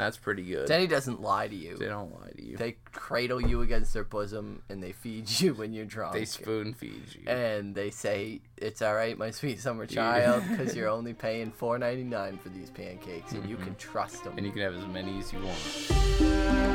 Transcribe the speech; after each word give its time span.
That's 0.00 0.16
pretty 0.16 0.44
good. 0.44 0.66
Denny 0.66 0.86
doesn't 0.86 1.20
lie 1.20 1.46
to 1.46 1.54
you. 1.54 1.76
they 1.76 1.84
don't 1.84 2.18
lie 2.18 2.30
to 2.30 2.42
you. 2.42 2.56
They 2.56 2.76
cradle 2.90 3.38
you 3.38 3.60
against 3.60 3.92
their 3.92 4.02
bosom 4.02 4.62
and 4.70 4.82
they 4.82 4.92
feed 4.92 5.28
you 5.40 5.52
when 5.52 5.74
you're 5.74 5.84
drunk. 5.84 6.14
They 6.14 6.24
spoon 6.24 6.72
feed 6.72 7.02
you. 7.14 7.30
and 7.30 7.74
they 7.74 7.90
say 7.90 8.40
it's 8.56 8.80
all 8.80 8.94
right, 8.94 9.18
my 9.18 9.30
sweet 9.30 9.60
summer 9.66 9.84
child, 9.84 10.42
because 10.48 10.74
you're 10.76 10.88
only 10.88 11.12
paying 11.12 11.50
four 11.50 11.76
ninety 11.78 12.04
nine 12.04 12.38
for 12.38 12.48
these 12.48 12.70
pancakes, 12.70 13.32
and 13.32 13.46
you 13.46 13.56
mm-hmm. 13.56 13.66
can 13.66 13.74
trust 13.74 14.24
them. 14.24 14.32
and 14.38 14.46
you 14.46 14.52
can 14.52 14.62
have 14.62 14.74
as 14.74 14.86
many 14.86 15.18
as 15.18 15.34
you 15.34 15.40
want. 15.40 16.70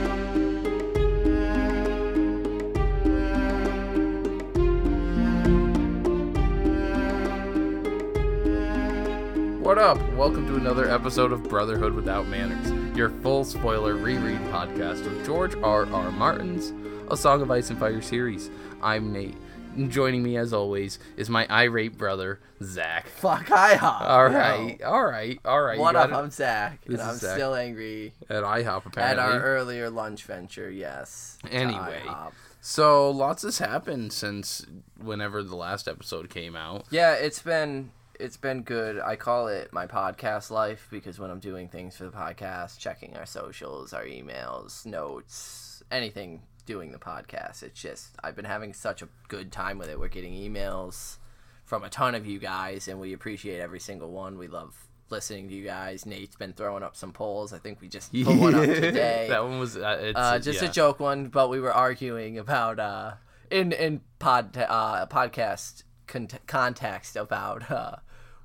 What 9.66 9.80
up? 9.80 9.98
Welcome 10.14 10.46
to 10.46 10.58
another 10.58 10.88
episode 10.92 11.32
of 11.32 11.42
Brotherhood 11.50 11.94
Without 11.94 12.28
Manners, 12.28 12.70
your 12.96 13.10
full 13.10 13.44
spoiler 13.44 13.96
reread 13.96 14.40
podcast 14.52 15.06
of 15.06 15.26
George 15.26 15.56
R. 15.56 15.86
R. 15.92 16.12
Martin's 16.12 16.74
A 17.12 17.18
Song 17.18 17.42
of 17.42 17.52
Ice 17.52 17.70
and 17.70 17.78
Fire 17.80 18.02
series. 18.02 18.50
I'm 18.82 19.12
Nate. 19.12 19.36
And 19.76 19.92
joining 19.92 20.24
me, 20.24 20.38
as 20.38 20.54
always, 20.54 21.00
is 21.18 21.30
my 21.30 21.46
irate 21.52 21.98
brother, 21.98 22.40
Zach. 22.64 23.08
Fuck 23.10 23.48
IHOP. 23.48 24.02
All 24.02 24.26
right, 24.30 24.82
all 24.82 25.04
right, 25.04 25.38
all 25.44 25.62
right. 25.62 25.78
What 25.78 25.96
you 25.96 26.00
up? 26.00 26.10
got 26.12 26.24
I'm 26.24 26.32
Zach, 26.32 26.80
This 26.86 27.00
and 27.02 27.10
is 27.10 27.16
I'm 27.16 27.16
Zach. 27.18 27.36
still 27.36 27.56
angry 27.56 28.14
at 28.30 28.44
IHOP 28.44 28.86
apparently. 28.86 29.02
at 29.02 29.20
our 29.20 29.42
earlier 29.42 29.90
lunch 29.90 30.24
venture. 30.24 30.72
Yes. 30.72 31.38
to 31.44 31.52
Anyway. 31.52 32.02
IHOP. 32.06 32.32
So 32.62 33.12
lots 33.12 33.44
has 33.44 33.58
happened 33.60 34.14
since 34.14 34.66
whenever 34.98 35.44
the 35.44 35.56
last 35.58 35.88
episode 35.90 36.30
came 36.30 36.56
out. 36.56 36.86
Yeah, 36.90 37.14
it's 37.14 37.42
been 37.42 37.92
it's 38.20 38.38
been 38.38 38.62
good. 38.64 39.00
I 39.00 39.16
call 39.16 39.48
it 39.48 39.72
my 39.74 39.88
podcast 39.88 40.50
life 40.52 40.88
because 40.92 41.20
when 41.20 41.30
I'm 41.32 41.40
doing 41.40 41.68
things 41.68 41.98
for 41.98 42.06
the 42.06 42.12
podcast, 42.12 42.80
checking 42.80 43.16
our 43.18 43.26
socials, 43.26 43.94
our 43.94 44.04
emails, 44.06 44.86
notes, 44.86 45.84
anything 45.92 46.42
doing 46.66 46.92
the 46.92 46.98
podcast, 46.98 47.64
it's 47.64 47.82
just 47.82 48.16
I've 48.24 48.36
been 48.36 48.46
having 48.46 48.74
such 48.74 49.02
a 49.02 49.08
good 49.28 49.52
time 49.52 49.78
with 49.78 49.90
it. 49.90 50.00
We're 50.00 50.08
getting 50.08 50.34
emails 50.34 51.18
from 51.64 51.84
a 51.84 51.90
ton 51.90 52.16
of 52.16 52.26
you 52.26 52.40
guys 52.40 52.88
and 52.88 53.00
we 53.00 53.14
appreciate 53.14 53.60
every 53.60 53.80
single 53.80 54.12
one. 54.12 54.38
We 54.38 54.48
love 54.48 54.76
listening 55.10 55.48
to 55.50 55.54
you 55.56 55.64
guys. 55.66 56.06
Nate's 56.06 56.36
been 56.36 56.54
throwing 56.54 56.84
up 56.84 56.96
some 56.96 57.12
polls. 57.12 57.54
I 57.54 57.60
think 57.60 57.82
we 57.82 57.88
just 57.88 58.12
put 58.14 58.36
one 58.38 58.56
up 58.56 58.64
today. 58.66 59.28
that 59.30 59.44
one 59.44 59.60
was 59.60 59.78
uh, 59.78 59.98
it's, 60.02 60.18
Uh, 60.20 60.40
just 60.40 60.62
yeah. 60.62 60.70
a 60.70 60.72
joke 60.72 61.00
one, 61.00 61.28
but 61.28 61.50
we 61.50 61.60
were 61.60 61.74
arguing 61.74 62.38
about 62.38 62.80
uh, 62.80 63.14
in 63.52 63.72
in 63.72 64.02
pod 64.20 64.58
uh, 64.58 65.06
podcast 65.08 65.84
con- 66.08 66.30
context 66.48 67.16
about 67.16 67.70
uh, 67.72 67.98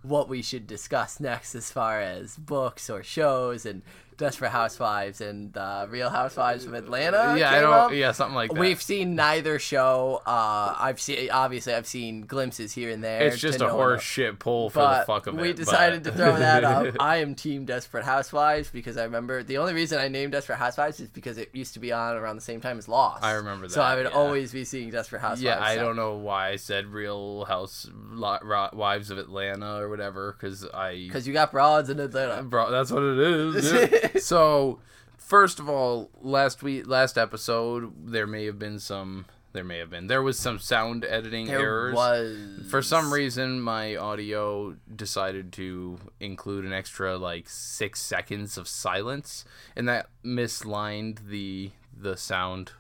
what 0.03 0.29
we 0.29 0.43
should 0.43 0.67
discuss 0.67 1.21
next 1.21 1.55
as 1.55 1.71
far 1.71 2.01
as 2.01 2.37
books 2.37 2.89
or 2.89 3.03
shows 3.03 3.67
and 3.67 3.83
Desperate 4.21 4.51
Housewives 4.51 5.21
and 5.23 5.57
uh, 5.57 5.87
Real 5.89 6.11
Housewives 6.11 6.67
of 6.67 6.75
Atlanta. 6.75 7.35
Yeah, 7.39 7.51
I 7.51 7.61
don't. 7.61 7.73
up. 7.73 7.93
Yeah, 7.93 8.13
something 8.13 8.35
like 8.35 8.53
that. 8.53 8.61
We've 8.61 8.81
seen 8.81 9.15
neither 9.17 9.59
show. 9.59 10.21
Uh, 10.27 10.75
I've 10.79 11.01
seen 11.01 11.31
obviously 11.31 11.73
I've 11.73 11.87
seen 11.87 12.27
glimpses 12.27 12.73
here 12.73 12.91
and 12.91 13.03
there. 13.03 13.23
it's 13.23 13.39
just 13.39 13.61
a 13.63 13.69
horse 13.71 14.03
shit 14.03 14.39
pull 14.39 14.69
for 14.71 14.81
But 14.81 15.01
the 15.01 15.07
fuck 15.07 15.27
of 15.27 15.39
it. 15.39 15.41
we 15.41 15.53
decided 15.55 16.03
but- 16.05 16.11
to 16.11 16.17
throw 16.17 16.37
that 16.37 16.63
up. 16.65 16.95
I 17.01 17.17
am 17.17 17.35
Team 17.35 17.65
Desperate 17.65 18.05
Housewives 18.05 18.71
because 18.71 18.97
I 18.99 19.05
remember 19.05 19.43
the 19.43 19.57
only 19.59 19.73
reason 19.73 19.99
I 19.99 20.09
named 20.09 20.33
Desperate 20.33 20.59
Housewives 20.59 21.01
is 21.01 21.09
because 21.09 21.39
it 21.39 21.49
used 21.55 21.73
to 21.75 21.81
be 21.81 21.91
on 21.91 22.17
around 22.17 22.37
the 22.37 22.43
same 22.43 22.61
time 22.61 22.77
as 22.79 22.87
Lost. 22.89 23.25
I 23.25 23.33
remember 23.33 23.69
that. 23.69 23.73
So 23.73 23.81
I 23.81 23.95
would 23.97 24.05
yeah. 24.05 24.11
always 24.11 24.53
be 24.53 24.65
seeing 24.65 24.91
Desperate 24.91 25.21
Housewives. 25.21 25.43
yeah, 25.43 25.59
I 25.63 25.77
so- 25.77 25.81
don't 25.83 25.97
know 25.97 26.17
why 26.17 26.51
I 26.51 26.57
said 26.57 26.87
Real 26.89 27.47
House 27.47 27.89
Lo- 27.95 28.39
Ro- 28.43 28.69
Wives 28.75 29.11
of 29.11 29.17
Atlanta 29.17 29.77
or 29.81 29.89
whatever 29.89 30.37
because 30.39 30.67
I 30.75 31.05
Because 31.07 31.27
you 31.27 31.33
got 31.33 31.53
broads 31.53 31.89
in 31.89 31.99
Atlanta. 31.99 32.43
Bro, 32.43 32.71
that's 32.71 32.91
what 32.91 33.03
it 33.03 33.19
is. 33.19 33.73
yeah. 33.73 34.10
So, 34.19 34.81
first 35.17 35.59
of 35.61 35.69
all, 35.69 36.11
last 36.21 36.63
week, 36.63 36.87
last 36.87 37.17
episode, 37.19 37.93
there 38.11 38.27
may 38.27 38.47
have 38.47 38.59
been 38.59 38.79
some. 38.79 39.27
There 39.53 39.65
may 39.65 39.79
have 39.79 39.91
been. 39.91 40.07
There 40.07 40.23
was 40.23 40.39
some 40.39 40.61
sound 40.61 41.05
editing 41.05 41.47
There 41.47 41.61
errors. 41.61 41.95
was 41.95 42.67
For 42.71 42.83
some 42.83 43.13
reason, 43.13 43.61
my 43.61 43.97
audio 43.97 44.77
decided 44.95 45.53
to 45.55 45.99
include 46.21 46.65
an 46.65 46.73
extra 46.73 47.17
like 47.19 47.49
six 47.49 48.01
seconds 48.01 48.57
of 48.57 48.69
silence, 48.69 49.45
and 49.75 49.89
that 49.89 50.09
mislined 50.23 51.23
the 51.27 51.73
the 51.97 52.17
sound. 52.17 52.73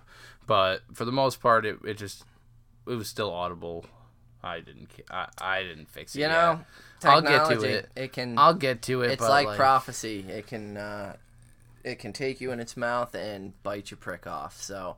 But 0.47 0.83
for 0.93 1.05
the 1.05 1.13
most 1.13 1.41
part, 1.41 1.67
it, 1.67 1.79
it 1.85 1.99
just 1.99 2.25
it 2.87 2.95
was 2.95 3.09
still 3.09 3.33
audible. 3.33 3.87
I 4.43 4.61
didn't 4.61 4.91
I, 5.11 5.29
I 5.41 5.63
didn't 5.63 5.91
fix 5.91 6.15
it. 6.15 6.21
You 6.21 6.27
yet. 6.27 6.33
know, 6.33 6.61
I'll 7.05 7.23
get 7.23 7.49
to 7.49 7.63
it. 7.63 7.89
It 7.97 8.13
can. 8.13 8.39
I'll 8.39 8.55
get 8.55 8.83
to 8.83 9.03
it. 9.03 9.13
it's 9.13 9.21
but, 9.21 9.31
like, 9.31 9.57
prophecy. 9.57 10.25
It 10.29 10.47
can. 10.47 10.77
Uh, 10.77 11.17
it 11.85 11.99
can 11.99 12.13
take 12.13 12.41
you 12.41 12.53
in 12.53 12.61
its 12.61 12.77
mouth 12.77 13.15
and 13.15 13.61
bite 13.63 13.91
your 13.91 13.99
prick 13.99 14.27
off. 14.27 14.61
So 14.61 14.97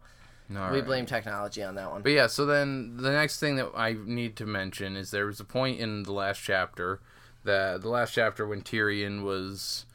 All 0.57 0.71
we 0.71 0.79
right. 0.79 0.85
blame 0.85 1.07
technology 1.07 1.63
on 1.63 1.75
that 1.77 1.91
one. 1.91 2.03
But 2.03 2.13
yeah, 2.13 2.27
so 2.27 2.47
then 2.47 2.97
the 2.97 3.13
next 3.13 3.39
thing 3.41 3.57
that 3.57 3.71
I 3.75 3.95
need 4.05 4.37
to 4.37 4.47
mention 4.47 4.97
is 4.97 5.11
there 5.11 5.27
was 5.27 5.41
a 5.41 5.45
point 5.45 5.81
in 5.81 6.03
the 6.03 6.13
last 6.13 6.39
chapter 6.39 7.01
that 7.45 7.83
the 7.83 7.89
last 7.89 8.13
chapter 8.15 8.47
when 8.47 8.63
Tyrion 8.63 9.23
was 9.23 9.87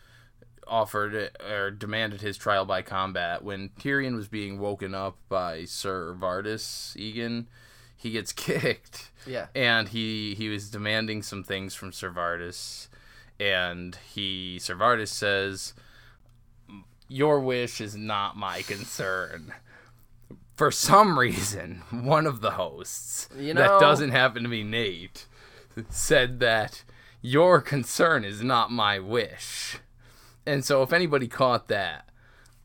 offered 0.67 1.31
or 1.49 1.71
demanded 1.71 2.21
his 2.21 2.37
trial 2.37 2.65
by 2.65 2.81
combat 2.81 3.41
when 3.43 3.69
Tyrion 3.79 4.15
was 4.15 4.27
being 4.27 4.59
woken 4.59 4.93
up 4.93 5.17
by 5.29 5.63
Sir 5.63 6.15
Vardis 6.19 6.95
Egan, 6.97 7.47
he 7.97 8.11
gets 8.11 8.31
kicked 8.33 9.11
Yeah. 9.25 9.47
and 9.55 9.89
he 9.89 10.35
he 10.35 10.49
was 10.49 10.69
demanding 10.69 11.21
some 11.23 11.43
things 11.43 11.75
from 11.75 11.91
Sir 11.91 12.09
and 13.39 13.97
he 14.13 14.59
Sir 14.59 15.05
says 15.05 15.73
your 17.09 17.39
wish 17.39 17.79
is 17.81 17.95
not 17.95 18.35
my 18.35 18.61
concern 18.61 19.53
for 20.57 20.71
some 20.71 21.19
reason, 21.19 21.83
one 21.91 22.25
of 22.25 22.41
the 22.41 22.51
hosts 22.51 23.29
You 23.37 23.53
that 23.53 23.79
doesn't 23.79 24.09
happen 24.09 24.43
to 24.43 24.49
be 24.49 24.63
Nate 24.63 25.27
said 25.89 26.39
that 26.39 26.83
your 27.21 27.61
concern 27.61 28.25
is 28.25 28.41
not 28.43 28.71
my 28.71 28.97
wish. 28.97 29.77
And 30.47 30.65
so, 30.65 30.81
if 30.81 30.91
anybody 30.91 31.27
caught 31.27 31.67
that, 31.67 32.09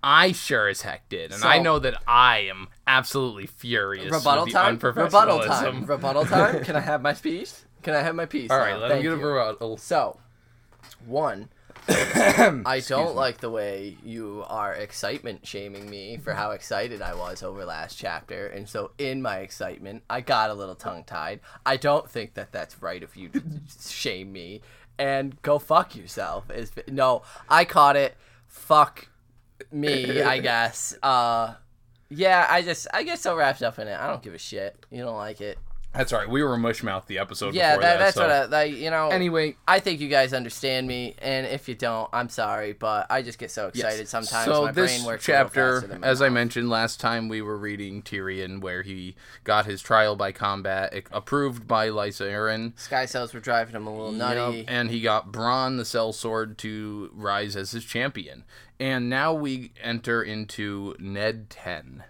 I 0.02 0.32
sure 0.32 0.68
as 0.68 0.82
heck 0.82 1.08
did, 1.08 1.32
and 1.32 1.44
I 1.44 1.58
know 1.58 1.78
that 1.78 2.02
I 2.08 2.38
am 2.50 2.68
absolutely 2.86 3.46
furious. 3.46 4.10
Rebuttal 4.10 4.46
time. 4.46 4.78
Rebuttal 4.78 5.40
time. 5.40 5.84
Rebuttal 5.84 6.24
time. 6.24 6.64
Can 6.64 6.74
I 6.74 6.80
have 6.80 7.02
my 7.02 7.14
piece? 7.14 7.64
Can 7.82 7.94
I 7.94 8.00
have 8.00 8.14
my 8.14 8.26
piece? 8.26 8.50
All 8.50 8.58
right, 8.58 8.74
now? 8.74 8.80
let 8.80 8.90
Thank 8.90 9.04
me 9.04 9.10
get 9.10 9.12
a 9.12 9.24
rebuttal. 9.24 9.76
So, 9.76 10.18
one, 11.06 11.50
I 11.88 12.82
don't 12.86 13.14
like 13.14 13.38
the 13.38 13.50
way 13.50 13.96
you 14.04 14.44
are 14.48 14.72
excitement 14.72 15.46
shaming 15.46 15.90
me 15.90 16.16
for 16.16 16.34
how 16.34 16.52
excited 16.52 17.00
I 17.00 17.14
was 17.14 17.42
over 17.42 17.64
last 17.64 17.96
chapter, 17.96 18.46
and 18.48 18.68
so 18.68 18.90
in 18.98 19.22
my 19.22 19.38
excitement, 19.38 20.02
I 20.08 20.20
got 20.20 20.50
a 20.50 20.54
little 20.54 20.76
tongue 20.76 21.04
tied. 21.04 21.40
I 21.64 21.76
don't 21.76 22.08
think 22.08 22.34
that 22.34 22.50
that's 22.50 22.82
right 22.82 23.02
of 23.02 23.16
you 23.16 23.28
to 23.30 23.42
shame 23.88 24.32
me, 24.32 24.62
and 24.98 25.40
go 25.42 25.60
fuck 25.60 25.94
yourself. 25.94 26.50
Is 26.50 26.72
no, 26.88 27.22
I 27.48 27.64
caught 27.64 27.96
it. 27.96 28.16
Fuck 28.48 29.08
me, 29.72 30.22
I 30.22 30.38
guess. 30.40 30.94
Uh, 31.02 31.54
yeah, 32.08 32.46
I 32.48 32.62
just 32.62 32.86
I 32.92 33.02
get 33.02 33.18
so 33.18 33.36
wrapped 33.36 33.62
up 33.62 33.78
in 33.78 33.88
it. 33.88 33.98
I 33.98 34.06
don't 34.06 34.22
give 34.22 34.34
a 34.34 34.38
shit. 34.38 34.76
You 34.90 35.02
don't 35.02 35.16
like 35.16 35.40
it. 35.40 35.58
That's 35.94 36.12
all 36.12 36.20
right. 36.20 36.28
We 36.28 36.42
were 36.42 36.54
a 36.54 36.58
mushmouth 36.58 37.06
the 37.06 37.18
episode 37.18 37.54
Yeah, 37.54 37.72
before 37.72 37.82
that, 37.82 37.98
that. 37.98 38.04
that's 38.04 38.16
so. 38.16 38.22
what 38.22 38.30
I 38.30 38.44
like. 38.46 38.74
You 38.74 38.90
know. 38.90 39.08
Anyway, 39.08 39.56
I 39.68 39.78
think 39.78 40.00
you 40.00 40.08
guys 40.08 40.32
understand 40.32 40.86
me, 40.86 41.14
and 41.18 41.46
if 41.46 41.68
you 41.68 41.74
don't, 41.74 42.08
I'm 42.12 42.30
sorry, 42.30 42.72
but 42.72 43.06
I 43.10 43.20
just 43.20 43.38
get 43.38 43.50
so 43.50 43.68
excited 43.68 44.08
sometimes. 44.08 44.46
So 44.46 44.64
my 44.64 44.72
this 44.72 44.96
brain 44.96 45.06
works 45.06 45.24
chapter, 45.26 45.80
faster 45.80 45.88
than 45.88 46.00
my 46.00 46.06
as 46.06 46.22
I 46.22 46.30
mentioned 46.30 46.70
last 46.70 46.98
time, 46.98 47.28
we 47.28 47.42
were 47.42 47.58
reading 47.58 48.02
Tyrion, 48.02 48.60
where 48.62 48.82
he 48.82 49.16
got 49.44 49.66
his 49.66 49.82
trial 49.82 50.16
by 50.16 50.32
combat 50.32 50.94
approved 51.12 51.68
by 51.68 51.88
Lysa 51.88 52.26
Arryn. 52.30 52.78
Sky 52.78 53.04
cells 53.04 53.34
were 53.34 53.40
driving 53.40 53.74
him 53.76 53.86
a 53.86 53.90
little 53.90 54.12
nutty. 54.12 54.58
Yep, 54.58 54.64
and 54.68 54.90
he 54.90 55.00
got 55.02 55.30
Bronn 55.30 55.76
the 55.76 55.82
sellsword 55.82 56.56
to 56.58 57.10
rise 57.12 57.54
as 57.54 57.72
his 57.72 57.84
champion. 57.84 58.44
And 58.80 59.10
now 59.10 59.32
we 59.34 59.72
enter 59.80 60.22
into 60.22 60.96
Ned 60.98 61.50
10. 61.50 62.04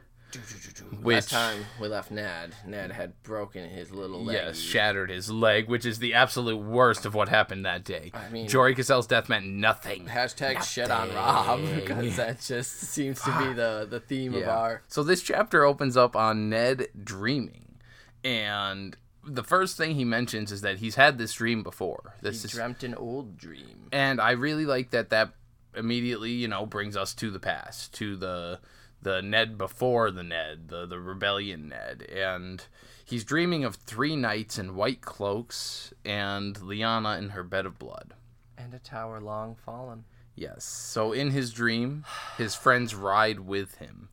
Which, 1.02 1.14
Last 1.16 1.30
time 1.30 1.64
we 1.80 1.88
left 1.88 2.10
Ned, 2.10 2.54
Ned 2.66 2.92
had 2.92 3.20
broken 3.22 3.68
his 3.68 3.90
little 3.92 4.22
leg. 4.24 4.34
yes, 4.36 4.58
shattered 4.58 5.10
his 5.10 5.30
leg, 5.30 5.68
which 5.68 5.84
is 5.84 5.98
the 5.98 6.14
absolute 6.14 6.56
worst 6.58 7.04
of 7.06 7.14
what 7.14 7.28
happened 7.28 7.64
that 7.66 7.84
day. 7.84 8.10
I 8.14 8.28
mean- 8.30 8.48
Jory 8.48 8.74
Cassel's 8.74 9.06
death 9.06 9.28
meant 9.28 9.46
nothing. 9.46 10.06
Hashtag 10.06 10.62
shit 10.62 10.90
on 10.90 11.12
Rob 11.14 11.60
because 11.74 12.16
that 12.16 12.40
just 12.40 12.72
seems 12.72 13.20
to 13.22 13.38
be 13.38 13.52
the 13.52 13.86
the 13.88 14.00
theme 14.00 14.34
of 14.34 14.46
our. 14.48 14.82
So 14.88 15.02
this 15.02 15.22
chapter 15.22 15.64
opens 15.64 15.96
up 15.96 16.14
on 16.16 16.48
Ned 16.48 16.88
dreaming, 17.02 17.76
and 18.24 18.96
the 19.24 19.44
first 19.44 19.76
thing 19.76 19.94
he 19.94 20.04
mentions 20.04 20.50
is 20.50 20.62
that 20.62 20.78
he's 20.78 20.96
had 20.96 21.18
this 21.18 21.32
dream 21.34 21.62
before. 21.62 22.14
He 22.20 22.28
This 22.28 22.44
is, 22.44 22.52
dreamt 22.52 22.82
an 22.82 22.94
old 22.94 23.36
dream. 23.36 23.88
and 23.92 24.20
I 24.20 24.32
really 24.32 24.66
like 24.66 24.90
that. 24.90 25.10
That 25.10 25.32
immediately, 25.74 26.30
you 26.32 26.48
know, 26.48 26.66
brings 26.66 26.96
us 26.96 27.14
to 27.14 27.30
the 27.30 27.38
past, 27.40 27.94
to 27.94 28.16
the 28.16 28.60
the 29.02 29.20
Ned 29.20 29.58
before 29.58 30.10
the 30.10 30.22
Ned, 30.22 30.68
the 30.68 30.86
the 30.86 30.98
rebellion 30.98 31.68
Ned, 31.68 32.02
and 32.02 32.64
he's 33.04 33.24
dreaming 33.24 33.64
of 33.64 33.76
three 33.76 34.16
knights 34.16 34.58
in 34.58 34.76
white 34.76 35.00
cloaks 35.00 35.92
and 36.04 36.54
Lyanna 36.56 37.18
in 37.18 37.30
her 37.30 37.42
bed 37.42 37.66
of 37.66 37.78
blood. 37.78 38.14
And 38.56 38.72
a 38.74 38.78
tower 38.78 39.20
long 39.20 39.54
fallen. 39.54 40.04
Yes. 40.34 40.64
So 40.64 41.12
in 41.12 41.30
his 41.30 41.52
dream, 41.52 42.04
his 42.38 42.54
friends 42.54 42.94
ride 42.94 43.40
with 43.40 43.76
him. 43.76 44.08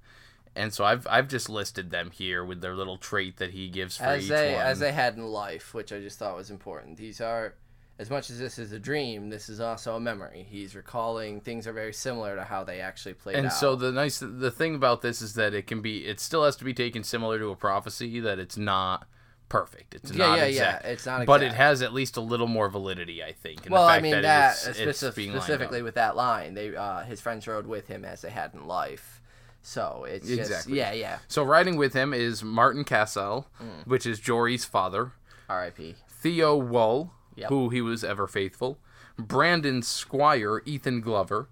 And 0.56 0.74
so 0.74 0.83
I've 0.83 1.07
I've 1.07 1.27
just 1.27 1.50
listed 1.50 1.92
them 1.92 2.12
here 2.12 2.44
with 2.44 2.62
their 2.62 2.75
little 2.75 2.97
trait 2.97 3.38
that 3.38 3.51
he 3.51 3.69
gives 3.69 3.97
for 3.97 4.03
as 4.06 4.24
each 4.24 4.30
they 4.30 4.53
one. 4.53 4.65
as 4.65 4.80
they 4.80 4.92
had 4.92 5.15
in 5.15 5.25
life, 5.25 5.74
which 5.74 5.94
I 5.94 6.00
just 6.00 6.19
thought 6.19 6.35
was 6.35 6.50
important. 6.50 6.97
These 6.97 7.21
are 7.21 7.53
as 7.99 8.09
much 8.09 8.29
as 8.31 8.39
this 8.39 8.57
is 8.57 8.71
a 8.71 8.79
dream, 8.79 9.29
this 9.29 9.49
is 9.49 9.59
also 9.59 9.95
a 9.95 9.99
memory. 9.99 10.47
He's 10.49 10.73
recalling 10.73 11.41
things 11.41 11.67
are 11.67 11.73
very 11.73 11.93
similar 11.93 12.35
to 12.37 12.43
how 12.45 12.63
they 12.63 12.79
actually 12.79 13.13
played 13.13 13.35
and 13.35 13.47
out. 13.47 13.53
so 13.53 13.75
the 13.75 13.91
nice 13.91 14.19
the 14.19 14.49
thing 14.49 14.73
about 14.73 15.01
this 15.01 15.21
is 15.21 15.33
that 15.35 15.53
it 15.53 15.67
can 15.67 15.81
be 15.81 16.05
it 16.07 16.19
still 16.19 16.45
has 16.45 16.55
to 16.55 16.63
be 16.63 16.73
taken 16.73 17.03
similar 17.03 17.37
to 17.37 17.49
a 17.49 17.55
prophecy 17.55 18.19
that 18.21 18.39
it's 18.39 18.57
not 18.57 19.05
perfect. 19.49 19.95
It's 19.95 20.11
yeah, 20.11 20.17
not 20.27 20.37
yeah, 20.37 20.43
exact. 20.45 20.85
yeah. 20.85 20.91
It's 20.91 21.05
not, 21.05 21.25
But 21.25 21.43
it 21.43 21.53
has 21.53 21.81
at 21.81 21.91
least 21.93 22.15
a 22.17 22.21
little 22.21 22.47
more 22.47 22.69
validity, 22.69 23.23
I 23.23 23.33
think. 23.33 23.67
Well, 23.69 23.83
I 23.83 23.99
mean 23.99 24.11
that, 24.13 24.21
that, 24.21 24.77
it's, 24.77 25.03
it's 25.03 25.15
being 25.15 25.31
specifically 25.31 25.81
with 25.81 25.95
that 25.95 26.15
line, 26.15 26.53
they 26.53 26.75
uh, 26.75 27.01
his 27.01 27.19
friends 27.19 27.47
rode 27.47 27.67
with 27.67 27.87
him 27.87 28.05
as 28.05 28.21
they 28.21 28.29
had 28.29 28.53
in 28.53 28.65
life. 28.67 29.21
So 29.61 30.05
it's 30.07 30.25
just 30.27 30.39
Exactly. 30.39 30.77
yeah, 30.77 30.93
yeah. 30.93 31.17
So 31.27 31.43
riding 31.43 31.75
with 31.75 31.93
him 31.93 32.13
is 32.13 32.43
Martyn 32.43 32.85
Cassel, 32.85 33.47
Mm. 33.61 33.85
which 33.87 34.05
is 34.05 34.19
Jory's 34.19 34.63
father. 34.63 35.11
R.I.P. 35.49 35.95
Theo 36.07 36.55
Wull, 36.55 37.11
Yep. 37.39 37.50
who 37.50 37.69
he 37.69 37.81
was 37.81 38.03
ever 38.03 38.27
faithful. 38.27 38.77
Brandon 39.18 39.81
Squire, 39.81 40.62
Ethan 40.65 41.01
Glover. 41.01 41.50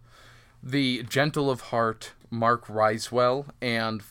The 0.63 1.03
gentle 1.03 1.49
of 1.49 1.61
heart, 1.61 2.13
Mark 2.29 2.67
Ryswell, 2.67 3.47
and 3.61 4.01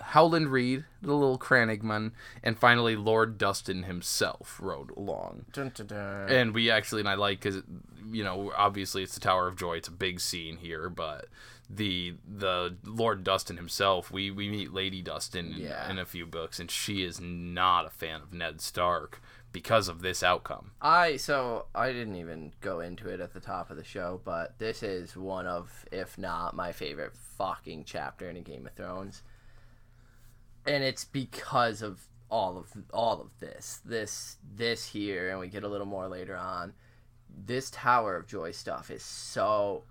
Howland 0.00 0.48
Reed, 0.48 0.84
the 1.00 1.14
little 1.14 1.38
crannogman, 1.38 2.12
and 2.42 2.58
finally 2.58 2.96
Lord 2.96 3.38
Dustin 3.38 3.84
himself 3.84 4.58
rode 4.60 4.90
along. 4.96 5.46
Dun, 5.52 5.70
dun, 5.74 5.86
dun. 5.86 6.28
And 6.30 6.54
we 6.54 6.70
actually, 6.70 7.00
and 7.00 7.08
I 7.08 7.14
like 7.14 7.40
because, 7.40 7.62
you 8.10 8.24
know, 8.24 8.52
obviously 8.56 9.02
it's 9.02 9.14
the 9.14 9.20
Tower 9.20 9.46
of 9.48 9.56
Joy. 9.56 9.76
It's 9.76 9.88
a 9.88 9.92
big 9.92 10.20
scene 10.20 10.56
here, 10.56 10.88
but 10.90 11.28
the 11.70 12.14
the 12.28 12.76
Lord 12.84 13.24
Dustin 13.24 13.56
himself, 13.56 14.10
we 14.10 14.30
we 14.30 14.50
meet 14.50 14.72
Lady 14.72 15.00
Dustin 15.00 15.54
in, 15.54 15.92
in 15.92 15.98
a 15.98 16.04
few 16.04 16.26
books, 16.26 16.58
and 16.60 16.70
she 16.70 17.02
is 17.02 17.20
not 17.20 17.86
a 17.86 17.90
fan 17.90 18.20
of 18.20 18.32
Ned 18.32 18.60
Stark 18.60 19.22
because 19.52 19.88
of 19.88 20.02
this 20.02 20.22
outcome. 20.22 20.72
I 20.80 21.16
so 21.16 21.66
I 21.74 21.92
didn't 21.92 22.16
even 22.16 22.52
go 22.60 22.80
into 22.80 23.08
it 23.08 23.20
at 23.20 23.34
the 23.34 23.40
top 23.40 23.70
of 23.70 23.76
the 23.76 23.84
show, 23.84 24.20
but 24.24 24.58
this 24.58 24.82
is 24.82 25.16
one 25.16 25.46
of, 25.46 25.84
if 25.92 26.16
not 26.18 26.56
my 26.56 26.72
favorite 26.72 27.14
fucking 27.14 27.84
chapter 27.84 28.28
in 28.28 28.36
a 28.36 28.40
Game 28.40 28.66
of 28.66 28.72
Thrones, 28.72 29.22
and 30.66 30.82
it's 30.82 31.04
because 31.04 31.82
of 31.82 32.06
all 32.30 32.56
of 32.56 32.72
all 32.92 33.20
of 33.20 33.30
this, 33.40 33.80
this 33.84 34.36
this 34.54 34.86
here, 34.86 35.30
and 35.30 35.38
we 35.38 35.48
get 35.48 35.64
a 35.64 35.68
little 35.68 35.86
more 35.86 36.08
later 36.08 36.36
on. 36.36 36.72
This 37.28 37.70
Tower 37.70 38.16
of 38.16 38.26
Joy 38.26 38.52
stuff 38.52 38.90
is 38.90 39.04
so. 39.04 39.84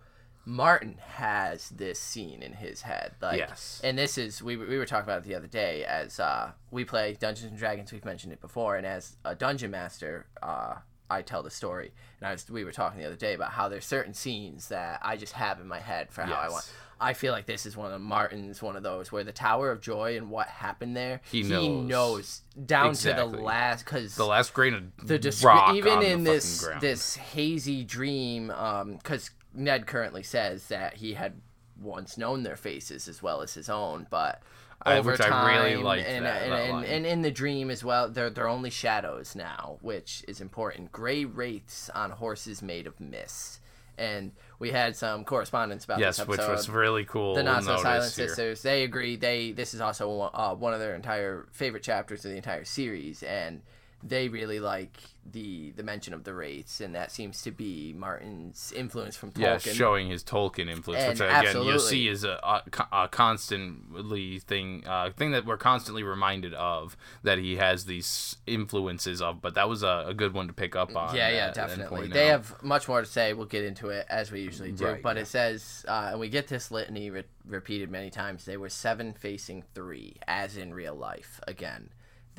Martin 0.45 0.97
has 1.05 1.69
this 1.69 1.99
scene 1.99 2.41
in 2.41 2.53
his 2.53 2.81
head, 2.81 3.13
like, 3.21 3.37
Yes. 3.37 3.79
and 3.83 3.97
this 3.97 4.17
is 4.17 4.41
we, 4.41 4.57
we 4.57 4.77
were 4.77 4.85
talking 4.85 5.03
about 5.03 5.19
it 5.19 5.27
the 5.27 5.35
other 5.35 5.47
day 5.47 5.85
as 5.85 6.19
uh, 6.19 6.51
we 6.71 6.83
play 6.83 7.15
Dungeons 7.19 7.49
and 7.51 7.59
Dragons. 7.59 7.91
We've 7.91 8.05
mentioned 8.05 8.33
it 8.33 8.41
before, 8.41 8.75
and 8.75 8.85
as 8.85 9.17
a 9.23 9.35
dungeon 9.35 9.71
master, 9.71 10.25
uh, 10.41 10.75
I 11.09 11.21
tell 11.21 11.43
the 11.43 11.49
story. 11.51 11.91
And 12.19 12.27
I 12.27 12.31
was 12.31 12.49
we 12.49 12.63
were 12.63 12.71
talking 12.71 12.99
the 12.99 13.05
other 13.05 13.15
day 13.15 13.33
about 13.33 13.51
how 13.51 13.69
there's 13.69 13.85
certain 13.85 14.13
scenes 14.13 14.69
that 14.69 14.99
I 15.03 15.17
just 15.17 15.33
have 15.33 15.59
in 15.59 15.67
my 15.67 15.79
head 15.79 16.11
for 16.11 16.21
how 16.23 16.33
I 16.35 16.49
want. 16.49 16.71
I 17.03 17.13
feel 17.13 17.33
like 17.33 17.47
this 17.47 17.65
is 17.65 17.75
one 17.75 17.91
of 17.91 17.99
Martin's 17.99 18.61
one 18.61 18.75
of 18.75 18.83
those 18.83 19.11
where 19.11 19.23
the 19.23 19.31
Tower 19.31 19.71
of 19.71 19.81
Joy 19.81 20.17
and 20.17 20.29
what 20.29 20.47
happened 20.47 20.95
there. 20.95 21.19
He 21.31 21.41
knows. 21.41 21.87
knows 21.89 22.41
down 22.67 22.93
to 22.93 23.13
the 23.13 23.25
last 23.25 23.83
because 23.85 24.15
The 24.15 24.25
last 24.25 24.53
grain 24.53 24.73
of 24.75 25.07
the 25.07 25.17
descri- 25.17 25.45
rock 25.45 25.75
even 25.75 26.03
in 26.03 26.23
this 26.23 26.63
ground. 26.63 26.81
this 26.81 27.15
hazy 27.15 27.83
dream 27.83 28.47
because 28.47 29.31
ned 29.53 29.85
currently 29.87 30.23
says 30.23 30.67
that 30.67 30.95
he 30.95 31.13
had 31.13 31.33
once 31.79 32.17
known 32.17 32.43
their 32.43 32.55
faces 32.55 33.07
as 33.07 33.21
well 33.23 33.41
as 33.41 33.53
his 33.53 33.69
own 33.69 34.05
but 34.09 34.41
I- 34.83 34.97
over 34.97 35.11
which 35.11 35.21
I 35.21 35.29
time 35.29 35.47
really 35.47 35.73
and, 36.03 36.25
that- 36.25 36.41
and, 36.43 36.51
that 36.51 36.69
and, 36.69 36.85
and 36.85 37.05
in 37.05 37.21
the 37.21 37.31
dream 37.31 37.69
as 37.69 37.83
well 37.83 38.09
they're, 38.09 38.29
they're 38.29 38.47
only 38.47 38.69
shadows 38.69 39.35
now 39.35 39.77
which 39.81 40.23
is 40.27 40.41
important 40.41 40.91
gray 40.91 41.25
wraiths 41.25 41.89
on 41.91 42.11
horses 42.11 42.61
made 42.61 42.87
of 42.87 42.99
mist 42.99 43.59
and 43.97 44.31
we 44.57 44.71
had 44.71 44.95
some 44.95 45.23
correspondence 45.25 45.85
about 45.85 45.99
yes, 45.99 46.17
this 46.17 46.27
which 46.27 46.39
episode 46.39 46.51
was 46.53 46.69
really 46.69 47.03
cool. 47.05 47.35
the 47.35 47.43
not 47.43 47.63
so 47.63 47.77
silent 47.77 48.13
here. 48.13 48.27
sisters 48.27 48.61
they 48.63 48.83
agree 48.83 49.15
they 49.15 49.51
this 49.51 49.73
is 49.73 49.81
also 49.81 50.21
uh, 50.33 50.55
one 50.55 50.73
of 50.73 50.79
their 50.79 50.95
entire 50.95 51.47
favorite 51.51 51.83
chapters 51.83 52.23
of 52.25 52.31
the 52.31 52.37
entire 52.37 52.63
series 52.65 53.21
and 53.23 53.61
they 54.03 54.27
really 54.29 54.59
like 54.59 54.97
the 55.31 55.71
the 55.71 55.83
mention 55.83 56.13
of 56.13 56.23
the 56.23 56.33
wraiths 56.33 56.81
and 56.81 56.95
that 56.95 57.11
seems 57.11 57.43
to 57.43 57.51
be 57.51 57.93
martin's 57.95 58.73
influence 58.75 59.15
from 59.15 59.31
Yeah, 59.37 59.55
tolkien 59.57 59.73
showing 59.73 60.09
his 60.09 60.23
Tolkien 60.23 60.67
influence, 60.67 61.03
And 61.03 61.11
which 61.11 61.19
again 61.19 61.45
absolutely. 61.45 61.71
you'll 61.71 61.79
see 61.79 62.07
is 62.07 62.23
a, 62.23 62.39
a, 62.43 62.63
a 63.03 63.07
constantly 63.07 64.39
thing 64.39 64.83
uh, 64.87 65.11
thing 65.11 65.31
that 65.31 65.45
we're 65.45 65.57
constantly 65.57 66.03
reminded 66.03 66.53
of 66.53 66.97
that 67.23 67.37
he 67.37 67.57
has 67.57 67.85
these 67.85 68.37
influences 68.47 69.21
of. 69.21 69.41
But 69.41 69.55
that 69.55 69.69
was 69.69 69.83
a, 69.83 70.05
a 70.07 70.13
good 70.13 70.33
one 70.33 70.47
to 70.47 70.53
pick 70.53 70.75
up 70.75 70.95
on. 70.95 71.15
yeah, 71.15 71.29
yeah, 71.29 71.43
uh, 71.43 71.45
and 71.47 71.55
definitely. 71.55 72.07
They 72.07 72.31
out. 72.31 72.47
have 72.47 72.63
much 72.63 72.87
more 72.87 73.01
to 73.01 73.07
say. 73.07 73.33
We'll 73.33 73.45
get 73.45 73.63
into 73.63 73.89
it 73.89 74.05
as 74.09 74.31
we 74.31 74.41
usually 74.41 74.71
do. 74.71 74.85
Right, 74.85 75.01
but 75.01 75.15
yeah. 75.15 75.23
it 75.23 75.27
says, 75.27 75.85
uh, 75.87 76.09
and 76.11 76.19
we 76.19 76.29
get 76.29 76.47
this 76.47 76.71
litany 76.71 77.09
re- 77.09 77.23
repeated 77.45 77.89
many 77.91 78.09
times. 78.09 78.45
They 78.45 78.57
were 78.57 78.69
seven 78.69 79.13
facing 79.13 79.63
three, 79.73 80.17
as 80.27 80.57
in 80.57 80.73
real 80.73 80.95
life. 80.95 81.39
Again, 81.47 81.89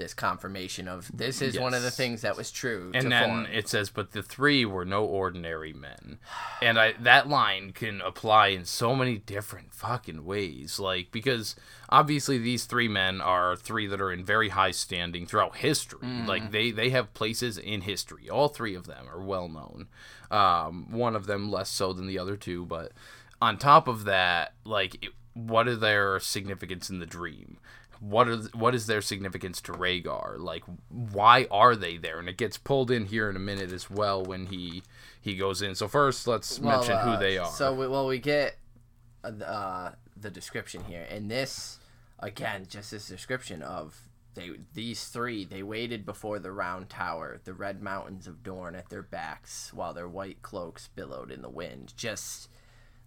this 0.02 0.14
confirmation 0.14 0.88
of 0.88 1.10
this 1.14 1.40
is 1.40 1.58
one 1.58 1.74
of 1.74 1.82
the 1.82 1.90
things 1.90 2.22
that 2.22 2.36
was 2.36 2.50
true. 2.50 2.90
to 2.90 2.98
And 2.98 3.12
then 3.12 3.28
form. 3.28 3.46
it 3.46 3.68
says, 3.68 3.88
"But 3.88 4.10
the 4.10 4.22
three 4.22 4.64
were 4.64 4.84
no 4.84 5.04
ordinary 5.04 5.72
men," 5.72 6.18
and 6.60 6.78
I 6.78 6.92
that 7.00 7.28
line 7.28 7.72
can 7.72 8.00
apply 8.00 8.48
in 8.48 8.64
so 8.64 8.96
many 8.96 9.18
different 9.18 9.72
fucking 9.72 10.24
ways. 10.24 10.80
Like 10.80 11.12
because 11.12 11.54
obviously 11.88 12.38
these 12.38 12.64
three 12.64 12.88
men 12.88 13.20
are 13.20 13.54
three 13.54 13.86
that 13.86 14.00
are 14.00 14.10
in 14.12 14.24
very 14.24 14.48
high 14.48 14.72
standing 14.72 15.24
throughout 15.24 15.56
history. 15.56 16.00
Mm-hmm. 16.00 16.26
Like 16.26 16.50
they 16.50 16.72
they 16.72 16.90
have 16.90 17.14
places 17.14 17.56
in 17.56 17.82
history. 17.82 18.28
All 18.28 18.48
three 18.48 18.74
of 18.74 18.86
them 18.86 19.08
are 19.08 19.20
well 19.20 19.48
known. 19.48 19.86
Um, 20.30 20.90
one 20.90 21.14
of 21.14 21.26
them 21.26 21.50
less 21.50 21.70
so 21.70 21.92
than 21.92 22.06
the 22.06 22.18
other 22.18 22.36
two, 22.36 22.64
but 22.66 22.92
on 23.40 23.58
top 23.58 23.86
of 23.86 24.04
that, 24.04 24.54
like 24.64 24.96
it, 25.04 25.12
what 25.34 25.68
are 25.68 25.76
their 25.76 26.18
significance 26.20 26.90
in 26.90 26.98
the 26.98 27.06
dream? 27.06 27.58
What 28.02 28.28
are 28.28 28.36
what 28.52 28.74
is 28.74 28.86
their 28.86 29.00
significance 29.00 29.60
to 29.62 29.72
Rhaegar? 29.72 30.38
Like, 30.38 30.64
why 30.88 31.46
are 31.50 31.76
they 31.76 31.96
there? 31.96 32.18
And 32.18 32.28
it 32.28 32.36
gets 32.36 32.58
pulled 32.58 32.90
in 32.90 33.06
here 33.06 33.30
in 33.30 33.36
a 33.36 33.40
minute 33.40 33.70
as 33.70 33.88
well 33.88 34.24
when 34.24 34.46
he 34.46 34.82
he 35.20 35.36
goes 35.36 35.62
in. 35.62 35.76
So 35.76 35.86
first, 35.86 36.26
let's 36.26 36.58
Well, 36.58 36.78
mention 36.78 36.94
uh, 36.96 37.12
who 37.16 37.24
they 37.24 37.38
are. 37.38 37.46
So 37.50 37.72
we, 37.72 37.86
well, 37.86 38.06
we 38.08 38.18
get 38.18 38.56
uh, 39.22 39.30
the- 39.30 39.48
uh, 39.48 39.92
the 40.16 40.30
description 40.30 40.82
here, 40.84 41.06
and 41.08 41.30
this 41.30 41.78
again, 42.18 42.66
just 42.68 42.90
this 42.90 43.06
description 43.06 43.62
of 43.62 44.08
they 44.34 44.50
these 44.74 45.04
three 45.04 45.44
they 45.44 45.62
waited 45.62 46.04
before 46.04 46.40
the 46.40 46.50
round 46.50 46.88
tower, 46.88 47.40
the 47.44 47.54
red 47.54 47.82
mountains 47.82 48.26
of 48.26 48.42
Dorne 48.42 48.74
at 48.74 48.88
their 48.90 49.02
backs, 49.02 49.70
while 49.72 49.94
their 49.94 50.08
white 50.08 50.42
cloaks 50.42 50.88
billowed 50.88 51.30
in 51.30 51.40
the 51.42 51.48
wind. 51.50 51.92
Just 51.96 52.48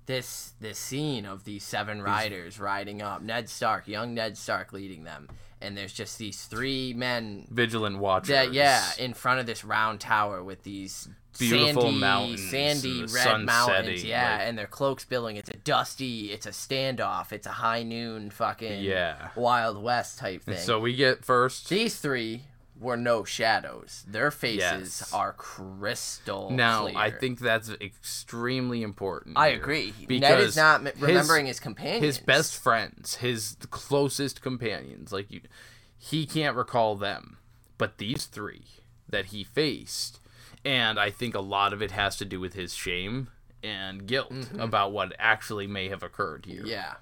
this 0.06 0.54
this 0.60 0.78
scene 0.78 1.26
of 1.26 1.44
these 1.44 1.64
seven 1.64 2.02
riders 2.02 2.60
riding 2.60 3.02
up, 3.02 3.22
Ned 3.22 3.50
Stark, 3.50 3.88
young 3.88 4.14
Ned 4.14 4.38
Stark 4.38 4.72
leading 4.74 5.04
them, 5.04 5.28
and 5.62 5.76
there's 5.78 5.94
just 5.94 6.18
these 6.18 6.46
three 6.46 6.94
men 6.94 7.48
Vigilant 7.52 7.98
watchers. 8.00 8.30
that 8.30 8.54
yeah, 8.54 8.84
in 9.00 9.14
front 9.14 9.40
of 9.40 9.46
this 9.46 9.64
round 9.66 10.00
tower 10.00 10.44
with 10.44 10.64
these 10.64 11.10
Beautiful 11.38 11.82
sandy, 11.82 12.00
mountains 12.00 12.50
sandy 12.50 13.00
uh, 13.04 13.08
red 13.08 13.24
sun 13.24 13.44
mountains. 13.46 14.04
Yeah, 14.06 14.38
like- 14.38 14.48
and 14.48 14.58
their 14.58 14.68
cloaks 14.68 15.04
billowing. 15.04 15.36
It's 15.36 15.50
a 15.50 15.58
dusty. 15.58 16.32
It's 16.32 16.46
a 16.46 16.52
standoff. 16.52 17.34
It's 17.34 17.46
a 17.46 17.52
high 17.52 17.84
noon 17.84 18.30
fucking 18.30 18.82
Yeah. 18.82 19.30
Wild 19.36 19.84
West 19.84 20.18
type 20.18 20.44
thing. 20.44 20.56
So 20.58 20.80
we 20.80 20.96
get 20.96 21.26
first. 21.26 21.68
these 21.68 21.98
three 22.00 22.44
were 22.80 22.98
no 22.98 23.24
shadows. 23.24 24.04
Their 24.08 24.32
faces 24.32 24.60
Yes. 25.02 25.14
are 25.14 25.32
crystal 25.34 26.50
Now 26.52 26.84
clear. 26.88 26.98
I 26.98 27.12
think 27.12 27.40
that's 27.40 27.70
extremely 27.82 28.84
important. 28.84 29.38
I 29.38 29.48
agree. 29.48 29.94
Ned 30.00 30.08
because 30.08 30.44
is 30.50 30.56
not 30.58 30.82
m- 30.82 30.86
his- 30.88 31.02
remembering 31.02 31.46
his, 31.46 31.60
companions. 31.60 32.04
his 32.04 32.18
best 32.20 32.58
friends, 32.58 33.16
his 33.16 33.56
closest 33.70 34.42
companions, 34.42 35.12
like 35.14 35.32
you, 35.32 35.42
he 35.98 36.26
can't 36.26 36.56
recall 36.58 36.96
them, 36.96 37.38
but 37.78 37.98
these 37.98 38.26
three 38.26 38.66
that 39.08 39.28
he 39.28 39.44
faced, 39.44 40.20
and 40.66 41.00
I 41.00 41.10
think 41.12 41.34
a 41.36 41.40
lot 41.40 41.72
of 41.74 41.82
it 41.82 41.92
has 41.92 42.18
to 42.18 42.26
do 42.26 42.40
with 42.40 42.54
his 42.54 42.74
shame 42.74 43.30
and 43.64 44.06
guilt 44.06 44.34
about 44.60 44.92
what 44.92 45.14
actually 45.18 45.66
may 45.66 45.90
have 45.90 46.04
occurred 46.04 46.46
here. 46.46 46.60
Mm-hmm. 46.62 46.68
Yeah. 46.70 46.94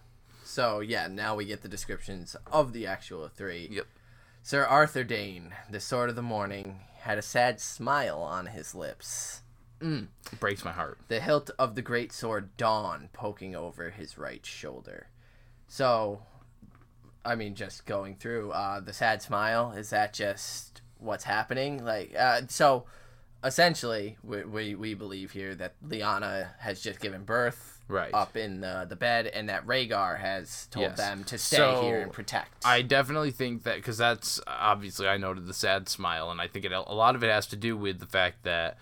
So 0.44 0.82
yeah, 0.82 1.08
now 1.08 1.36
we 1.36 1.46
get 1.46 1.62
the 1.64 1.68
descriptions 1.68 2.36
of 2.52 2.74
the 2.74 2.86
actual 2.86 3.28
three. 3.28 3.68
Yep. 3.72 3.88
Sir 4.46 4.66
Arthur 4.66 5.06
Dayne, 5.06 5.56
the 5.70 5.80
Sword 5.80 6.10
of 6.10 6.18
the 6.18 6.22
Morning, 6.22 6.82
had 7.00 7.18
a 7.18 7.22
sad 7.22 7.62
smile 7.62 8.20
on 8.20 8.48
his 8.48 8.76
lips. 8.76 9.42
It 9.80 10.40
breaks 10.42 10.66
my 10.66 10.74
heart. 10.74 10.98
The 11.08 11.22
hilt 11.22 11.50
of 11.58 11.76
the 11.76 11.82
great 11.82 12.12
sword 12.12 12.56
Dawn 12.58 13.08
poking 13.14 13.56
over 13.56 13.92
his 13.92 14.18
right 14.18 14.46
shoulder. 14.46 15.08
So, 15.70 16.24
I 17.24 17.36
mean, 17.36 17.56
just 17.56 17.86
going 17.86 18.18
through 18.18 18.52
uh, 18.52 18.82
the 18.82 18.92
sad 18.92 19.22
smile. 19.22 19.72
Is 19.72 19.92
that 19.92 20.12
just 20.12 20.82
what's 20.98 21.24
happening? 21.24 21.86
Like, 21.86 22.14
uh, 22.14 22.42
so 22.50 22.84
essentially, 23.46 24.18
we, 24.24 24.44
we 24.44 24.76
we 24.76 24.94
believe 24.94 25.32
here 25.32 25.56
that 25.56 25.76
Lyanna 25.82 26.50
has 26.60 26.82
just 26.82 27.00
given 27.00 27.24
birth 27.24 27.73
Right. 27.88 28.14
up 28.14 28.36
in 28.38 28.62
the 28.62 28.86
the 28.90 28.96
bed, 28.96 29.28
and 29.28 29.50
that 29.50 29.68
Rhaegar 29.68 30.20
has 30.20 30.68
told 30.72 30.84
Yes. 30.88 30.98
them 30.98 31.24
to 31.26 31.38
stay 31.38 31.58
So, 31.58 31.82
here 31.84 32.02
and 32.02 32.12
protect. 32.12 32.66
I 32.66 32.82
definitely 32.82 33.32
think 33.32 33.64
that 33.64 33.76
because 33.76 33.98
that's 33.98 34.40
obviously 34.48 35.08
I 35.08 35.18
noted 35.18 35.46
the 35.48 35.54
sad 35.54 35.90
smile, 35.90 36.32
and 36.32 36.40
I 36.42 36.48
think 36.48 36.66
it 36.66 36.72
a 36.72 36.80
lot 36.94 37.16
of 37.16 37.24
it 37.24 37.30
has 37.30 37.46
to 37.48 37.56
do 37.56 37.76
with 37.78 38.00
the 38.00 38.06
fact 38.06 38.44
that 38.44 38.78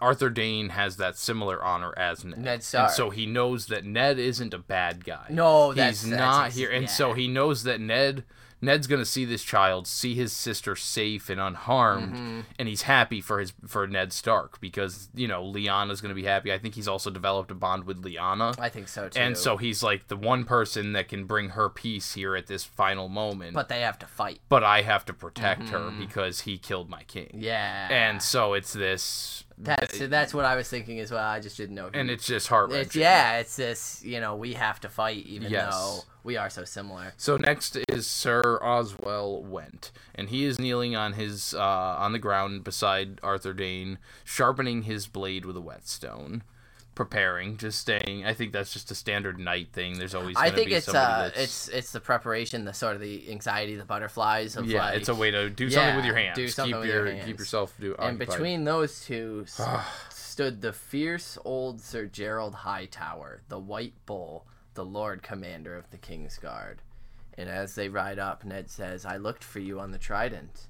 Arthur 0.00 0.30
Dayne 0.30 0.70
has 0.70 0.96
that 0.96 1.16
similar 1.18 1.62
honor 1.62 1.92
as 1.96 2.24
Ned, 2.24 2.38
Ned 2.38 2.64
and 2.74 2.90
so 2.90 3.10
he 3.10 3.26
knows 3.26 3.66
that 3.66 3.84
Ned 3.84 4.18
isn't 4.18 4.54
a 4.54 4.58
bad 4.58 5.04
guy. 5.04 5.26
No, 5.28 5.70
he's 5.70 5.76
that's- 5.76 6.02
that's 6.02 6.16
not 6.20 6.46
ex- 6.46 6.54
here, 6.56 6.70
and 6.70 6.82
yeah. 6.84 6.88
so 6.88 7.12
he 7.14 7.28
knows 7.28 7.64
that 7.64 7.80
Ned. 7.80 8.24
Ned's 8.60 8.86
gonna 8.86 9.04
see 9.04 9.24
this 9.24 9.42
child, 9.44 9.86
see 9.86 10.14
his 10.14 10.32
sister 10.32 10.74
safe 10.74 11.30
and 11.30 11.40
unharmed, 11.40 12.14
Mm-hmm. 12.14 12.40
and 12.58 12.68
he's 12.68 12.82
happy 12.82 13.20
for 13.20 13.38
his 13.38 13.52
for 13.66 13.86
Ned 13.86 14.12
Stark 14.12 14.60
because 14.60 15.08
you 15.14 15.28
know 15.28 15.42
Lyanna's 15.44 16.00
gonna 16.00 16.14
be 16.14 16.24
happy. 16.24 16.52
I 16.52 16.58
think 16.58 16.74
he's 16.74 16.88
also 16.88 17.10
developed 17.10 17.50
a 17.50 17.54
bond 17.54 17.84
with 17.84 18.02
Lyanna. 18.02 18.58
I 18.58 18.68
think 18.68 18.88
so 18.88 19.08
too. 19.08 19.20
And 19.20 19.36
so 19.36 19.56
he's 19.56 19.82
like 19.82 20.08
the 20.08 20.16
one 20.16 20.44
person 20.44 20.92
that 20.94 21.08
can 21.08 21.24
bring 21.24 21.50
her 21.50 21.68
peace 21.68 22.14
here 22.14 22.34
at 22.34 22.46
this 22.48 22.64
final 22.64 23.08
moment. 23.08 23.54
but 23.54 23.68
they 23.68 23.80
have 23.82 23.98
to 24.00 24.06
fight. 24.06 24.40
but 24.48 24.64
I 24.64 24.82
have 24.82 25.04
to 25.06 25.12
protect 25.12 25.68
her 25.68 25.90
because 25.90 26.40
he 26.40 26.58
killed 26.58 26.88
my 26.90 27.04
king. 27.04 27.26
Mm-hmm. 27.28 27.42
Yeah, 27.42 27.88
And 27.90 28.22
so 28.22 28.54
it's 28.54 28.72
this 28.72 29.44
that's 29.60 29.98
that's 29.98 30.32
what 30.34 30.44
I 30.44 30.54
was 30.56 30.68
thinking 30.68 31.00
as 31.00 31.10
well. 31.10 31.24
I 31.24 31.40
just 31.40 31.56
didn't 31.56 31.74
know. 31.74 31.90
and 31.92 32.10
it's 32.10 32.26
just 32.26 32.48
heart 32.48 32.70
wrenching. 32.70 33.02
yeah, 33.02 33.38
it's 33.38 33.56
this. 33.56 34.02
You 34.04 34.20
know, 34.20 34.36
we 34.36 34.54
have 34.54 34.80
to 34.80 34.88
fight 34.88 35.26
even 35.26 35.50
Yes. 35.50 35.74
though 35.74 36.00
we 36.24 36.36
are 36.36 36.50
so 36.50 36.64
similar. 36.64 37.12
So 37.16 37.36
next 37.36 37.76
is 37.88 38.06
Sir 38.06 38.58
Oswell 38.62 39.42
Whent, 39.42 39.90
and 40.14 40.28
he 40.28 40.44
is 40.44 40.58
kneeling 40.58 40.94
on 40.94 41.14
his 41.14 41.54
uh, 41.54 41.60
on 41.98 42.12
the 42.12 42.18
ground 42.18 42.64
beside 42.64 43.18
Arthur 43.22 43.52
Dayne, 43.54 43.98
sharpening 44.24 44.82
his 44.82 45.06
blade 45.06 45.44
with 45.44 45.56
a 45.56 45.60
whetstone, 45.60 46.42
preparing, 46.98 47.56
just 47.56 47.78
staying. 47.78 48.26
I 48.26 48.34
think 48.34 48.52
that's 48.52 48.72
just 48.72 48.90
a 48.90 48.94
standard 48.96 49.38
night 49.38 49.68
thing. 49.72 50.00
There's 50.00 50.16
always 50.16 50.34
I 50.36 50.50
think 50.50 50.68
be 50.70 50.74
it's 50.74 50.86
somebody 50.86 51.04
uh, 51.04 51.22
that's- 51.28 51.44
it's 51.44 51.68
it's 51.68 51.92
the 51.92 52.00
preparation, 52.00 52.64
the 52.64 52.74
sort 52.74 52.96
of 52.96 53.00
the 53.00 53.30
anxiety, 53.30 53.76
the 53.76 53.84
butterflies 53.84 54.56
of 54.56 54.66
yeah, 54.66 54.86
like, 54.86 54.96
it's 54.96 55.08
a 55.08 55.14
way 55.14 55.30
to 55.30 55.48
do 55.48 55.70
something 55.70 55.94
with 55.94 56.04
your 56.04 56.16
hands. 56.16 56.34
do 56.34 56.48
something 56.48 56.72
keep 56.74 56.80
with 56.80 56.88
your 56.88 57.06
your 57.06 57.14
hands. 57.14 57.26
keep 57.26 57.38
yourself 57.38 57.72
do. 57.78 57.94
And 57.94 58.16
occupied. 58.16 58.26
between 58.26 58.64
those 58.64 59.00
two 59.00 59.46
stood 60.10 60.60
the 60.60 60.72
fierce 60.72 61.38
old 61.44 61.80
Sir 61.80 62.08
Gerold 62.08 62.54
Hightower, 62.54 63.42
the 63.48 63.60
White 63.60 63.94
Bull, 64.04 64.44
the 64.74 64.84
Lord 64.84 65.22
Commander 65.22 65.76
of 65.76 65.88
the 65.92 65.98
King's 65.98 66.36
Guard. 66.36 66.82
And 67.36 67.48
as 67.48 67.76
they 67.76 67.88
ride 67.88 68.18
up, 68.18 68.44
Ned 68.44 68.68
says, 68.68 69.06
I 69.06 69.18
looked 69.18 69.44
for 69.44 69.60
you 69.60 69.78
on 69.78 69.92
the 69.92 69.98
Trident. 69.98 70.66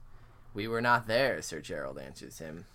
We 0.53 0.69
were 0.69 0.83
not 0.83 1.07
there, 1.07 1.41
Sir 1.41 1.63
Gerold 1.63 1.99
answers 2.05 2.39
him. 2.39 2.67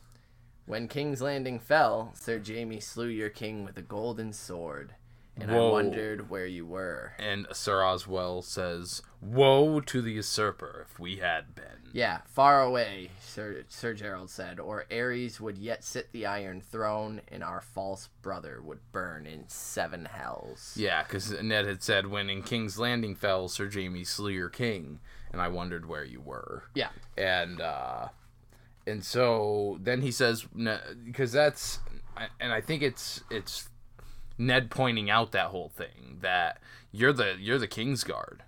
When 0.65 0.87
King's 0.87 1.21
Landing 1.21 1.59
fell, 1.59 2.13
Sir 2.15 2.41
Jaime 2.45 2.79
slew 2.79 3.07
your 3.07 3.29
king 3.29 3.65
with 3.65 3.77
a 3.77 3.81
golden 3.81 4.31
sword, 4.31 4.95
and 5.35 5.51
I 5.51 5.59
wondered 5.59 6.29
where 6.29 6.45
you 6.45 6.65
were. 6.65 7.13
And 7.19 7.47
Sir 7.51 7.83
Oswell 7.83 8.41
says, 8.41 9.01
"Woe 9.19 9.81
to 9.81 10.01
the 10.01 10.13
usurper 10.13 10.85
if 10.89 10.99
we 10.99 11.17
had 11.17 11.53
been." 11.53 11.89
Yeah, 11.91 12.21
far 12.25 12.63
away, 12.63 13.11
Sir, 13.19 13.65
Sir 13.67 13.93
Gerold 13.93 14.29
said, 14.29 14.59
or 14.59 14.85
Aerys 14.89 15.39
would 15.39 15.57
yet 15.57 15.83
sit 15.83 16.11
the 16.11 16.25
Iron 16.25 16.61
Throne, 16.61 17.21
and 17.27 17.43
our 17.43 17.61
false 17.61 18.09
brother 18.21 18.61
would 18.61 18.79
burn 18.91 19.27
in 19.27 19.47
seven 19.47 20.05
hells. 20.05 20.73
Yeah, 20.75 21.03
because 21.03 21.39
Ned 21.41 21.67
had 21.67 21.83
said 21.83 22.07
when 22.07 22.29
in 22.29 22.41
King's 22.41 22.79
Landing 22.79 23.15
fell, 23.15 23.47
Sir 23.47 23.69
Jaime 23.71 24.05
slew 24.05 24.31
your 24.31 24.49
king, 24.49 25.01
and 25.31 25.41
I 25.41 25.49
wondered 25.49 25.87
where 25.87 26.05
you 26.05 26.21
were. 26.21 26.63
Yeah. 26.73 26.89
And 27.15 27.61
uh, 27.61 28.07
and 28.85 29.03
so 29.03 29.77
then 29.81 30.01
he 30.01 30.11
says 30.11 30.45
because 31.05 31.31
that's 31.31 31.79
and 32.39 32.51
I 32.51 32.61
think 32.61 32.81
it's 32.81 33.23
it's 33.29 33.69
Ned 34.37 34.69
pointing 34.69 35.09
out 35.09 35.31
that 35.31 35.47
whole 35.47 35.69
thing 35.69 36.19
that 36.21 36.59
you're 36.91 37.13
the 37.13 37.35
you're 37.39 37.59
the 37.59 37.67
King's 37.67 38.03
Guard. 38.03 38.43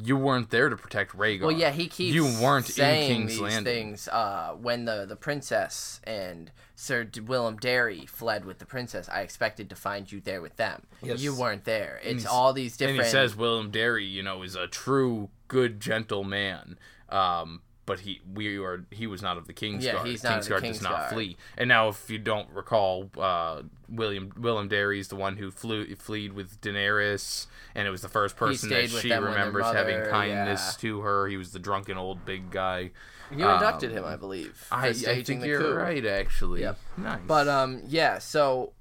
You 0.00 0.16
weren't 0.16 0.50
there 0.50 0.68
to 0.68 0.76
protect 0.76 1.16
Rhaegar. 1.16 1.40
Well, 1.40 1.50
yeah, 1.50 1.72
he 1.72 1.88
keeps 1.88 2.14
you 2.14 2.24
weren't 2.40 2.66
saying 2.66 3.10
in 3.10 3.16
King's 3.16 3.32
these 3.32 3.40
Landing. 3.40 3.64
things 3.64 4.08
uh, 4.08 4.54
when 4.56 4.84
the, 4.84 5.06
the 5.06 5.16
princess 5.16 6.00
and 6.04 6.52
Sir 6.76 7.02
D- 7.02 7.18
Willem 7.18 7.56
Darry 7.56 8.06
fled 8.06 8.44
with 8.44 8.60
the 8.60 8.64
princess. 8.64 9.08
I 9.08 9.22
expected 9.22 9.68
to 9.70 9.74
find 9.74 10.10
you 10.12 10.20
there 10.20 10.40
with 10.40 10.54
them. 10.54 10.82
Yes. 11.02 11.20
You 11.20 11.34
weren't 11.34 11.64
there. 11.64 11.98
It's 12.04 12.24
all 12.24 12.52
these 12.52 12.76
different. 12.76 13.00
And 13.00 13.06
he 13.06 13.10
says 13.10 13.34
William 13.34 13.72
Darry, 13.72 14.04
you 14.04 14.22
know, 14.22 14.44
is 14.44 14.54
a 14.54 14.68
true 14.68 15.30
good 15.48 15.80
gentle 15.80 16.22
man. 16.22 16.78
Um, 17.08 17.62
but 17.88 18.00
he 18.00 18.20
we 18.34 18.58
are 18.58 18.84
he 18.90 19.06
was 19.06 19.22
not 19.22 19.38
of 19.38 19.46
the 19.46 19.54
King's 19.54 19.82
Yeah, 19.82 19.94
Guard. 19.94 20.06
he's 20.08 20.22
not 20.22 20.28
of 20.28 20.34
King's 20.34 20.44
the 20.44 20.50
Guard 20.50 20.62
King's 20.62 20.76
does 20.76 20.84
not 20.84 20.92
Guard. 20.98 21.12
flee. 21.14 21.36
And 21.56 21.68
now, 21.68 21.88
if 21.88 22.10
you 22.10 22.18
don't 22.18 22.48
recall, 22.50 23.10
uh, 23.16 23.62
William 23.88 24.30
Willem 24.38 24.68
Darry 24.68 25.00
is 25.00 25.08
the 25.08 25.16
one 25.16 25.38
who 25.38 25.50
flew 25.50 25.94
fled 25.96 26.34
with 26.34 26.60
Daenerys, 26.60 27.46
and 27.74 27.88
it 27.88 27.90
was 27.90 28.02
the 28.02 28.08
first 28.08 28.36
person 28.36 28.68
that 28.68 28.90
she 28.90 29.10
remembers 29.10 29.64
having 29.64 30.04
kindness 30.10 30.76
yeah. 30.76 30.80
to 30.82 31.00
her. 31.00 31.28
He 31.28 31.38
was 31.38 31.52
the 31.52 31.58
drunken 31.58 31.96
old 31.96 32.26
big 32.26 32.50
guy. 32.50 32.90
you 33.30 33.48
inducted 33.48 33.92
um, 33.92 33.96
him, 33.96 34.04
I 34.04 34.16
believe. 34.16 34.68
I, 34.70 34.88
I 34.88 35.22
think 35.22 35.42
you're 35.42 35.60
coup. 35.60 35.74
right, 35.74 36.04
actually. 36.04 36.60
Yep. 36.60 36.78
Nice. 36.98 37.20
But 37.26 37.48
um, 37.48 37.82
yeah. 37.86 38.18
So 38.18 38.74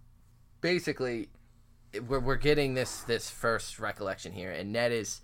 basically, 0.60 1.30
we're 2.10 2.20
we're 2.20 2.36
getting 2.36 2.74
this 2.74 3.04
this 3.04 3.30
first 3.30 3.80
recollection 3.80 4.34
here, 4.34 4.52
and 4.52 4.74
Ned 4.74 4.92
is, 4.92 5.22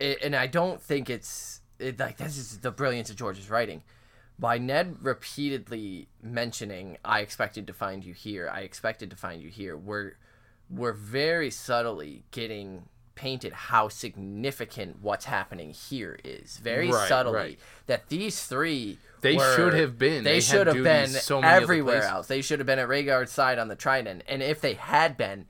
and 0.00 0.34
I 0.34 0.46
don't 0.46 0.80
think 0.80 1.10
it's 1.10 1.60
it, 1.78 1.98
like 1.98 2.16
this 2.16 2.36
is 2.38 2.58
the 2.58 2.70
brilliance 2.70 3.10
of 3.10 3.16
George's 3.16 3.50
writing. 3.50 3.82
By 4.38 4.58
Ned 4.58 4.96
repeatedly 5.02 6.08
mentioning, 6.22 6.98
"I 7.04 7.20
expected 7.20 7.66
to 7.68 7.72
find 7.72 8.04
you 8.04 8.14
here. 8.14 8.50
I 8.52 8.60
expected 8.60 9.10
to 9.10 9.16
find 9.16 9.42
you 9.42 9.48
here." 9.48 9.76
We're 9.76 10.12
we're 10.70 10.92
very 10.92 11.50
subtly 11.50 12.24
getting 12.30 12.88
painted 13.14 13.52
how 13.52 13.88
significant 13.88 15.00
what's 15.00 15.26
happening 15.26 15.70
here 15.70 16.18
is. 16.24 16.56
Very 16.58 16.90
Right, 16.90 17.08
subtly 17.08 17.32
right. 17.32 17.58
that 17.86 18.08
these 18.08 18.44
three 18.44 18.98
They 19.20 19.36
were- 19.36 19.54
should 19.54 19.74
have 19.74 19.98
been. 19.98 20.24
They, 20.24 20.34
They 20.34 20.40
should 20.40 20.66
have 20.66 20.82
been 20.82 21.08
so 21.10 21.40
many 21.40 21.52
everywhere 21.62 22.02
else. 22.02 22.26
They 22.26 22.42
should 22.42 22.58
have 22.58 22.66
been 22.66 22.80
at 22.80 22.88
Rhaegar's 22.88 23.30
side 23.30 23.60
on 23.60 23.68
the 23.68 23.76
Trident. 23.76 24.24
And 24.26 24.42
if 24.42 24.60
they 24.60 24.74
had 24.74 25.16
been, 25.16 25.46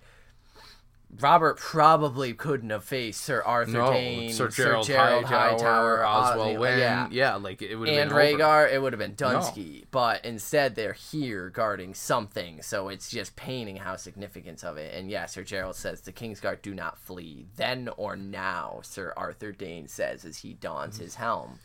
Robert 1.20 1.58
probably 1.58 2.34
couldn't 2.34 2.70
have 2.70 2.84
faced 2.84 3.20
Sir 3.20 3.42
Arthur 3.42 3.72
no, 3.72 3.92
Dayne, 3.92 4.32
Sir 4.32 4.48
Gerold, 4.48 4.86
Hightower, 4.86 6.04
uh, 6.04 6.08
Oswell 6.08 6.58
Wynn. 6.58 6.78
yeah. 6.78 7.08
Yeah. 7.10 7.36
like 7.36 7.62
it 7.62 7.76
would 7.76 7.88
have 7.88 7.98
and 7.98 8.10
been 8.10 8.18
over. 8.18 8.36
Rhaegar, 8.38 8.72
it 8.72 8.82
would 8.82 8.92
have 8.92 8.98
been 8.98 9.14
Dunsky, 9.14 9.84
but 9.90 10.24
instead 10.24 10.74
they're 10.74 10.92
here 10.92 11.50
guarding 11.50 11.94
something, 11.94 12.62
so 12.62 12.88
it's 12.88 13.10
just 13.10 13.36
painting 13.36 13.76
how 13.76 13.96
significance 13.96 14.64
of 14.64 14.76
it. 14.76 14.94
And 14.94 15.10
yeah, 15.10 15.26
Sir 15.26 15.42
Gerold 15.42 15.74
says 15.74 16.00
the 16.00 16.12
Kingsguard 16.12 16.62
do 16.62 16.74
not 16.74 16.98
flee, 16.98 17.46
then 17.56 17.88
or 17.96 18.16
now. 18.16 18.80
Sir 18.82 19.12
Arthur 19.16 19.52
Dayne 19.52 19.88
says 19.88 20.24
as 20.24 20.38
he 20.38 20.54
dons 20.54 20.98
his 20.98 21.16
helm, 21.16 21.58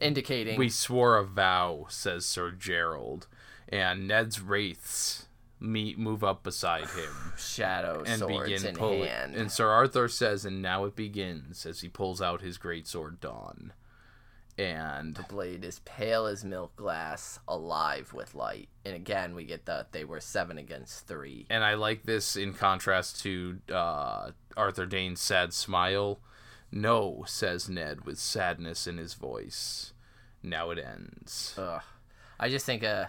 indicating 0.00 0.58
We 0.58 0.68
swore 0.68 1.16
a 1.16 1.24
vow, 1.24 1.86
says 1.88 2.26
Sir 2.26 2.50
Gerold, 2.50 3.26
and 3.68 4.08
Ned's 4.08 4.40
wraiths 4.40 5.25
meet 5.58 5.98
move 5.98 6.22
up 6.22 6.42
beside 6.42 6.88
him 6.90 7.32
shadow 7.38 8.02
and 8.06 8.18
swords 8.18 8.50
begin 8.50 8.66
in 8.66 8.76
pulling. 8.76 9.04
hand. 9.04 9.34
And 9.34 9.50
Sir 9.50 9.68
Arthur 9.70 10.08
says, 10.08 10.44
"And 10.44 10.60
now 10.60 10.84
it 10.84 10.94
begins," 10.94 11.64
as 11.64 11.80
he 11.80 11.88
pulls 11.88 12.20
out 12.20 12.42
his 12.42 12.58
great 12.58 12.86
sword 12.86 13.20
Dawn, 13.20 13.72
and 14.58 15.14
the 15.14 15.22
blade 15.22 15.64
is 15.64 15.80
pale 15.80 16.26
as 16.26 16.44
milk 16.44 16.76
glass, 16.76 17.38
alive 17.48 18.12
with 18.12 18.34
light. 18.34 18.68
And 18.84 18.94
again, 18.94 19.34
we 19.34 19.44
get 19.44 19.66
that 19.66 19.92
they 19.92 20.04
were 20.04 20.20
seven 20.20 20.58
against 20.58 21.06
three. 21.06 21.46
and 21.50 21.64
I 21.64 21.74
like 21.74 22.04
this 22.04 22.36
in 22.36 22.52
contrast 22.54 23.22
to 23.22 23.58
uh, 23.72 24.30
Arthur 24.56 24.86
Dayne's 24.86 25.20
sad 25.20 25.52
smile. 25.52 26.20
No, 26.72 27.24
says 27.26 27.68
Ned 27.68 28.04
with 28.04 28.18
sadness 28.18 28.86
in 28.86 28.98
his 28.98 29.14
voice. 29.14 29.92
Now 30.42 30.70
it 30.70 30.78
ends. 30.78 31.54
Ugh. 31.56 31.82
I 32.38 32.48
just 32.48 32.66
think, 32.66 32.84
uh, 32.84 33.06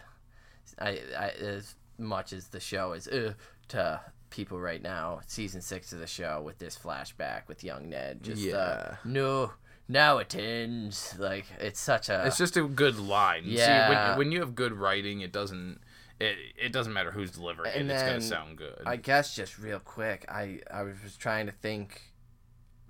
I, 0.80 1.00
I 1.18 1.30
as 1.40 1.76
much 1.98 2.34
as 2.34 2.48
the 2.50 2.60
show 2.60 2.94
is 2.94 3.08
uh, 3.08 3.34
to 3.70 4.02
people 4.30 4.60
right 4.60 4.82
now, 4.82 5.22
season 5.28 5.62
six 5.62 5.92
of 5.94 6.00
the 6.00 6.08
show 6.08 6.42
with 6.42 6.58
this 6.60 6.78
flashback 6.78 7.48
with 7.48 7.64
young 7.64 7.90
Ned, 7.90 8.24
just 8.24 8.48
uh, 8.50 8.92
no, 9.06 9.54
now 9.88 10.18
it 10.18 10.36
ends. 10.36 11.16
Like 11.18 11.46
it's 11.60 11.80
such 11.80 12.10
a 12.10 12.26
It's 12.28 12.38
just 12.38 12.58
a 12.58 12.64
good 12.64 13.00
line. 13.00 13.44
See, 13.46 13.56
Yeah. 13.58 14.10
when, 14.12 14.18
when 14.20 14.32
you 14.32 14.40
have 14.42 14.54
good 14.56 14.74
writing, 14.74 15.22
it 15.22 15.32
doesn't 15.32 15.80
it, 16.20 16.36
it 16.58 16.72
doesn't 16.74 16.94
matter 16.94 17.12
who's 17.12 17.32
delivering 17.32 17.72
And 17.76 17.90
it. 17.90 17.94
It's 17.94 18.04
gonna 18.04 18.22
sound 18.22 18.58
good. 18.58 18.82
I 18.86 18.96
guess 18.96 19.36
just 19.36 19.58
real 19.60 19.80
quick, 19.80 20.26
I 20.28 20.60
I 20.72 20.84
was 20.84 21.16
trying 21.18 21.46
to 21.46 21.52
think 21.52 22.02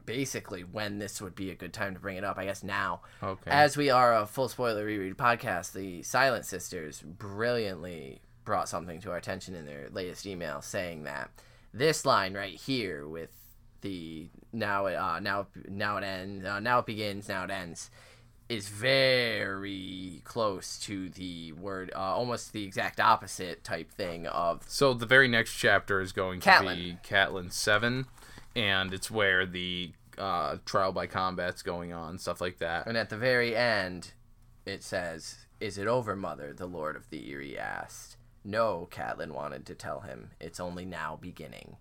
basically 0.06 0.64
when 0.64 1.00
this 1.00 1.22
would 1.22 1.36
be 1.36 1.52
a 1.52 1.56
good 1.56 1.74
time 1.74 1.94
to 1.94 2.00
bring 2.00 2.16
it 2.18 2.24
up. 2.24 2.38
I 2.38 2.46
guess 2.46 2.64
now. 2.64 3.02
okay. 3.22 3.52
As 3.52 3.76
we 3.78 3.90
are 3.90 4.16
a 4.16 4.26
full 4.26 4.48
spoiler 4.48 4.86
reread 4.86 5.18
podcast, 5.18 5.74
the 5.74 6.02
Silent 6.04 6.46
Sisters 6.46 7.02
brilliantly 7.02 8.22
brought 8.48 8.70
something 8.70 9.02
to 9.02 9.12
our 9.12 9.18
attention 9.18 9.54
in 9.54 9.66
their 9.66 9.90
latest 9.92 10.26
email 10.26 10.62
saying 10.62 11.04
that 11.04 11.30
this 11.74 12.06
line 12.06 12.34
right 12.34 12.56
here 12.56 13.06
with 13.06 13.30
the 13.82 14.30
now 14.54 14.86
it 14.86 14.96
uh, 14.96 15.20
now 15.20 15.46
now 15.68 15.98
it 15.98 16.04
ends 16.04 16.46
uh, 16.46 16.60
now 16.60 16.80
it 16.80 16.86
begins 16.86 17.28
now 17.28 17.44
it 17.44 17.52
ends 17.52 17.92
is 18.50 18.70
very 18.70 20.22
close 20.24 20.80
to 20.80 21.10
the 21.10 21.52
word, 21.52 21.92
uh, 21.94 22.00
almost 22.00 22.54
the 22.54 22.64
exact 22.64 23.00
opposite 23.00 23.64
type 23.64 23.92
thing 23.92 24.26
of 24.28 24.64
So 24.68 24.94
the 24.94 25.06
very 25.06 25.28
next 25.28 25.54
chapter 25.56 26.00
is 26.00 26.14
going 26.14 26.40
to 26.40 26.62
be 26.62 26.98
Catelyn 27.06 27.52
Seven, 27.52 28.06
and 28.56 28.94
it's 28.94 29.12
where 29.12 29.46
the 29.46 29.92
uh, 30.18 30.58
trial 30.66 30.94
by 30.94 31.08
combat's 31.08 31.62
going 31.62 31.92
on, 31.92 32.18
stuff 32.18 32.40
like 32.40 32.60
that. 32.60 32.88
And 32.88 32.98
at 32.98 33.10
the 33.10 33.18
very 33.18 33.56
end, 33.56 34.14
it 34.66 34.82
says, 34.82 35.46
Is 35.60 35.78
it 35.78 35.88
over, 35.88 36.16
mother? 36.16 36.54
The 36.54 36.68
Lord 36.68 36.96
of 36.96 37.10
the 37.10 37.30
Eyrie 37.30 37.58
asked. 37.58 38.17
No, 38.48 38.88
Catelyn 38.90 39.32
wanted 39.32 39.66
to 39.66 39.76
tell 39.76 40.00
him. 40.00 40.32
It's 40.40 40.62
only 40.62 40.86
now 40.86 41.18
beginning. 41.20 41.76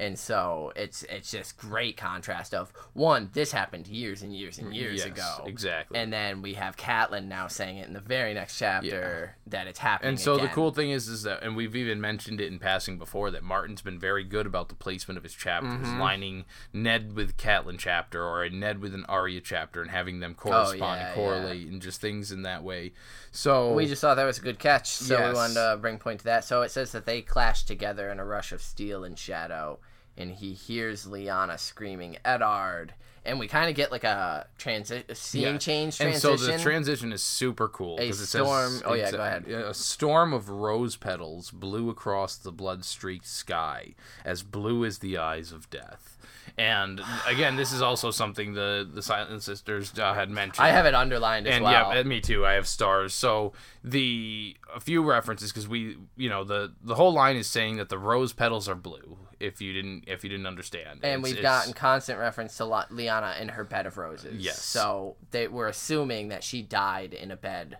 And 0.00 0.16
so 0.16 0.72
it's 0.76 1.02
it's 1.04 1.30
just 1.32 1.56
great 1.56 1.96
contrast 1.96 2.54
of 2.54 2.72
one, 2.92 3.30
this 3.32 3.50
happened 3.50 3.88
years 3.88 4.22
and 4.22 4.34
years 4.34 4.58
and 4.58 4.72
years 4.72 4.98
Yes, 4.98 5.06
ago. 5.06 5.44
exactly. 5.46 5.98
And 5.98 6.12
then 6.12 6.40
we 6.40 6.54
have 6.54 6.76
Catelyn 6.76 7.26
now 7.26 7.48
saying 7.48 7.78
it 7.78 7.88
in 7.88 7.94
the 7.94 8.00
very 8.00 8.32
next 8.32 8.56
chapter 8.58 9.34
that 9.48 9.66
it's 9.66 9.80
happening. 9.80 10.10
And 10.10 10.20
so 10.20 10.38
the 10.38 10.46
cool 10.48 10.70
thing 10.70 10.90
is, 10.90 11.08
is 11.08 11.24
that, 11.24 11.42
and 11.42 11.56
we've 11.56 11.74
even 11.74 12.00
mentioned 12.00 12.40
it 12.40 12.46
in 12.52 12.60
passing 12.60 12.96
before, 12.96 13.32
that 13.32 13.42
Martin's 13.42 13.82
been 13.82 13.98
very 13.98 14.22
good 14.22 14.46
about 14.46 14.68
the 14.68 14.76
placement 14.76 15.18
of 15.18 15.24
his 15.24 15.34
chapters, 15.34 15.68
Mm-hmm. 15.88 15.98
lining 16.00 16.44
Ned 16.72 17.14
with 17.16 17.36
Catelyn 17.36 17.78
chapter 17.78 18.22
or 18.22 18.44
a 18.44 18.50
Ned 18.50 18.80
with 18.80 18.94
an 18.94 19.04
Arya 19.08 19.40
chapter, 19.40 19.82
and 19.82 19.90
having 19.90 20.20
them 20.20 20.34
correspond 20.34 20.80
Oh, 20.82 20.84
yeah, 20.84 21.06
and 21.06 21.14
correlate, 21.14 21.66
and 21.68 21.82
just 21.82 22.00
things 22.00 22.30
in 22.30 22.42
that 22.42 22.62
way. 22.62 22.92
So 23.32 23.74
We 23.74 23.86
just 23.86 24.00
thought 24.00 24.14
that 24.14 24.24
was 24.24 24.38
a 24.38 24.42
good 24.42 24.58
catch, 24.60 24.88
so 24.90 25.18
Yes. 25.18 25.28
we 25.30 25.34
wanted 25.34 25.54
to 25.54 25.78
bring 25.80 25.98
point 25.98 26.20
to 26.20 26.24
that. 26.26 26.44
So 26.44 26.62
it 26.62 26.70
says 26.70 26.92
that 26.92 27.04
they 27.04 27.20
clash 27.20 27.64
together 27.64 28.10
in 28.10 28.20
a 28.20 28.24
rush 28.24 28.52
of 28.52 28.62
steel 28.62 29.02
and 29.04 29.18
shadow, 29.18 29.80
and 30.18 30.32
he 30.32 30.52
hears 30.52 31.06
Lyanna 31.06 31.58
screaming 31.58 32.18
Eddard, 32.24 32.92
and 33.24 33.38
we 33.38 33.46
kind 33.48 33.70
of 33.70 33.76
get 33.76 33.90
like 33.90 34.04
a 34.04 34.46
transi- 34.58 35.14
scene 35.16 35.42
Yeah. 35.42 35.58
change 35.58 36.00
And 36.00 36.14
so 36.16 36.36
the 36.36 36.58
transition 36.58 37.12
is 37.12 37.22
super 37.22 37.68
cool. 37.68 37.98
A 38.00 38.12
storm- 38.12 38.70
Says, 38.72 38.82
oh, 38.84 38.92
yeah, 38.94 39.10
go 39.10 39.18
a- 39.18 39.20
ahead. 39.20 39.48
A 39.48 39.72
storm 39.74 40.32
of 40.32 40.48
rose 40.50 40.96
petals 40.96 41.50
blew 41.50 41.88
across 41.90 42.36
the 42.36 42.52
blood-streaked 42.52 43.26
sky, 43.26 43.94
as 44.24 44.42
blue 44.42 44.84
as 44.84 44.98
the 44.98 45.16
eyes 45.18 45.52
of 45.52 45.70
death. 45.70 46.16
And 46.56 47.00
again, 47.26 47.54
this 47.56 47.72
is 47.72 47.80
also 47.82 48.10
something 48.10 48.54
the 48.54 48.88
the 48.92 49.02
Silent 49.02 49.42
Sisters 49.44 49.96
uh, 49.96 50.14
had 50.14 50.28
mentioned. 50.28 50.66
I 50.66 50.70
have 50.70 50.86
it 50.86 50.94
underlined 50.94 51.46
as 51.46 51.54
and 51.54 51.62
well. 51.64 51.94
yeah, 51.94 52.02
me 52.02 52.20
too. 52.20 52.44
I 52.44 52.54
have 52.54 52.66
stars. 52.66 53.14
So 53.14 53.52
the 53.84 54.56
a 54.74 54.80
few 54.80 55.02
references 55.08 55.52
because 55.52 55.68
we, 55.68 55.98
you 56.16 56.28
know, 56.28 56.42
the 56.42 56.72
the 56.82 56.96
whole 56.96 57.12
line 57.12 57.36
is 57.36 57.46
saying 57.46 57.76
that 57.76 57.90
the 57.90 57.98
rose 57.98 58.32
petals 58.32 58.68
are 58.68 58.74
blue. 58.74 59.18
If 59.40 59.60
you 59.60 59.72
didn't, 59.72 60.04
if 60.08 60.24
you 60.24 60.30
didn't 60.30 60.46
understand, 60.46 61.00
and 61.02 61.20
It's- 61.20 61.22
we've 61.22 61.38
it's- 61.38 61.42
gotten 61.42 61.72
constant 61.72 62.18
reference 62.18 62.56
to 62.56 62.64
La- 62.64 62.86
Lyanna 62.86 63.40
in 63.40 63.50
her 63.50 63.64
bed 63.64 63.86
of 63.86 63.96
roses. 63.96 64.42
Yes. 64.42 64.60
So 64.62 65.16
they 65.30 65.46
were 65.48 65.68
assuming 65.68 66.28
that 66.28 66.42
she 66.42 66.62
died 66.62 67.14
in 67.14 67.30
a 67.30 67.36
bed. 67.36 67.78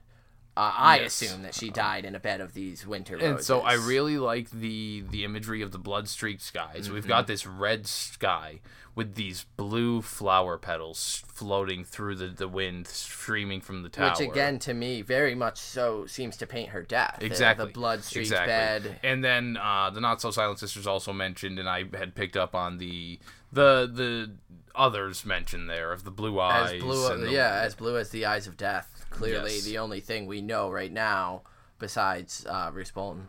Uh, 0.58 0.72
I 0.76 0.98
Yes. 1.00 1.22
assume 1.22 1.42
that 1.42 1.54
she 1.54 1.70
died 1.70 2.04
in 2.04 2.16
a 2.16 2.18
bed 2.20 2.40
of 2.40 2.52
these 2.52 2.84
winter 2.84 3.14
roses. 3.14 3.28
And 3.28 3.40
so 3.44 3.60
I 3.60 3.74
really 3.74 4.18
like 4.18 4.50
the 4.50 5.04
the 5.08 5.22
imagery 5.24 5.62
of 5.62 5.70
the 5.70 5.78
blood 5.78 6.08
streaked 6.08 6.42
skies. 6.42 6.90
We've 6.90 7.02
Mm-hmm. 7.02 7.08
got 7.08 7.26
this 7.28 7.46
red 7.46 7.86
sky 7.86 8.58
with 8.96 9.14
these 9.14 9.46
blue 9.56 10.02
flower 10.02 10.58
petals 10.58 11.22
floating 11.28 11.84
through 11.84 12.16
the, 12.16 12.26
the 12.26 12.48
wind, 12.48 12.88
streaming 12.88 13.60
from 13.60 13.84
the 13.84 13.88
tower. 13.88 14.10
Which 14.18 14.28
again, 14.28 14.58
to 14.60 14.74
me, 14.74 15.02
very 15.02 15.36
much 15.36 15.58
so 15.58 16.06
seems 16.06 16.36
to 16.38 16.46
paint 16.48 16.70
her 16.70 16.82
death. 16.82 17.18
The- 17.20 17.26
exactly 17.26 17.66
The, 17.66 17.72
blood 17.72 18.02
streaked 18.02 18.32
exactly. 18.32 18.90
bed. 18.90 18.98
And 19.04 19.22
then 19.22 19.56
uh, 19.56 19.90
the 19.90 20.00
not 20.00 20.20
so 20.20 20.32
silent 20.32 20.58
sisters 20.58 20.88
also 20.88 21.12
mentioned, 21.12 21.60
and 21.60 21.68
I 21.68 21.84
had 21.96 22.16
picked 22.16 22.36
up 22.36 22.56
on 22.56 22.78
the 22.78 23.20
the 23.52 23.88
the 23.92 24.32
others 24.74 25.24
mentioned 25.24 25.70
there 25.70 25.92
of 25.92 26.02
the 26.02 26.10
blue 26.10 26.40
eyes. 26.40 26.72
As 26.72 26.82
blue, 26.82 27.16
the- 27.26 27.30
yeah, 27.30 27.60
as 27.62 27.76
blue 27.76 27.96
as 27.96 28.10
the 28.10 28.26
eyes 28.26 28.48
of 28.48 28.56
death. 28.56 28.97
Clearly, 29.10 29.54
Yes. 29.54 29.64
the 29.64 29.78
only 29.78 30.00
thing 30.00 30.26
we 30.26 30.40
know 30.40 30.70
right 30.70 30.92
now, 30.92 31.42
besides 31.78 32.44
uh, 32.48 32.70
Roose 32.72 32.90
Bolton, 32.90 33.28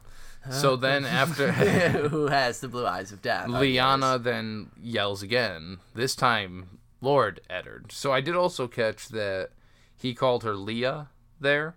So 0.51 0.75
then 0.75 1.05
after. 1.21 1.51
who 2.09 2.27
has 2.27 2.59
the 2.59 2.67
blue 2.67 2.85
eyes 2.85 3.11
of 3.11 3.21
death. 3.21 3.47
Lyanna 3.47 4.21
then 4.21 4.71
yells 4.81 5.21
again, 5.23 5.77
this 5.95 6.15
time 6.15 6.79
Lord 7.01 7.41
Eddard. 7.49 7.91
So 7.91 8.11
I 8.11 8.21
did 8.21 8.35
also 8.35 8.67
catch 8.67 9.09
that 9.09 9.49
he 9.95 10.13
called 10.13 10.43
her 10.43 10.53
Lya 10.55 11.07
there. 11.39 11.75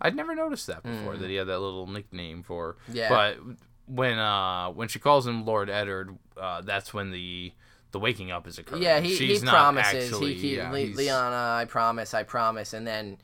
I'd 0.00 0.16
never 0.16 0.34
noticed 0.34 0.66
that 0.66 0.82
before, 0.82 1.16
that 1.16 1.30
he 1.30 1.36
had 1.36 1.46
that 1.46 1.60
little 1.60 1.86
nickname 1.86 2.42
for. 2.42 2.76
Yeah. 2.92 3.08
But 3.08 3.38
when 3.86 4.18
uh 4.18 4.70
when 4.70 4.88
she 4.88 4.98
calls 4.98 5.26
him 5.26 5.44
Lord 5.46 5.70
Eddard, 5.70 6.16
uh, 6.36 6.60
that's 6.62 6.92
when 6.92 7.10
the 7.10 7.52
the 7.92 7.98
waking 8.00 8.30
up 8.32 8.46
is 8.48 8.58
occurring. 8.58 8.82
Yeah, 8.82 8.98
he, 9.00 9.14
She's 9.14 9.40
he 9.42 9.46
promises. 9.48 10.10
actually, 10.12 10.34
he, 10.34 10.40
he 10.50 10.56
yeah, 10.56 10.70
Le- 10.70 10.78
Lyanna, 10.88 11.54
I 11.56 11.64
promise, 11.66 12.12
I 12.12 12.24
promise, 12.24 12.72
and 12.74 12.84
then 12.86 13.18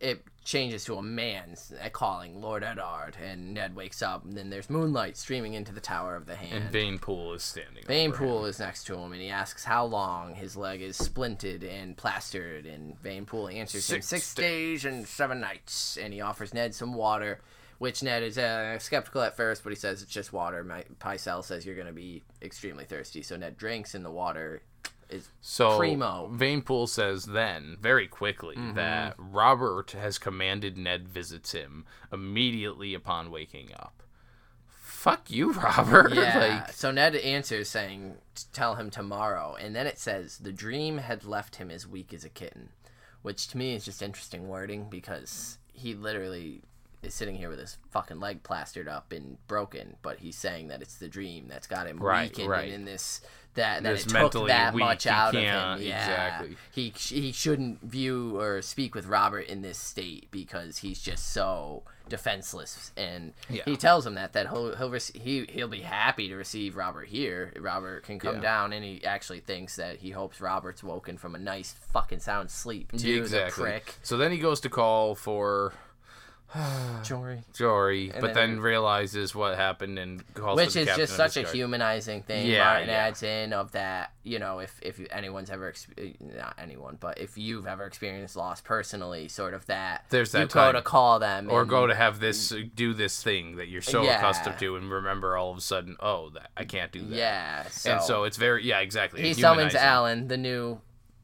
it 0.00 0.22
changes 0.44 0.84
to 0.84 0.96
a 0.96 1.02
man's 1.02 1.72
uh, 1.82 1.88
calling 1.88 2.40
Lord 2.40 2.62
Eddard, 2.62 3.16
and 3.22 3.54
Ned 3.54 3.74
wakes 3.74 4.02
up, 4.02 4.24
and 4.24 4.34
then 4.34 4.50
there's 4.50 4.68
moonlight 4.68 5.16
streaming 5.16 5.54
into 5.54 5.72
the 5.72 5.80
Tower 5.80 6.16
of 6.16 6.26
the 6.26 6.36
Hand. 6.36 6.64
And 6.64 6.72
Vayon 6.72 7.00
Poole 7.00 7.32
is 7.32 7.42
standing. 7.42 7.84
Vane 7.86 8.10
over. 8.10 8.18
Pool 8.18 8.44
is 8.46 8.58
next 8.58 8.84
to 8.84 8.94
him, 8.96 9.12
and 9.12 9.22
he 9.22 9.30
asks 9.30 9.64
how 9.64 9.84
long 9.84 10.34
his 10.34 10.56
leg 10.56 10.82
is 10.82 10.98
splinted 10.98 11.64
and 11.68 11.96
plastered, 11.96 12.66
and 12.66 13.00
Vayon 13.02 13.26
Poole 13.26 13.48
answers 13.48 13.88
him 13.88 14.02
Six 14.02 14.06
six 14.06 14.34
days 14.34 14.84
and 14.84 15.06
seven 15.06 15.40
nights, 15.40 15.96
and 15.96 16.12
he 16.12 16.20
offers 16.20 16.52
Ned 16.52 16.74
some 16.74 16.94
water, 16.94 17.40
which 17.78 18.02
Ned 18.02 18.22
is 18.22 18.36
uh, 18.36 18.78
skeptical 18.78 19.22
at 19.22 19.36
first, 19.36 19.64
but 19.64 19.70
he 19.70 19.76
says 19.76 20.02
it's 20.02 20.12
just 20.12 20.32
water. 20.32 20.62
My 20.62 20.84
Pycelle 21.00 21.42
says 21.42 21.64
you're 21.64 21.74
going 21.74 21.86
to 21.86 21.92
be 21.92 22.22
extremely 22.42 22.84
thirsty, 22.84 23.22
so 23.22 23.36
Ned 23.36 23.56
drinks, 23.56 23.94
and 23.94 24.04
the 24.04 24.10
water 24.10 24.62
is 25.14 25.28
So 25.40 25.78
Primo. 25.78 26.28
Vayon 26.32 26.64
Poole 26.64 26.86
says 26.86 27.24
then, 27.24 27.76
very 27.80 28.06
quickly, 28.08 28.56
Mm-hmm. 28.56 28.74
that 28.74 29.14
Robert 29.18 29.92
has 29.92 30.18
commanded 30.18 30.76
Ned 30.76 31.08
visits 31.08 31.52
him 31.52 31.84
immediately 32.12 32.94
upon 32.94 33.30
waking 33.30 33.70
up. 33.74 34.02
Fuck 34.68 35.30
you, 35.30 35.52
Robert. 35.66 36.14
Yeah. 36.14 36.62
like, 36.64 36.72
so 36.72 36.90
Ned 36.90 37.14
answers 37.16 37.68
saying, 37.68 38.14
"Tell 38.52 38.76
him 38.76 38.90
tomorrow," 38.90 39.54
and 39.60 39.76
then 39.76 39.86
it 39.86 39.98
says 39.98 40.38
the 40.38 40.52
dream 40.52 40.98
had 40.98 41.24
left 41.24 41.56
him 41.56 41.70
as 41.70 41.86
weak 41.86 42.14
as 42.14 42.24
a 42.24 42.30
kitten, 42.30 42.70
which 43.22 43.48
to 43.48 43.58
me 43.58 43.74
is 43.74 43.84
just 43.84 44.02
interesting 44.02 44.48
wording 44.48 44.88
because 44.88 45.58
he 45.72 45.94
literally 45.94 46.62
is 47.04 47.14
sitting 47.14 47.36
here 47.36 47.48
with 47.48 47.58
his 47.58 47.78
fucking 47.90 48.20
leg 48.20 48.42
plastered 48.42 48.88
up 48.88 49.12
and 49.12 49.36
broken, 49.46 49.96
but 50.02 50.18
he's 50.18 50.36
saying 50.36 50.68
that 50.68 50.82
it's 50.82 50.96
the 50.96 51.08
dream 51.08 51.46
that's 51.48 51.66
got 51.66 51.86
him 51.86 51.98
Right, 51.98 52.30
weakened 52.30 52.48
right. 52.48 52.64
and 52.64 52.72
in 52.74 52.84
this 52.84 53.20
that 53.54 53.84
that 53.84 53.94
it 53.94 54.08
took 54.08 54.48
that 54.48 54.74
weak, 54.74 54.84
much 54.84 55.06
out 55.06 55.28
of 55.36 55.40
him. 55.40 55.44
Yeah. 55.44 55.76
exactly. 55.76 56.56
He 56.72 56.92
he 56.96 57.30
shouldn't 57.30 57.82
view 57.82 58.36
or 58.40 58.60
speak 58.62 58.94
with 58.96 59.06
Robert 59.06 59.46
in 59.46 59.62
this 59.62 59.78
state 59.78 60.26
because 60.32 60.78
he's 60.78 61.00
just 61.00 61.30
so 61.32 61.84
defenseless 62.08 62.90
and 62.96 63.32
Yeah. 63.48 63.62
he 63.64 63.76
tells 63.76 64.04
him 64.06 64.14
that 64.16 64.32
that 64.32 64.48
he'll 64.48 64.74
he'll 64.74 64.90
rec- 64.90 65.14
he 65.14 65.46
he'll 65.48 65.68
be 65.68 65.82
happy 65.82 66.28
to 66.28 66.34
receive 66.34 66.74
Robert 66.76 67.06
here. 67.06 67.52
Robert 67.60 68.02
can 68.04 68.18
come 68.18 68.36
Yeah. 68.36 68.40
down, 68.42 68.72
and 68.72 68.84
he 68.84 69.04
actually 69.04 69.40
thinks 69.40 69.76
that 69.76 69.98
he 69.98 70.10
hopes 70.10 70.40
Robert's 70.40 70.82
woken 70.82 71.16
from 71.16 71.34
a 71.34 71.38
nice 71.38 71.72
fucking 71.92 72.20
sound 72.20 72.50
sleep 72.50 72.90
too. 72.92 73.20
exactly. 73.22 73.64
Prick. 73.64 73.94
So 74.02 74.16
then 74.16 74.32
he 74.32 74.38
goes 74.38 74.58
to 74.60 74.68
call 74.68 75.14
for 75.14 75.74
Jory. 77.02 77.42
Jory, 77.52 78.12
but 78.12 78.32
then- 78.32 78.52
then, 78.54 78.60
realizes 78.60 79.34
what 79.34 79.56
happened 79.56 79.98
and 79.98 80.22
calls 80.34 80.56
Which 80.56 80.76
is 80.76 80.86
just 80.96 81.16
such 81.16 81.36
a 81.36 81.42
guard. 81.42 81.54
humanizing 81.54 82.22
thing. 82.22 82.46
Yeah, 82.46 82.64
Martin 82.64 82.88
yeah. 82.88 82.94
adds 82.94 83.22
in 83.24 83.52
of 83.52 83.72
that, 83.72 84.12
you 84.22 84.38
know, 84.38 84.60
if 84.60 84.78
if 84.80 85.00
anyone's 85.10 85.50
ever 85.50 85.68
ex- 85.68 85.88
eh, 85.98 86.12
not 86.20 86.54
anyone, 86.58 86.96
but 87.00 87.18
if 87.18 87.36
you've 87.36 87.66
ever 87.66 87.84
experienced 87.86 88.36
loss 88.36 88.60
personally, 88.60 89.26
sort 89.28 89.52
of 89.54 89.66
that. 89.66 90.04
There's 90.10 90.30
that 90.32 90.40
you 90.42 90.46
go 90.46 90.70
to 90.72 90.82
call 90.82 91.18
them 91.18 91.50
Or 91.50 91.62
and- 91.62 91.68
go 91.70 91.86
to 91.88 91.94
have 91.94 92.20
this 92.20 92.52
do 92.74 92.94
this 92.94 93.22
thing 93.22 93.56
that 93.56 93.68
you're 93.68 93.82
so 93.82 94.02
Yeah. 94.04 94.18
accustomed 94.18 94.58
to, 94.60 94.76
and 94.76 94.90
remember 94.90 95.36
all 95.36 95.50
of 95.50 95.58
a 95.58 95.62
sudden, 95.62 95.96
oh, 96.00 96.30
that 96.30 96.50
I 96.56 96.64
can't 96.64 96.92
do 96.92 97.00
that. 97.02 97.16
Yeah. 97.16 97.62
So. 97.68 97.90
and 97.92 98.02
so 98.02 98.24
it's 98.24 98.36
very 98.36 98.64
yeah, 98.64 98.78
exactly. 98.80 99.22
he 99.22 99.34
summons. 99.34 99.74
Alyn, 99.74 100.28
the 100.28 100.36
new 100.36 100.80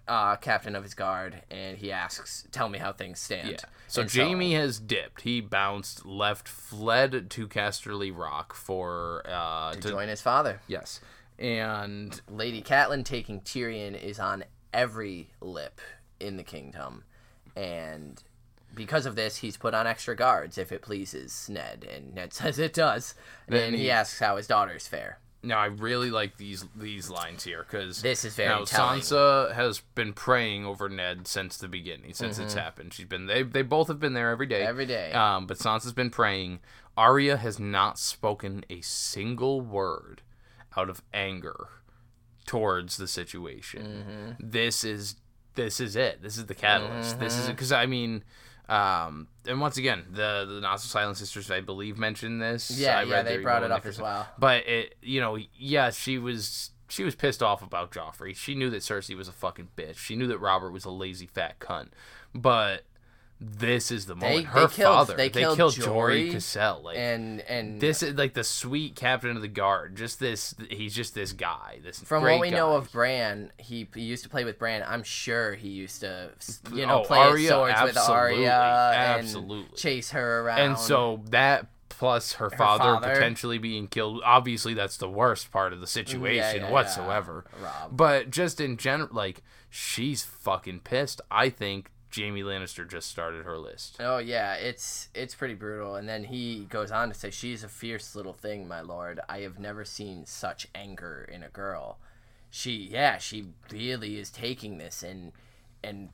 uh, 0.08 0.36
captain 0.36 0.74
of 0.76 0.82
his 0.82 0.94
guard, 0.94 1.42
and 1.50 1.78
he 1.78 1.90
asks, 1.92 2.46
"Tell 2.52 2.68
me 2.68 2.78
how 2.78 2.92
things 2.92 3.18
stand." 3.20 3.48
Yeah. 3.50 3.56
So 3.88 4.02
And 4.02 4.12
Jaime 4.12 4.52
has 4.54 4.78
dipped. 4.78 5.22
He 5.22 5.40
bounced, 5.40 6.04
left, 6.06 6.48
fled 6.48 7.30
to 7.30 7.48
Casterly 7.48 8.16
Rock 8.16 8.54
for 8.54 9.22
uh 9.26 9.72
to 9.74 9.80
to, 9.80 9.88
join 9.90 10.08
his 10.08 10.20
father. 10.20 10.60
yes, 10.68 11.00
and 11.38 12.20
Lady 12.28 12.62
Catelyn 12.62 13.04
taking 13.04 13.40
Tyrion 13.40 14.00
is 14.00 14.18
on 14.18 14.44
every 14.72 15.30
lip 15.40 15.80
in 16.20 16.36
the 16.36 16.44
kingdom, 16.44 17.04
and 17.56 18.22
because 18.74 19.04
of 19.06 19.16
this, 19.16 19.38
he's 19.38 19.56
put 19.56 19.74
on 19.74 19.86
extra 19.86 20.14
guards 20.14 20.56
if 20.56 20.70
it 20.70 20.80
pleases 20.82 21.48
Ned, 21.48 21.84
and 21.92 22.14
Ned 22.14 22.32
says 22.40 22.58
it 22.58 22.72
does. 22.72 23.14
Then 23.48 23.68
and 23.68 23.74
he, 23.76 23.82
he- 23.82 23.90
asks 23.90 24.20
how 24.20 24.36
his 24.36 24.46
daughters 24.46 24.86
fare. 24.86 25.18
Now 25.42 25.58
I 25.58 25.66
really 25.66 26.10
like 26.10 26.36
these 26.36 26.64
these 26.76 27.08
lines 27.10 27.44
here 27.44 27.64
because 27.68 28.02
This 28.02 28.24
is 28.24 28.34
very 28.34 28.48
now 28.48 28.64
telling. 28.64 29.00
Sansa 29.00 29.52
has 29.54 29.80
been 29.94 30.12
praying 30.12 30.66
over 30.66 30.88
Ned 30.88 31.26
since 31.26 31.56
the 31.56 31.68
beginning, 31.68 32.12
since 32.14 32.38
it's 32.38 32.54
happened. 32.54 32.92
She's 32.92 33.06
been 33.06 33.26
they 33.26 33.42
they 33.42 33.62
both 33.62 33.88
have 33.88 34.00
been 34.00 34.12
there 34.14 34.30
every 34.30 34.46
day, 34.46 34.60
Mm-hmm. 34.60 34.68
Every 34.68 34.86
day. 34.86 35.12
Um, 35.12 35.46
but 35.46 35.58
Sansa's 35.58 35.92
been 35.92 36.10
praying. 36.10 36.60
Arya 36.96 37.36
has 37.38 37.58
not 37.58 37.98
spoken 37.98 38.64
a 38.68 38.80
single 38.82 39.60
word 39.60 40.22
out 40.76 40.90
of 40.90 41.02
anger 41.14 41.68
towards 42.46 42.96
the 42.96 43.08
situation. 43.08 43.82
Mm-hmm. 43.82 44.50
This 44.50 44.84
is 44.84 45.16
this 45.54 45.80
is 45.80 45.96
it. 45.96 46.22
This 46.22 46.36
is 46.36 46.46
the 46.46 46.54
catalyst. 46.54 47.18
This 47.18 47.36
is 47.38 47.48
because 47.48 47.72
I 47.72 47.86
mean, 47.86 48.22
um, 48.70 49.26
and 49.46 49.60
once 49.60 49.76
again, 49.78 50.04
the 50.12 50.60
the 50.60 50.76
so 50.76 50.86
silent 50.86 51.16
sisters, 51.16 51.50
I 51.50 51.60
believe, 51.60 51.98
mentioned 51.98 52.40
this. 52.40 52.70
Yeah, 52.70 53.00
I 53.00 53.02
yeah, 53.02 53.22
they 53.22 53.38
brought 53.38 53.64
it 53.64 53.72
up 53.72 53.84
as 53.84 54.00
well. 54.00 54.28
But 54.38 54.66
it, 54.68 54.94
you 55.02 55.20
know, 55.20 55.36
yeah, 55.58 55.90
she 55.90 56.18
was 56.18 56.70
she 56.88 57.02
was 57.02 57.16
pissed 57.16 57.42
off 57.42 57.62
about 57.62 57.90
Joffrey. 57.90 58.34
She 58.34 58.54
knew 58.54 58.70
that 58.70 58.82
Cersei 58.82 59.16
was 59.16 59.26
a 59.26 59.32
fucking 59.32 59.70
bitch. 59.76 59.96
She 59.96 60.14
knew 60.14 60.28
that 60.28 60.38
Robert 60.38 60.70
was 60.70 60.84
a 60.84 60.90
lazy 60.90 61.26
fat 61.26 61.58
cunt. 61.58 61.88
But 62.32 62.84
this 63.40 63.90
is 63.90 64.04
the 64.04 64.14
moment. 64.14 64.46
Her 64.46 64.66
they 64.66 64.74
killed- 64.74 64.94
father, 64.94 65.16
they 65.16 65.28
they, 65.30 65.40
killed 65.40 65.56
killed 65.56 65.74
Jory 65.74 65.86
Jory 66.24 66.30
Cassel. 66.32 66.82
Like 66.84 66.96
And 66.98 67.40
and 67.42 67.80
this 67.80 68.02
is 68.02 68.14
like 68.14 68.34
the 68.34 68.44
sweet 68.44 68.94
captain 68.96 69.34
of 69.34 69.40
the 69.42 69.48
guard. 69.48 69.96
Just 69.96 70.20
this, 70.20 70.54
he's 70.68 70.94
just 70.94 71.14
this 71.14 71.32
guy. 71.32 71.80
This 71.82 72.00
From 72.00 72.22
what 72.22 72.38
we 72.40 72.50
know 72.50 72.76
of 72.76 72.92
Bran, 72.92 73.50
he, 73.56 73.88
he 73.94 74.02
used 74.02 74.24
to 74.24 74.28
play 74.28 74.44
with 74.44 74.58
Bran. 74.58 74.84
I'm 74.86 75.02
sure 75.02 75.54
he 75.54 75.68
used 75.68 76.00
to, 76.00 76.30
you 76.72 76.86
know, 76.86 77.00
Oh, 77.00 77.04
play 77.04 77.18
Arya, 77.18 77.48
swords 77.48 77.80
with 77.82 77.96
absolutely, 77.96 78.48
Arya 78.48 79.18
and 79.20 79.74
chase 79.74 80.10
her 80.10 80.40
around. 80.42 80.60
and 80.60 80.78
so 80.78 81.22
that 81.30 81.68
plus 81.88 82.34
her 82.34 82.50
father, 82.50 82.84
father. 83.00 83.14
potentially 83.14 83.58
being 83.58 83.86
killed. 83.86 84.22
Obviously, 84.24 84.74
that's 84.74 84.96
the 84.96 85.08
worst 85.08 85.50
part 85.50 85.72
of 85.72 85.80
the 85.80 85.86
mm, 85.86 85.90
situation 85.90 86.62
yeah, 86.62 86.70
whatsoever. 86.70 87.44
yeah. 87.58 87.64
Rob. 87.64 87.96
But 87.96 88.30
just 88.30 88.60
in 88.60 88.76
general, 88.76 89.08
like 89.12 89.42
she's 89.68 90.22
fucking 90.24 90.80
pissed. 90.80 91.20
I 91.30 91.48
think 91.48 91.90
Jaime 92.14 92.42
Lannister 92.42 92.88
just 92.88 93.08
started 93.08 93.44
her 93.44 93.56
list. 93.58 93.96
Oh 94.00 94.18
yeah, 94.18 94.54
it's 94.54 95.08
it's 95.14 95.34
pretty 95.34 95.54
brutal. 95.54 95.94
And 95.96 96.08
then 96.08 96.24
he 96.24 96.66
goes 96.68 96.90
on 96.90 97.08
to 97.08 97.14
say, 97.14 97.30
"She's 97.30 97.62
a 97.62 97.68
fierce 97.68 98.14
little 98.16 98.32
thing, 98.32 98.66
my 98.66 98.80
lord. 98.80 99.20
I 99.28 99.40
have 99.40 99.58
never 99.58 99.84
seen 99.84 100.26
such 100.26 100.66
anger 100.74 101.28
in 101.32 101.42
a 101.42 101.48
girl. 101.48 101.98
She, 102.50 102.88
yeah, 102.90 103.18
she 103.18 103.46
really 103.70 104.18
is 104.18 104.30
taking 104.30 104.78
this 104.78 105.02
and 105.02 105.32
and 105.84 106.10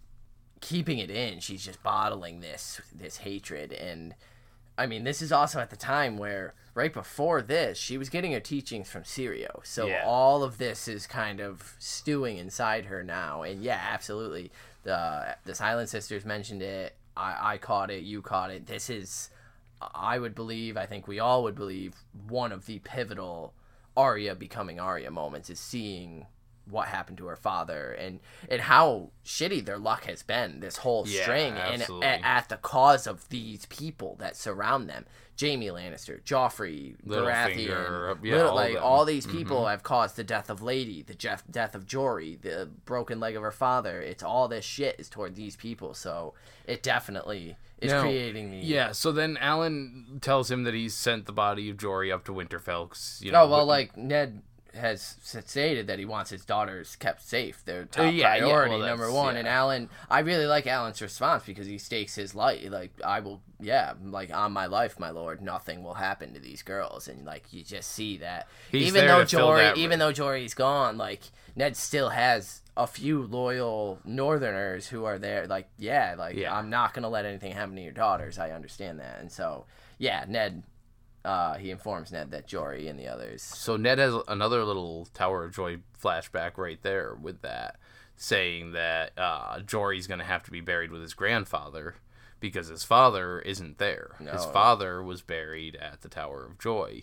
keeping 0.60 0.98
it 0.98 1.10
in. 1.10 1.40
She's 1.40 1.64
just 1.64 1.82
bottling 1.82 2.40
this 2.40 2.80
this 2.94 3.18
hatred. 3.18 3.72
And 3.72 4.14
I 4.76 4.86
mean, 4.86 5.04
this 5.04 5.22
is 5.22 5.32
also 5.32 5.60
at 5.60 5.70
the 5.70 5.76
time 5.76 6.18
where 6.18 6.52
right 6.74 6.92
before 6.92 7.40
this, 7.40 7.78
she 7.78 7.96
was 7.96 8.10
getting 8.10 8.32
her 8.32 8.40
teachings 8.40 8.90
from 8.90 9.02
Syrio. 9.02 9.60
So 9.64 9.86
Yeah. 9.86 10.02
all 10.04 10.42
of 10.42 10.58
this 10.58 10.88
is 10.88 11.06
kind 11.06 11.40
of 11.40 11.74
stewing 11.78 12.36
inside 12.36 12.84
her 12.86 13.02
now. 13.02 13.40
And 13.42 13.62
yeah, 13.62 13.80
absolutely. 13.90 14.52
The 14.86 15.36
the 15.44 15.54
Silent 15.54 15.88
Sisters 15.88 16.24
mentioned 16.24 16.62
it. 16.62 16.94
I, 17.16 17.54
I 17.54 17.58
caught 17.58 17.90
it. 17.90 18.04
You 18.04 18.22
caught 18.22 18.52
it. 18.52 18.66
This 18.66 18.88
is, 18.88 19.30
I 19.80 20.18
would 20.18 20.34
believe. 20.34 20.76
I 20.76 20.86
think 20.86 21.08
we 21.08 21.18
all 21.18 21.42
would 21.42 21.56
believe 21.56 21.96
one 22.28 22.52
of 22.52 22.66
the 22.66 22.78
pivotal 22.78 23.52
Arya 23.96 24.36
becoming 24.36 24.78
Arya 24.78 25.10
moments 25.10 25.50
is 25.50 25.58
seeing 25.58 26.26
what 26.68 26.88
happened 26.88 27.18
to 27.18 27.26
her 27.26 27.36
father 27.36 27.92
and 27.92 28.20
and 28.48 28.60
how 28.60 29.10
shitty 29.24 29.64
their 29.64 29.78
luck 29.78 30.04
has 30.04 30.22
been 30.22 30.60
this 30.60 30.78
whole 30.78 31.06
Yeah, 31.06 31.22
string 31.22 31.54
and 31.54 31.82
at, 32.02 32.20
at 32.22 32.48
the 32.48 32.56
cause 32.56 33.06
of 33.06 33.28
these 33.28 33.66
people 33.66 34.16
that 34.18 34.36
surround 34.36 34.88
them 34.88 35.06
Jaime 35.38 35.66
Lannister, 35.68 36.22
Joffrey, 36.22 36.96
Baratheon, 37.06 38.18
yeah, 38.22 38.36
Little- 38.36 38.48
all 38.48 38.54
like 38.54 38.74
them. 38.74 38.82
all 38.82 39.04
these 39.04 39.26
mm-hmm. 39.26 39.36
people 39.36 39.66
have 39.66 39.82
caused 39.82 40.16
the 40.16 40.24
death 40.24 40.48
of 40.48 40.62
Lady, 40.62 41.02
the 41.02 41.14
Jeff, 41.14 41.44
death 41.50 41.74
of 41.74 41.86
Jory, 41.86 42.38
the 42.40 42.70
broken 42.86 43.20
leg 43.20 43.36
of 43.36 43.42
her 43.42 43.50
father. 43.50 44.00
It's 44.00 44.22
all 44.22 44.48
this 44.48 44.64
shit 44.64 44.96
is 44.98 45.08
toward 45.10 45.34
these 45.34 45.54
people, 45.54 45.92
so 45.92 46.32
it 46.66 46.82
definitely 46.82 47.56
is 47.80 47.92
Now, 47.92 48.00
creating 48.00 48.50
the 48.50 48.58
Yeah. 48.58 48.92
So 48.92 49.12
then 49.12 49.36
Alyn 49.36 50.20
tells 50.22 50.50
him 50.50 50.64
that 50.64 50.72
he's 50.72 50.94
sent 50.94 51.26
the 51.26 51.32
body 51.32 51.68
of 51.68 51.76
Jory 51.76 52.10
up 52.10 52.24
to 52.24 52.32
Winterfell. 52.32 53.22
You 53.22 53.30
oh, 53.30 53.32
know, 53.32 53.42
Oh 53.42 53.48
well, 53.50 53.58
what- 53.58 53.66
like 53.66 53.96
Ned 53.96 54.42
has 54.76 55.16
stated 55.22 55.86
that 55.88 55.98
he 55.98 56.04
wants 56.04 56.30
his 56.30 56.44
daughters 56.44 56.96
kept 56.96 57.22
safe. 57.22 57.62
They're 57.64 57.84
top 57.84 58.12
yeah, 58.12 58.34
yeah, 58.34 58.38
priority, 58.38 58.76
well, 58.76 58.86
number 58.86 59.10
one. 59.12 59.34
yeah. 59.34 59.40
And 59.40 59.48
Alyn, 59.48 59.88
I 60.10 60.20
really 60.20 60.46
like 60.46 60.66
Alyn's 60.66 61.02
response 61.02 61.44
because 61.44 61.66
he 61.66 61.78
stakes 61.78 62.14
his 62.14 62.34
life. 62.34 62.70
Like 62.70 62.92
I 63.04 63.20
will, 63.20 63.42
yeah, 63.60 63.94
like 64.04 64.32
on 64.32 64.52
my 64.52 64.66
life, 64.66 64.98
my 64.98 65.10
lord, 65.10 65.42
nothing 65.42 65.82
will 65.82 65.94
happen 65.94 66.34
to 66.34 66.40
these 66.40 66.62
girls. 66.62 67.08
And 67.08 67.24
like 67.24 67.52
you 67.52 67.62
just 67.62 67.90
see 67.92 68.18
that, 68.18 68.48
He's 68.70 68.88
even 68.88 69.06
though 69.06 69.24
Jory, 69.24 69.72
even 69.76 69.98
though 69.98 70.12
Jory's 70.12 70.54
gone, 70.54 70.96
like 70.98 71.22
Ned 71.54 71.76
still 71.76 72.10
has 72.10 72.60
a 72.76 72.86
few 72.86 73.22
loyal 73.22 73.98
Northerners 74.04 74.86
who 74.88 75.04
are 75.04 75.18
there. 75.18 75.46
Like 75.46 75.68
yeah, 75.78 76.14
like 76.18 76.36
Yeah. 76.36 76.54
I'm 76.56 76.70
not 76.70 76.94
gonna 76.94 77.08
let 77.08 77.24
anything 77.24 77.52
happen 77.52 77.76
to 77.76 77.82
your 77.82 77.92
daughters. 77.92 78.38
I 78.38 78.50
understand 78.50 79.00
that, 79.00 79.20
and 79.20 79.30
so 79.32 79.64
yeah, 79.98 80.24
Ned. 80.28 80.62
Uh, 81.26 81.54
he 81.54 81.72
informs 81.72 82.12
Ned 82.12 82.30
that 82.30 82.46
Jory 82.46 82.86
and 82.86 82.96
the 82.96 83.08
others 83.08 83.42
So 83.42 83.76
Ned 83.76 83.98
has 83.98 84.14
another 84.28 84.64
little 84.64 85.08
Tower 85.12 85.42
of 85.44 85.52
Joy 85.52 85.78
flashback 86.00 86.56
right 86.56 86.80
there 86.82 87.16
with 87.20 87.42
that, 87.42 87.80
saying 88.16 88.72
that 88.72 89.10
uh, 89.18 89.58
Jory's 89.60 90.06
going 90.06 90.20
to 90.20 90.24
have 90.24 90.44
to 90.44 90.52
be 90.52 90.60
buried 90.60 90.92
with 90.92 91.02
his 91.02 91.14
grandfather 91.14 91.96
because 92.38 92.68
his 92.68 92.84
father 92.84 93.40
isn't 93.40 93.78
there. 93.78 94.12
His 94.20 94.44
father 94.44 95.02
was 95.02 95.20
buried 95.22 95.74
at 95.76 96.02
the 96.02 96.08
Tower 96.08 96.44
of 96.44 96.58
Joy. 96.60 97.02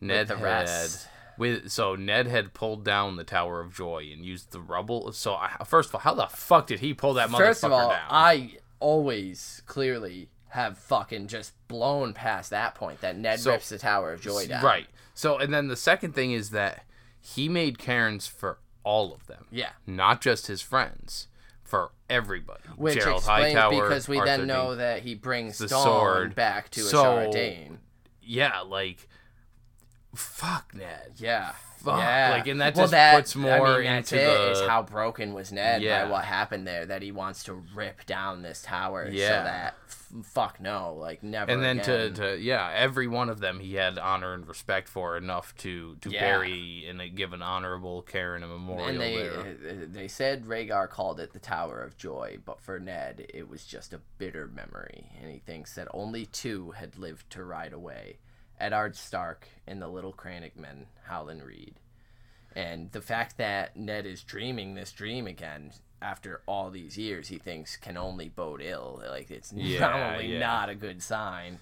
Ned 0.00 0.28
had 0.28 0.42
rest. 0.42 1.08
with 1.38 1.70
so 1.70 1.96
Ned 1.96 2.26
had 2.28 2.54
pulled 2.54 2.84
down 2.84 3.16
the 3.16 3.24
Tower 3.24 3.60
of 3.60 3.74
Joy 3.74 4.08
and 4.12 4.24
used 4.24 4.52
the 4.52 4.60
rubble. 4.60 5.10
So 5.12 5.34
I, 5.34 5.56
first 5.64 5.88
of 5.88 5.96
all, 5.96 6.00
how 6.02 6.14
the 6.14 6.26
fuck 6.26 6.66
did 6.68 6.80
he 6.80 6.94
pull 6.94 7.14
that 7.14 7.28
motherfucker 7.28 7.38
First 7.38 7.64
of 7.64 7.72
all, 7.72 7.88
down? 7.90 8.06
I 8.08 8.58
always 8.78 9.62
clearly 9.66 10.28
have 10.54 10.78
fucking 10.78 11.26
just 11.28 11.52
blown 11.68 12.12
past 12.14 12.50
that 12.50 12.74
point 12.74 13.00
that 13.00 13.16
Ned 13.16 13.40
So- 13.40 13.52
rips 13.52 13.68
the 13.68 13.78
Tower 13.78 14.12
of 14.12 14.20
Joy 14.20 14.46
down. 14.46 14.64
Right. 14.64 14.86
So 15.14 15.38
and 15.38 15.52
then 15.52 15.68
the 15.68 15.76
second 15.76 16.14
thing 16.14 16.32
is 16.32 16.50
that 16.50 16.84
he 17.20 17.48
made 17.48 17.78
Cairns 17.78 18.26
for 18.26 18.58
all 18.84 19.12
of 19.14 19.26
them. 19.26 19.46
Yeah. 19.50 19.70
not 19.86 20.20
just 20.20 20.46
his 20.46 20.60
friends, 20.62 21.28
for 21.62 21.90
everybody. 22.10 22.60
Which 22.76 22.98
Gerold 22.98 23.16
explains 23.18 23.54
Hightower, 23.54 23.82
because 23.88 24.08
we 24.08 24.18
Arthur 24.18 24.36
then 24.38 24.46
know 24.46 24.68
Dayne. 24.70 24.78
that 24.78 25.02
he 25.02 25.14
brings 25.14 25.58
the 25.58 25.66
Dawn 25.68 25.82
sword. 25.84 26.34
back 26.34 26.70
to 26.72 26.80
So- 26.80 27.02
Ashara 27.04 27.32
Dayne. 27.32 27.78
yeah, 28.22 28.60
like 28.60 29.08
fuck 30.14 30.74
Ned. 30.74 31.12
Yeah. 31.16 31.52
Fuck. 31.78 31.98
Yeah. 31.98 32.30
Like, 32.30 32.46
and 32.46 32.60
that 32.60 32.74
well, 32.74 32.84
just 32.84 32.92
that, 32.92 33.14
puts 33.16 33.34
more 33.36 33.50
I 33.66 33.78
mean, 33.80 33.92
into 33.92 34.16
it, 34.16 34.52
is 34.52 34.60
the- 34.60 34.68
how 34.68 34.82
broken 34.82 35.34
was 35.34 35.52
Ned 35.52 35.82
Yeah. 35.82 36.04
by 36.04 36.10
what 36.10 36.24
happened 36.24 36.66
there 36.66 36.86
that 36.86 37.02
he 37.02 37.12
wants 37.12 37.44
to 37.44 37.54
rip 37.74 38.06
down 38.06 38.42
this 38.42 38.62
tower 38.62 39.06
so 39.10 39.18
that 39.18 39.74
fuck 40.22 40.60
no, 40.60 40.94
like 40.94 41.22
never 41.22 41.50
And 41.50 41.62
then 41.62 41.80
to, 41.82 42.10
to 42.12 42.38
yeah, 42.38 42.70
every 42.74 43.06
one 43.06 43.28
of 43.28 43.40
them 43.40 43.58
he 43.60 43.74
had 43.74 43.98
honor 43.98 44.32
and 44.34 44.46
respect 44.46 44.88
for 44.88 45.16
enough 45.16 45.54
to 45.58 45.96
to 46.02 46.10
Yeah. 46.10 46.20
bury 46.20 46.86
and 46.88 47.16
give 47.16 47.32
an 47.32 47.42
honorable 47.42 48.02
care 48.02 48.34
and 48.34 48.44
a 48.44 48.46
memorial 48.46 48.88
And 48.88 49.00
they 49.00 49.16
there. 49.16 49.40
uh, 49.40 49.86
they 49.88 50.08
said 50.08 50.44
Rhaegar 50.46 50.88
called 50.88 51.18
it 51.20 51.32
the 51.32 51.38
Tower 51.38 51.80
of 51.82 51.96
Joy, 51.96 52.38
but 52.44 52.60
for 52.60 52.78
Ned, 52.78 53.26
it 53.34 53.48
was 53.48 53.64
just 53.66 53.92
a 53.92 54.00
bitter 54.18 54.46
memory, 54.46 55.10
and 55.20 55.30
he 55.30 55.38
thinks 55.38 55.74
that 55.74 55.88
only 55.92 56.26
two 56.26 56.70
had 56.72 56.96
lived 56.96 57.28
to 57.30 57.44
ride 57.44 57.72
away: 57.72 58.18
Eddard 58.60 58.94
Stark 58.96 59.48
and 59.66 59.82
the 59.82 59.88
little 59.88 60.12
crannogmen, 60.12 60.86
Howland 61.06 61.42
Reed. 61.42 61.74
And 62.56 62.92
the 62.92 63.00
fact 63.02 63.36
that 63.38 63.76
Ned 63.76 64.06
is 64.06 64.22
dreaming 64.22 64.74
this 64.74 64.92
dream 64.92 65.26
again 65.26 65.72
after 66.04 66.42
all 66.46 66.70
these 66.70 66.98
years, 66.98 67.28
he 67.28 67.38
thinks 67.38 67.76
can 67.76 67.96
only 67.96 68.28
bode 68.28 68.60
ill. 68.62 69.02
Like 69.08 69.30
it's 69.30 69.52
Yeah, 69.56 70.12
only 70.12 70.34
yeah. 70.34 70.38
not 70.38 70.68
a 70.68 70.74
good 70.74 71.02
sign. 71.02 71.58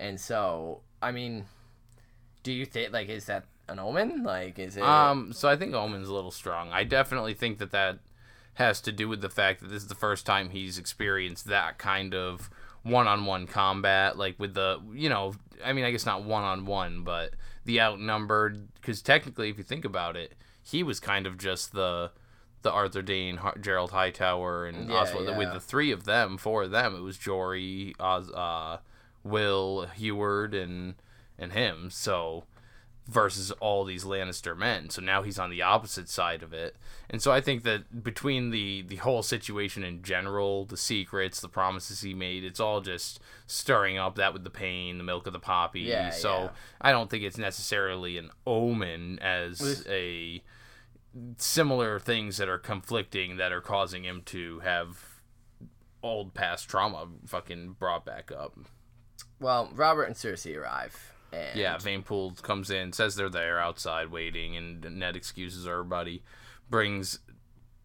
And 0.00 0.20
so, 0.20 0.80
I 1.00 1.12
mean, 1.12 1.46
do 2.42 2.52
you 2.52 2.66
think 2.66 2.92
like 2.92 3.08
is 3.08 3.26
that 3.26 3.44
an 3.68 3.78
omen? 3.78 4.24
Like 4.24 4.58
is 4.58 4.76
it? 4.76 4.82
Um, 4.82 5.32
so 5.32 5.48
I 5.48 5.56
think 5.56 5.74
Omen's 5.74 6.08
a 6.08 6.14
little 6.14 6.32
strong. 6.32 6.70
I 6.72 6.84
definitely 6.84 7.34
think 7.34 7.58
that 7.58 7.70
that 7.70 8.00
has 8.54 8.80
to 8.82 8.92
do 8.92 9.08
with 9.08 9.20
the 9.20 9.30
fact 9.30 9.60
that 9.60 9.68
this 9.68 9.82
is 9.82 9.88
the 9.88 9.94
first 9.94 10.26
time 10.26 10.50
he's 10.50 10.76
experienced 10.76 11.46
that 11.46 11.78
kind 11.78 12.14
of 12.14 12.50
one-on-one 12.82 13.46
combat, 13.46 14.18
like 14.18 14.38
with 14.38 14.54
the, 14.54 14.78
you 14.92 15.08
know, 15.08 15.34
I 15.64 15.72
mean, 15.72 15.84
I 15.84 15.90
guess 15.90 16.04
not 16.04 16.24
one-on-one, 16.24 17.02
but 17.02 17.30
the 17.64 17.80
outnumbered. 17.80 18.72
Because 18.74 19.02
technically, 19.02 19.48
if 19.50 19.56
you 19.58 19.64
think 19.64 19.84
about 19.84 20.16
it, 20.16 20.34
he 20.62 20.82
was 20.82 21.00
kind 21.00 21.26
of 21.26 21.38
just 21.38 21.72
the 21.72 22.10
the 22.64 22.72
Arthur 22.72 23.02
Dayne, 23.02 23.36
Har- 23.36 23.54
Gerold 23.58 23.90
Hightower, 23.90 24.66
and 24.66 24.90
Yeah, 24.90 24.96
Oswald. 24.96 25.36
With 25.36 25.52
the 25.52 25.60
three 25.60 25.92
of 25.92 26.04
them, 26.04 26.36
four 26.36 26.64
of 26.64 26.72
them, 26.72 26.96
it 26.96 27.02
was 27.02 27.16
Jory, 27.16 27.94
Oz, 28.00 28.30
uh, 28.32 28.78
Wyl, 29.22 29.86
Heward, 29.94 30.54
and 30.54 30.96
and 31.38 31.52
him. 31.52 31.90
So 31.90 32.44
versus 33.06 33.50
all 33.60 33.84
these 33.84 34.04
Lannister 34.04 34.56
men. 34.56 34.88
So 34.88 35.02
now 35.02 35.22
he's 35.22 35.38
on 35.38 35.50
the 35.50 35.60
opposite 35.60 36.08
side 36.08 36.42
of 36.42 36.54
it. 36.54 36.76
And 37.10 37.20
so 37.20 37.32
I 37.32 37.40
think 37.40 37.62
that 37.64 38.02
between 38.02 38.50
the 38.50 38.82
the 38.82 38.96
whole 38.96 39.22
situation 39.22 39.84
in 39.84 40.02
general, 40.02 40.64
the 40.64 40.76
secrets, 40.76 41.40
the 41.40 41.48
promises 41.48 42.00
he 42.00 42.14
made, 42.14 42.44
it's 42.44 42.60
all 42.60 42.80
just 42.80 43.20
stirring 43.46 43.98
up 43.98 44.14
that 44.16 44.32
with 44.32 44.44
the 44.44 44.50
pain, 44.50 44.98
the 44.98 45.04
milk 45.04 45.26
of 45.26 45.32
the 45.32 45.38
poppy. 45.38 45.80
Yeah, 45.82 46.10
so 46.10 46.44
yeah. 46.44 46.48
I 46.80 46.92
don't 46.92 47.10
think 47.10 47.24
it's 47.24 47.38
necessarily 47.38 48.16
an 48.16 48.30
omen 48.46 49.18
as 49.20 49.84
a 49.86 50.42
similar 51.36 51.98
things 51.98 52.36
that 52.38 52.48
are 52.48 52.58
conflicting 52.58 53.36
that 53.36 53.52
are 53.52 53.60
causing 53.60 54.04
him 54.04 54.22
to 54.26 54.60
have 54.60 55.20
old 56.02 56.34
past 56.34 56.68
trauma 56.68 57.08
fucking 57.26 57.76
brought 57.78 58.04
back 58.04 58.30
up. 58.30 58.58
Well, 59.40 59.70
Robert 59.74 60.04
and 60.04 60.16
Cersei 60.16 60.56
arrive. 60.56 61.12
And 61.32 61.58
Yeah, 61.58 61.76
Vayon 61.76 62.04
Poole 62.04 62.32
comes 62.42 62.70
in, 62.70 62.92
says 62.92 63.16
they're 63.16 63.28
there 63.28 63.58
outside 63.58 64.10
waiting, 64.10 64.56
and 64.56 64.82
Ned 64.98 65.16
excuses 65.16 65.66
everybody, 65.66 66.22
brings 66.70 67.18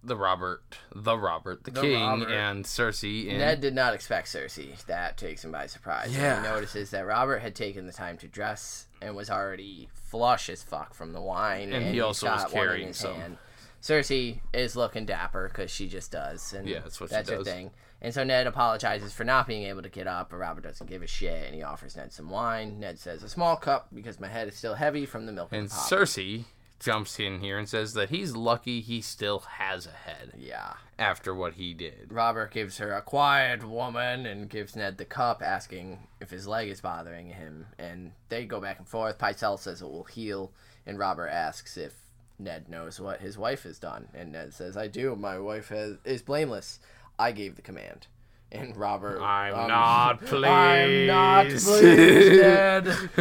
the 0.03 0.15
Robert, 0.15 0.63
the 0.95 1.17
Robert, 1.17 1.63
the, 1.63 1.71
The 1.71 1.81
king, 1.81 2.01
Robert. 2.01 2.29
and 2.31 2.65
Cersei. 2.65 3.27
In, 3.27 3.39
Ned 3.39 3.59
did 3.61 3.75
not 3.75 3.93
expect 3.93 4.27
Cersei. 4.27 4.83
That 4.85 5.17
takes 5.17 5.43
him 5.43 5.51
by 5.51 5.65
surprise. 5.67 6.15
Yeah. 6.15 6.41
He 6.41 6.47
notices 6.47 6.91
that 6.91 7.05
Robert 7.05 7.39
had 7.39 7.55
taken 7.55 7.85
the 7.85 7.93
time 7.93 8.17
to 8.19 8.27
dress 8.27 8.87
and 9.01 9.15
was 9.15 9.29
already 9.29 9.89
flush 9.93 10.49
as 10.49 10.63
fuck 10.63 10.93
from 10.93 11.13
the 11.13 11.21
wine. 11.21 11.73
And 11.73 11.83
he 11.85 11.93
he's 11.93 12.01
also 12.01 12.27
was 12.27 12.45
carrying 12.51 12.93
some. 12.93 13.15
hand. 13.15 13.37
Cersei 13.81 14.39
is 14.53 14.75
looking 14.75 15.05
dapper 15.05 15.47
because 15.47 15.71
she 15.71 15.87
just 15.87 16.11
does. 16.11 16.53
And 16.53 16.67
Yeah, 16.67 16.79
that's 16.79 16.99
what 16.99 17.09
she 17.09 17.15
that's 17.15 17.29
her 17.29 17.43
thing. 17.43 17.71
And 18.01 18.13
so 18.13 18.23
Ned 18.23 18.47
apologizes 18.47 19.11
for 19.13 19.25
not 19.25 19.47
being 19.47 19.63
able 19.63 19.81
to 19.81 19.89
get 19.89 20.07
up, 20.07 20.29
but 20.29 20.37
Robert 20.37 20.63
doesn't 20.63 20.89
give 20.89 21.01
a 21.01 21.07
shit, 21.07 21.45
and 21.45 21.53
he 21.53 21.63
offers 21.63 21.97
Ned 21.97 22.13
some 22.13 22.29
wine. 22.29 22.79
Ned 22.79 22.97
says, 22.97 23.23
"A 23.23 23.29
small 23.29 23.57
cup 23.57 23.87
because 23.93 24.21
my 24.21 24.29
head 24.29 24.47
is 24.47 24.55
still 24.55 24.75
heavy 24.75 25.05
from 25.05 25.25
the 25.25 25.33
milk." 25.33 25.49
and 25.51 25.61
and. 25.63 25.69
Cersei 25.69 26.45
jumps 26.79 27.19
in 27.19 27.39
here 27.39 27.57
and 27.57 27.67
says 27.67 27.93
that 27.93 28.09
he's 28.09 28.35
lucky 28.35 28.81
he 28.81 29.01
still 29.01 29.39
has 29.39 29.85
a 29.85 29.91
head 29.91 30.33
yeah. 30.37 30.73
after 30.97 31.35
what 31.35 31.53
he 31.53 31.73
did. 31.73 32.11
Robert 32.11 32.51
gives 32.51 32.77
her 32.77 32.93
a 32.93 33.01
quiet 33.01 33.67
woman 33.67 34.25
and 34.25 34.49
gives 34.49 34.75
Ned 34.75 34.97
the 34.97 35.05
cup, 35.05 35.41
asking 35.43 36.07
if 36.19 36.29
his 36.29 36.47
leg 36.47 36.69
is 36.69 36.81
bothering 36.81 37.29
him. 37.29 37.67
And 37.77 38.13
they 38.29 38.45
go 38.45 38.61
back 38.61 38.79
and 38.79 38.87
forth. 38.87 39.17
Pycelle 39.17 39.59
says 39.59 39.81
it 39.81 39.85
will 39.85 40.05
heal, 40.05 40.51
and 40.85 40.97
Robert 40.97 41.29
asks 41.29 41.77
if 41.77 41.95
Ned 42.37 42.69
knows 42.69 42.99
what 42.99 43.19
his 43.19 43.37
wife 43.37 43.63
has 43.63 43.79
done. 43.79 44.07
And 44.13 44.31
Ned 44.31 44.53
says, 44.53 44.77
"I 44.77 44.87
do. 44.87 45.15
My 45.15 45.37
wife 45.37 45.69
has, 45.69 45.97
is 46.05 46.21
blameless. 46.21 46.79
I 47.17 47.33
gave 47.33 47.55
the 47.55 47.61
command." 47.61 48.07
And 48.51 48.75
Robert, 48.75 49.21
I'm 49.21 49.53
um, 49.53 49.67
not 49.67 50.21
pleased. 50.21 50.45
I'm 50.45 51.05
not 51.05 51.45
pleased, 51.45 52.41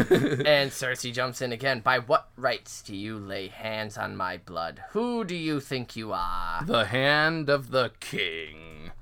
and 0.46 0.70
Cersei 0.70 1.12
jumps 1.12 1.42
in 1.42 1.52
again. 1.52 1.80
By 1.80 1.98
what 1.98 2.30
rights 2.36 2.80
do 2.80 2.96
you 2.96 3.18
lay 3.18 3.48
hands 3.48 3.98
on 3.98 4.16
my 4.16 4.38
blood? 4.38 4.82
Who 4.90 5.24
do 5.24 5.34
you 5.34 5.60
think 5.60 5.96
you 5.96 6.12
are? 6.12 6.64
The 6.64 6.86
hand 6.86 7.50
of 7.50 7.72
the 7.72 7.92
king, 8.00 8.92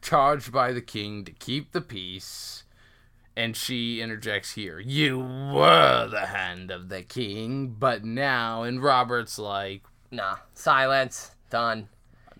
charged 0.00 0.52
by 0.52 0.72
the 0.72 0.80
king 0.80 1.24
to 1.26 1.32
keep 1.32 1.72
the 1.72 1.82
peace. 1.82 2.64
And 3.36 3.56
she 3.56 4.00
interjects 4.00 4.52
here, 4.52 4.78
You 4.78 5.18
were 5.18 6.06
the 6.08 6.26
hand 6.26 6.70
of 6.70 6.88
the 6.88 7.02
king, 7.02 7.74
but 7.78 8.04
now, 8.04 8.62
and 8.62 8.82
Robert's 8.82 9.38
like, 9.38 9.82
Nah, 10.10 10.36
silence. 10.54 11.32
Done. 11.50 11.88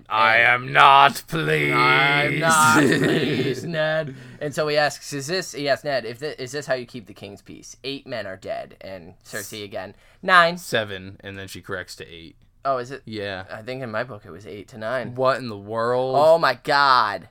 I 0.09 0.39
am 0.39 0.73
not 0.73 1.23
pleased. 1.29 1.75
I'm 1.75 2.39
not 2.39 2.83
pleased, 2.83 3.67
Ned. 3.67 4.15
And 4.41 4.55
so 4.55 4.69
he 4.69 4.77
asks, 4.77 5.13
"Is 5.13 5.27
this?" 5.27 5.53
He 5.53 5.69
asks 5.69 5.85
Ned, 5.85 6.05
"If 6.05 6.19
thi- 6.19 6.35
is 6.39 6.53
this 6.53 6.67
how 6.67 6.75
you 6.75 6.87
keep 6.87 7.07
the 7.07 7.15
king's 7.15 7.43
peace?" 7.43 7.77
Eight 7.85 8.07
men 8.07 8.27
are 8.27 8.37
dead, 8.37 8.77
and 8.81 9.15
Cersei 9.25 9.65
again, 9.65 9.95
nine. 10.23 10.59
Seven, 10.59 11.17
and 11.21 11.39
then 11.39 11.49
she 11.49 11.61
corrects 11.63 11.97
to 11.97 12.07
eight. 12.07 12.37
Oh, 12.67 12.79
is 12.79 12.91
it? 12.91 13.03
Yeah. 13.05 13.45
I 13.51 13.61
think 13.63 13.83
in 13.83 13.91
my 13.91 14.05
book 14.05 14.25
it 14.25 14.31
was 14.31 14.47
eight 14.47 14.69
to 14.69 14.79
nine. 14.79 15.15
What 15.15 15.39
in 15.39 15.49
the 15.49 15.59
world? 15.59 16.17
Oh 16.19 16.39
my 16.39 16.55
God! 16.55 17.29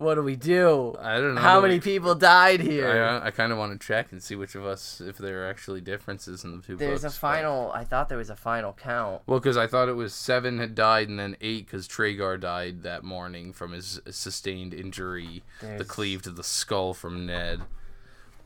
What 0.00 0.14
do 0.14 0.22
we 0.22 0.34
do? 0.34 0.96
I 0.98 1.18
don't 1.20 1.34
know. 1.34 1.42
How 1.42 1.60
many 1.60 1.78
people 1.78 2.14
died 2.14 2.60
here? 2.60 2.88
uh, 3.04 3.20
I 3.22 3.30
kind 3.30 3.52
of 3.52 3.58
want 3.58 3.78
to 3.78 3.86
check 3.86 4.12
and 4.12 4.22
see 4.22 4.34
which 4.34 4.54
of 4.54 4.64
us, 4.64 4.98
if 5.02 5.18
there 5.18 5.44
are 5.44 5.50
actually 5.50 5.82
differences 5.82 6.42
in 6.42 6.56
the 6.56 6.62
two 6.62 6.74
There's 6.76 7.04
a 7.04 7.08
books. 7.08 7.16
but- 7.16 7.20
final. 7.20 7.70
I 7.72 7.84
thought 7.84 8.08
there 8.08 8.16
was 8.16 8.30
a 8.30 8.34
final 8.36 8.72
count. 8.72 9.20
Well, 9.26 9.40
because 9.40 9.58
I 9.58 9.66
thought 9.66 9.90
it 9.90 9.96
was 9.96 10.14
seven 10.14 10.58
had 10.58 10.74
died 10.74 11.10
and 11.10 11.18
then 11.18 11.36
eight 11.42 11.66
because 11.66 11.86
Tregar 11.86 12.40
died 12.40 12.82
that 12.82 13.04
morning 13.04 13.52
from 13.52 13.72
his 13.72 14.00
sustained 14.08 14.72
injury, 14.72 15.42
the 15.60 15.84
cleave 15.84 16.22
to 16.22 16.30
the 16.30 16.44
skull 16.44 16.94
from 16.94 17.26
Ned. 17.26 17.60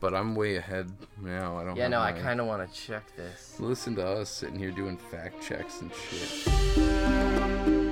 But 0.01 0.13
I'm 0.13 0.35
way 0.35 0.57
ahead 0.57 0.91
now. 1.21 1.57
I 1.57 1.63
don't. 1.63 1.77
Yeah, 1.77 1.87
no, 1.87 2.01
I 2.01 2.11
kind 2.11 2.41
of 2.41 2.47
want 2.47 2.69
to 2.69 2.77
check 2.77 3.15
this. 3.15 3.55
Listen 3.61 3.95
to 3.95 4.05
us 4.05 4.29
sitting 4.29 4.59
here 4.59 4.71
doing 4.71 4.97
fact 4.97 5.41
checks 5.41 5.79
and 5.79 5.89
shit. 6.11 7.84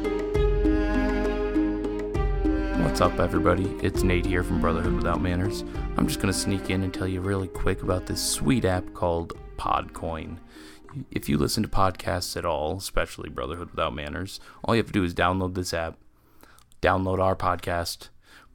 What's 2.94 3.02
up, 3.02 3.20
everybody? 3.20 3.66
It's 3.82 4.04
Nate 4.04 4.24
here 4.24 4.44
from 4.44 4.62
Brotherhood 4.62 4.94
Without 4.94 5.20
Manners. 5.20 5.64
I'm 5.98 6.06
just 6.06 6.20
gonna 6.20 6.32
sneak 6.32 6.70
in 6.70 6.84
and 6.84 6.94
tell 6.94 7.08
you 7.08 7.22
really 7.22 7.48
quick 7.48 7.82
about 7.82 8.06
this 8.06 8.22
sweet 8.22 8.66
app 8.66 8.94
called 8.94 9.34
Podcoin. 9.58 10.38
If 11.10 11.28
you 11.28 11.40
listen 11.40 11.64
to 11.64 11.70
podcasts 11.70 12.38
at 12.38 12.46
all, 12.46 12.78
especially 12.78 13.32
Brotherhood 13.32 13.72
Without 13.72 13.96
Manners, 13.96 14.40
all 14.64 14.76
you 14.76 14.80
have 14.80 14.86
to 14.86 14.94
do 14.94 15.04
is 15.04 15.16
download 15.16 15.56
this 15.56 15.74
app, 15.74 15.98
download 16.84 17.18
our 17.18 17.36
podcast, 17.36 18.10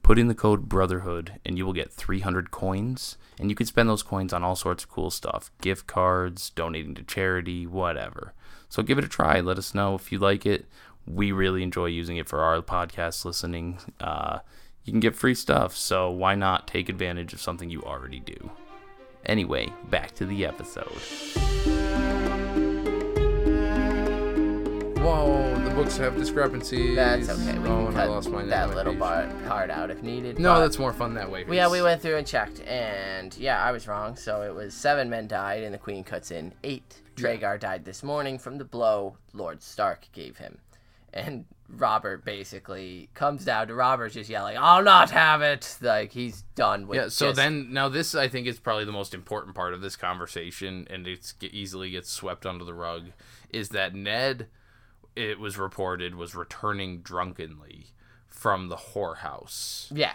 put 0.05 0.21
in 0.21 0.29
the 0.29 0.37
code 0.37 0.69
Brotherhood, 0.69 1.41
and 1.45 1.59
you 1.59 1.67
will 1.67 1.73
get 1.73 1.93
300 1.93 2.53
coins. 2.53 3.19
And 3.41 3.51
you 3.51 3.57
can 3.57 3.67
spend 3.67 3.89
those 3.89 4.05
coins 4.05 4.33
on 4.33 4.45
all 4.45 4.55
sorts 4.55 4.85
of 4.85 4.91
cool 4.91 5.11
stuff 5.11 5.51
gift 5.61 5.89
cards, 5.89 6.51
donating 6.51 6.95
to 6.95 7.03
charity, 7.03 7.67
whatever. 7.67 8.35
So 8.69 8.83
give 8.83 8.99
it 8.99 9.05
a 9.05 9.09
try. 9.09 9.41
Let 9.41 9.59
us 9.59 9.75
know 9.75 9.95
if 9.95 10.13
you 10.13 10.19
like 10.19 10.47
it. 10.47 10.67
We 11.09 11.33
really 11.33 11.63
enjoy 11.63 11.87
using 11.87 12.19
it 12.19 12.29
for 12.29 12.41
our 12.41 12.61
podcast 12.61 13.25
listening. 13.25 13.79
Uh, 13.99 14.41
you 14.85 14.93
can 14.93 15.01
get 15.01 15.15
free 15.17 15.35
stuff, 15.35 15.77
so 15.77 16.11
why 16.11 16.35
not 16.35 16.67
take 16.67 16.89
advantage 16.89 17.33
of 17.33 17.41
something 17.41 17.71
you 17.71 17.83
already 17.83 18.21
do? 18.21 18.51
Anyway, 19.25 19.73
back 19.91 20.15
to 20.17 20.27
the 20.27 20.45
episode. 20.45 20.93
Whoa, 24.99 25.55
the 25.65 25.71
books 25.71 25.97
have 25.97 26.17
discrepancies. 26.17 26.95
That's 26.97 27.29
okay. 27.31 27.59
We 27.59 27.69
oh, 27.69 27.79
can 27.79 27.87
and 27.89 27.99
I 27.99 28.05
cut 28.05 28.11
lost 28.11 28.31
my 28.31 28.45
that 28.45 28.69
my 28.69 28.75
little 28.75 28.93
page. 28.93 29.01
part, 29.01 29.47
part 29.47 29.71
out 29.71 29.91
if 29.91 30.03
needed. 30.03 30.39
No, 30.39 30.55
but- 30.55 30.61
that's 30.61 30.79
more 30.79 30.93
fun 30.93 31.15
that 31.15 31.31
way. 31.31 31.45
Well, 31.45 31.55
yeah, 31.55 31.71
we 31.71 31.81
went 31.81 32.03
through 32.03 32.17
and 32.17 32.27
checked, 32.27 32.61
and 32.67 33.35
yeah, 33.39 33.63
I 33.63 33.73
was 33.73 33.89
wrong. 33.89 34.17
So 34.17 34.43
it 34.43 34.55
was 34.55 34.75
seven 34.75 35.09
men 35.09 35.27
died, 35.27 35.63
and 35.63 35.73
the 35.73 35.79
queen 35.79 36.05
cuts 36.05 36.31
in 36.31 36.53
eight. 36.65 37.01
Tregar 37.17 37.59
died 37.59 37.85
this 37.85 38.03
morning 38.05 38.39
from 38.39 38.59
the 38.59 38.65
blow 38.65 39.17
Lord 39.33 39.61
Stark 39.63 40.07
gave 40.13 40.37
him, 40.37 40.59
and 41.13 41.45
Robert 41.69 42.25
basically 42.25 43.11
comes 43.15 43.45
down 43.45 43.69
to 43.69 43.75
Robert 43.75 44.13
just 44.13 44.31
yelling, 44.31 44.57
"I'll 44.59 44.83
not 44.83 45.11
have 45.11 45.43
it!" 45.43 45.77
Like 45.81 46.13
he's 46.13 46.43
done 46.55 46.87
with. 46.87 46.97
Yeah, 46.97 47.09
so 47.09 47.27
just- 47.29 47.37
then 47.37 47.73
now 47.73 47.89
this 47.89 48.15
I 48.15 48.29
think 48.29 48.47
is 48.47 48.59
probably 48.59 48.85
the 48.85 48.93
most 48.93 49.15
important 49.15 49.55
part 49.55 49.75
of 49.75 49.81
this 49.81 49.97
conversation, 49.97 50.87
and 50.91 51.07
it's 51.07 51.35
easily 51.43 51.91
gets 51.91 52.11
swept 52.11 52.47
under 52.47 52.65
the 52.65 52.75
rug, 52.75 53.11
is 53.51 53.69
that 53.71 53.95
Ned, 53.95 54.49
it 55.17 55.39
was 55.39 55.59
reported, 55.59 56.15
was 56.15 56.35
returning 56.35 57.01
drunkenly 57.03 57.89
from 58.29 58.69
the 58.69 58.77
whorehouse. 58.77 59.89
yeah, 59.95 60.15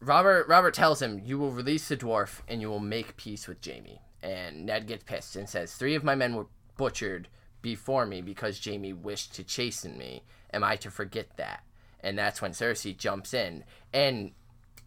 Robert 0.00 0.46
Robert 0.48 0.74
tells 0.74 1.02
him, 1.02 1.20
"You 1.24 1.38
will 1.38 1.50
release 1.50 1.88
the 1.88 1.96
dwarf, 1.96 2.40
and 2.48 2.60
you 2.60 2.68
will 2.68 2.78
make 2.80 3.16
peace 3.16 3.46
with 3.48 3.64
Jaime." 3.64 4.00
And 4.22 4.66
Ned 4.66 4.86
gets 4.88 5.04
pissed 5.04 5.36
and 5.36 5.48
says, 5.48 5.74
three 5.74 5.94
of 5.94 6.02
my 6.02 6.16
men 6.16 6.34
were 6.34 6.46
butchered 6.76 7.28
before 7.62 8.06
me 8.06 8.20
because 8.22 8.64
Jaime 8.64 8.92
wished 8.92 9.34
to 9.34 9.44
chasten 9.44 9.96
me. 9.98 10.22
Am 10.52 10.64
I 10.64 10.76
to 10.76 10.90
forget 10.90 11.36
that?" 11.36 11.64
And 12.00 12.18
that's 12.18 12.40
when 12.40 12.52
Cersei 12.52 12.96
jumps 12.96 13.34
in, 13.34 13.64
and 13.92 14.32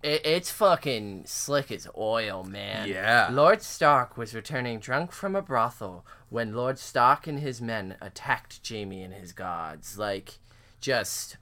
it, 0.04 0.26
it's 0.26 0.52
fucking 0.52 1.24
slick 1.26 1.72
as 1.72 1.88
oil, 1.98 2.44
man. 2.44 2.88
Yeah. 2.88 3.30
Lord 3.32 3.62
Stark 3.62 4.18
was 4.18 4.34
returning 4.34 4.80
drunk 4.80 5.12
from 5.12 5.36
a 5.36 5.42
brothel 5.42 6.06
when 6.30 6.56
Lord 6.56 6.80
Stark 6.80 7.28
and 7.28 7.40
his 7.40 7.62
men 7.62 7.96
attacked 8.02 8.68
Jaime 8.68 9.04
and 9.04 9.14
his 9.14 9.32
gods. 9.32 9.98
Like, 9.98 10.40
just, 10.80 11.38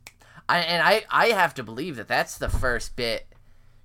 I 0.48 0.60
and 0.60 0.84
I 0.84 1.06
I 1.10 1.28
have 1.28 1.54
to 1.56 1.64
believe 1.64 1.96
that 1.96 2.08
that's 2.08 2.38
the 2.38 2.50
first 2.50 2.96
bit 2.96 3.28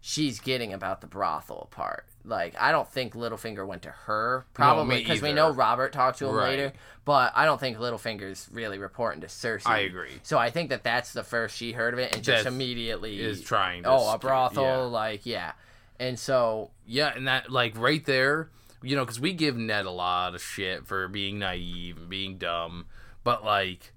she's 0.00 0.40
getting 0.40 0.72
about 0.72 1.00
the 1.00 1.06
brothel 1.06 1.68
part. 1.70 2.06
Like, 2.26 2.54
I 2.58 2.72
don't 2.72 2.88
think 2.88 3.14
Littlefinger 3.14 3.66
went 3.66 3.82
to 3.82 3.90
her 3.90 4.46
probably 4.54 4.98
because 5.00 5.20
we 5.20 5.32
know 5.34 5.50
Robert 5.50 5.92
talked 5.92 6.18
to 6.20 6.26
him 6.28 6.34
Right. 6.34 6.50
later, 6.58 6.72
but 7.04 7.32
I 7.34 7.44
don't 7.44 7.60
think 7.60 7.76
Littlefinger's 7.76 8.48
really 8.50 8.78
reporting 8.78 9.20
to 9.20 9.26
Cersei. 9.26 9.66
I 9.66 9.80
agree. 9.80 10.12
So 10.22 10.38
I 10.38 10.48
think 10.50 10.70
that 10.70 10.82
that's 10.84 11.12
the 11.12 11.22
first 11.22 11.54
she 11.56 11.72
heard 11.72 11.92
of 11.92 12.00
it 12.00 12.14
and 12.14 12.24
just 12.24 12.46
immediately 12.46 13.20
is 13.20 13.42
trying 13.42 13.82
to 13.82 13.90
Oh, 13.90 14.14
a 14.14 14.18
brothel, 14.18 14.64
yeah. 14.64 14.76
like 14.84 15.26
yeah, 15.26 15.52
and 16.00 16.18
so 16.18 16.70
Yeah, 16.86 17.12
and 17.14 17.28
that 17.28 17.50
like 17.50 17.76
right 17.76 18.04
there, 18.04 18.48
you 18.82 18.96
know, 18.96 19.02
because 19.04 19.20
we 19.20 19.32
give 19.34 19.56
Ned 19.56 19.84
a 19.86 19.90
lot 19.90 20.34
of 20.34 20.42
shit 20.42 20.86
for 20.86 21.08
being 21.08 21.38
naive 21.38 21.98
and 21.98 22.08
being 22.08 22.38
dumb, 22.38 22.86
but 23.22 23.44
like. 23.44 23.92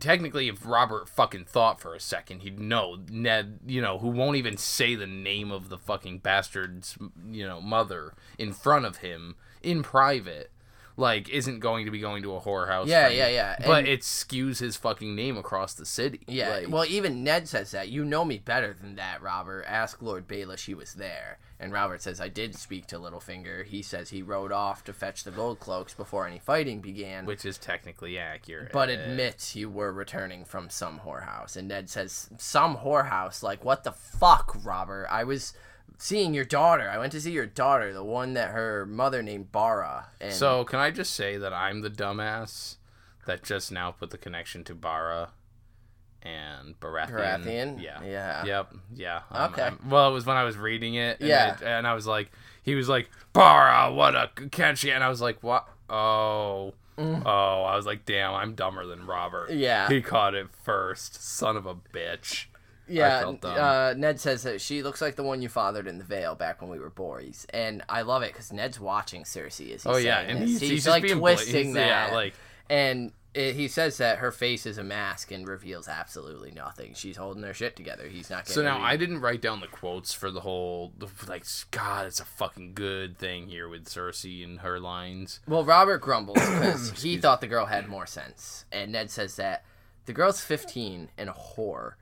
Technically, 0.00 0.48
if 0.48 0.64
Robert 0.66 1.08
fucking 1.08 1.44
thought 1.44 1.80
for 1.80 1.94
a 1.94 2.00
second, 2.00 2.40
he'd 2.40 2.58
know 2.58 2.98
Ned, 3.10 3.60
you 3.66 3.80
know, 3.82 3.98
who 3.98 4.08
won't 4.08 4.36
even 4.36 4.56
say 4.56 4.94
the 4.94 5.06
name 5.06 5.50
of 5.50 5.68
the 5.68 5.78
fucking 5.78 6.18
bastard's, 6.18 6.96
you 7.30 7.46
know, 7.46 7.60
mother 7.60 8.14
in 8.38 8.52
front 8.52 8.84
of 8.84 8.98
him 8.98 9.36
in 9.62 9.82
private, 9.82 10.50
like, 10.96 11.28
isn't 11.28 11.60
going 11.60 11.84
to 11.84 11.90
be 11.92 12.00
going 12.00 12.22
to 12.22 12.34
a 12.34 12.40
whorehouse. 12.40 12.86
Yeah, 12.86 13.08
for- 13.08 13.14
yeah, 13.14 13.28
yeah. 13.28 13.56
But 13.64 13.80
And- 13.80 13.88
it 13.88 14.00
skews 14.00 14.58
his 14.58 14.76
fucking 14.76 15.14
name 15.14 15.36
across 15.36 15.74
the 15.74 15.86
city. 15.86 16.20
Yeah, 16.26 16.48
like- 16.50 16.68
well, 16.68 16.84
even 16.86 17.22
Ned 17.22 17.48
says 17.48 17.70
that. 17.70 17.88
You 17.88 18.04
know 18.04 18.24
me 18.24 18.38
better 18.38 18.72
than 18.78 18.96
that, 18.96 19.22
Robert. 19.22 19.64
Ask 19.66 20.02
Lord 20.02 20.26
Baelish 20.26 20.64
he 20.66 20.74
was 20.74 20.94
there. 20.94 21.38
And 21.60 21.72
Robert 21.72 22.02
says, 22.02 22.20
I 22.20 22.28
did 22.28 22.54
speak 22.54 22.86
to 22.86 22.96
Littlefinger. 22.98 23.64
He 23.66 23.82
says 23.82 24.10
he 24.10 24.22
rode 24.22 24.52
off 24.52 24.84
to 24.84 24.92
fetch 24.92 25.24
the 25.24 25.32
gold 25.32 25.58
cloaks 25.58 25.92
before 25.92 26.26
any 26.26 26.38
fighting 26.38 26.80
began. 26.80 27.26
which 27.26 27.44
is 27.44 27.58
technically 27.58 28.16
accurate. 28.18 28.72
but 28.72 28.88
admits 28.88 29.56
you 29.56 29.68
were 29.68 29.92
returning 29.92 30.44
from 30.44 30.70
some 30.70 31.00
whorehouse. 31.00 31.56
And 31.56 31.66
Ned 31.68 31.90
says, 31.90 32.30
Some 32.38 32.76
whorehouse? 32.76 33.42
Like, 33.42 33.64
what 33.64 33.82
the 33.82 33.92
fuck, 33.92 34.56
Robert? 34.64 35.08
I 35.10 35.24
was 35.24 35.52
seeing 35.98 36.32
your 36.32 36.44
daughter. 36.44 36.88
I 36.88 36.98
went 36.98 37.10
to 37.12 37.20
see 37.20 37.32
your 37.32 37.46
daughter, 37.46 37.92
the 37.92 38.04
one 38.04 38.34
that 38.34 38.50
her 38.50 38.86
mother 38.86 39.20
named 39.22 39.50
Barra. 39.50 40.06
And 40.20 40.32
So 40.32 40.64
can 40.64 40.78
I 40.78 40.92
just 40.92 41.12
say 41.14 41.36
that 41.38 41.52
I'm 41.52 41.80
the 41.80 41.90
dumbass 41.90 42.76
that 43.26 43.42
just 43.42 43.72
now 43.72 43.90
put 43.90 44.10
the 44.10 44.18
connection 44.18 44.62
to 44.64 44.74
Barra 44.76 45.30
and 46.22 46.78
Baratheon. 46.80 47.10
Baratheon? 47.44 47.82
Yeah. 47.82 48.02
Yeah. 48.04 48.44
Yep. 48.44 48.74
Yeah. 48.94 49.20
Um, 49.30 49.52
Okay. 49.52 49.62
I'm- 49.62 49.78
well, 49.88 50.10
it 50.10 50.12
was 50.14 50.26
when 50.26 50.36
I 50.36 50.44
was 50.44 50.56
reading 50.56 50.94
it. 50.94 51.20
And 51.20 51.28
Yeah. 51.28 51.54
it- 51.54 51.62
and 51.62 51.86
I 51.86 51.94
was 51.94 52.06
like, 52.06 52.30
he 52.62 52.74
was 52.74 52.88
like, 52.88 53.08
Barra, 53.32 53.92
what 53.92 54.14
a 54.14 54.30
can 54.50 54.76
she? 54.76 54.90
And 54.90 55.02
I 55.04 55.08
was 55.08 55.20
like, 55.20 55.42
what? 55.42 55.66
Oh. 55.88 56.74
Oh, 57.00 57.62
I 57.62 57.76
was 57.76 57.86
like, 57.86 58.04
damn, 58.04 58.34
I'm 58.34 58.54
dumber 58.56 58.84
than 58.84 59.06
Robert. 59.06 59.50
Mm. 59.50 59.60
Yeah. 59.60 59.88
He 59.88 60.02
caught 60.02 60.34
it 60.34 60.48
first. 60.64 61.22
Son 61.22 61.56
of 61.56 61.64
a 61.64 61.74
bitch. 61.76 62.46
Yeah, 62.90 63.18
uh, 63.44 63.94
Ned 63.96 64.18
says 64.18 64.44
that 64.44 64.62
she 64.62 64.82
looks 64.82 65.02
like 65.02 65.14
the 65.14 65.22
one 65.22 65.42
you 65.42 65.50
fathered 65.50 65.86
in 65.86 65.98
the 65.98 66.04
Vale 66.04 66.34
back 66.34 66.62
when 66.62 66.70
we 66.70 66.78
were 66.78 66.88
boys, 66.88 67.46
and 67.50 67.82
I 67.86 68.00
love 68.00 68.22
it 68.22 68.32
because 68.32 68.50
Ned's 68.50 68.80
watching 68.80 69.24
Cersei 69.24 69.74
as 69.74 69.82
he's 69.82 69.86
Oh, 69.86 69.96
yeah. 69.98 70.20
And 70.20 70.38
he's, 70.38 70.58
he's, 70.58 70.70
he's, 70.70 70.70
just 70.84 70.88
like 70.88 71.02
being 71.02 71.18
bla- 71.18 71.34
twisting 71.34 71.64
he's- 71.66 71.74
that, 71.74 72.08
Yeah, 72.08 72.14
like, 72.16 72.34
and 72.70 73.12
it, 73.34 73.54
he 73.54 73.68
says 73.68 73.98
that 73.98 74.18
her 74.18 74.32
face 74.32 74.66
is 74.66 74.78
a 74.78 74.84
mask 74.84 75.30
and 75.30 75.46
reveals 75.46 75.86
absolutely 75.86 76.50
nothing. 76.50 76.94
She's 76.94 77.16
holding 77.16 77.42
her 77.42 77.54
shit 77.54 77.76
together. 77.76 78.08
He's 78.08 78.30
not. 78.30 78.48
So 78.48 78.62
now 78.62 78.78
read. 78.78 78.84
I 78.84 78.96
didn't 78.96 79.20
write 79.20 79.42
down 79.42 79.60
the 79.60 79.66
quotes 79.66 80.12
for 80.12 80.30
the 80.30 80.40
whole 80.40 80.92
like 81.26 81.44
God, 81.70 82.06
it's 82.06 82.20
a 82.20 82.24
fucking 82.24 82.74
good 82.74 83.18
thing 83.18 83.48
here 83.48 83.68
with 83.68 83.84
Cersei 83.84 84.42
and 84.42 84.60
her 84.60 84.80
lines. 84.80 85.40
Well, 85.46 85.64
Robert 85.64 86.00
grumbles 86.00 86.38
because 86.48 87.02
he 87.02 87.18
thought 87.18 87.40
the 87.40 87.46
girl 87.46 87.66
had 87.66 87.88
more 87.88 88.06
sense, 88.06 88.64
and 88.72 88.92
Ned 88.92 89.10
says 89.10 89.36
that 89.36 89.64
the 90.06 90.12
girl's 90.14 90.40
15 90.40 91.10
and 91.18 91.28
a 91.28 91.34
whore, 91.34 91.92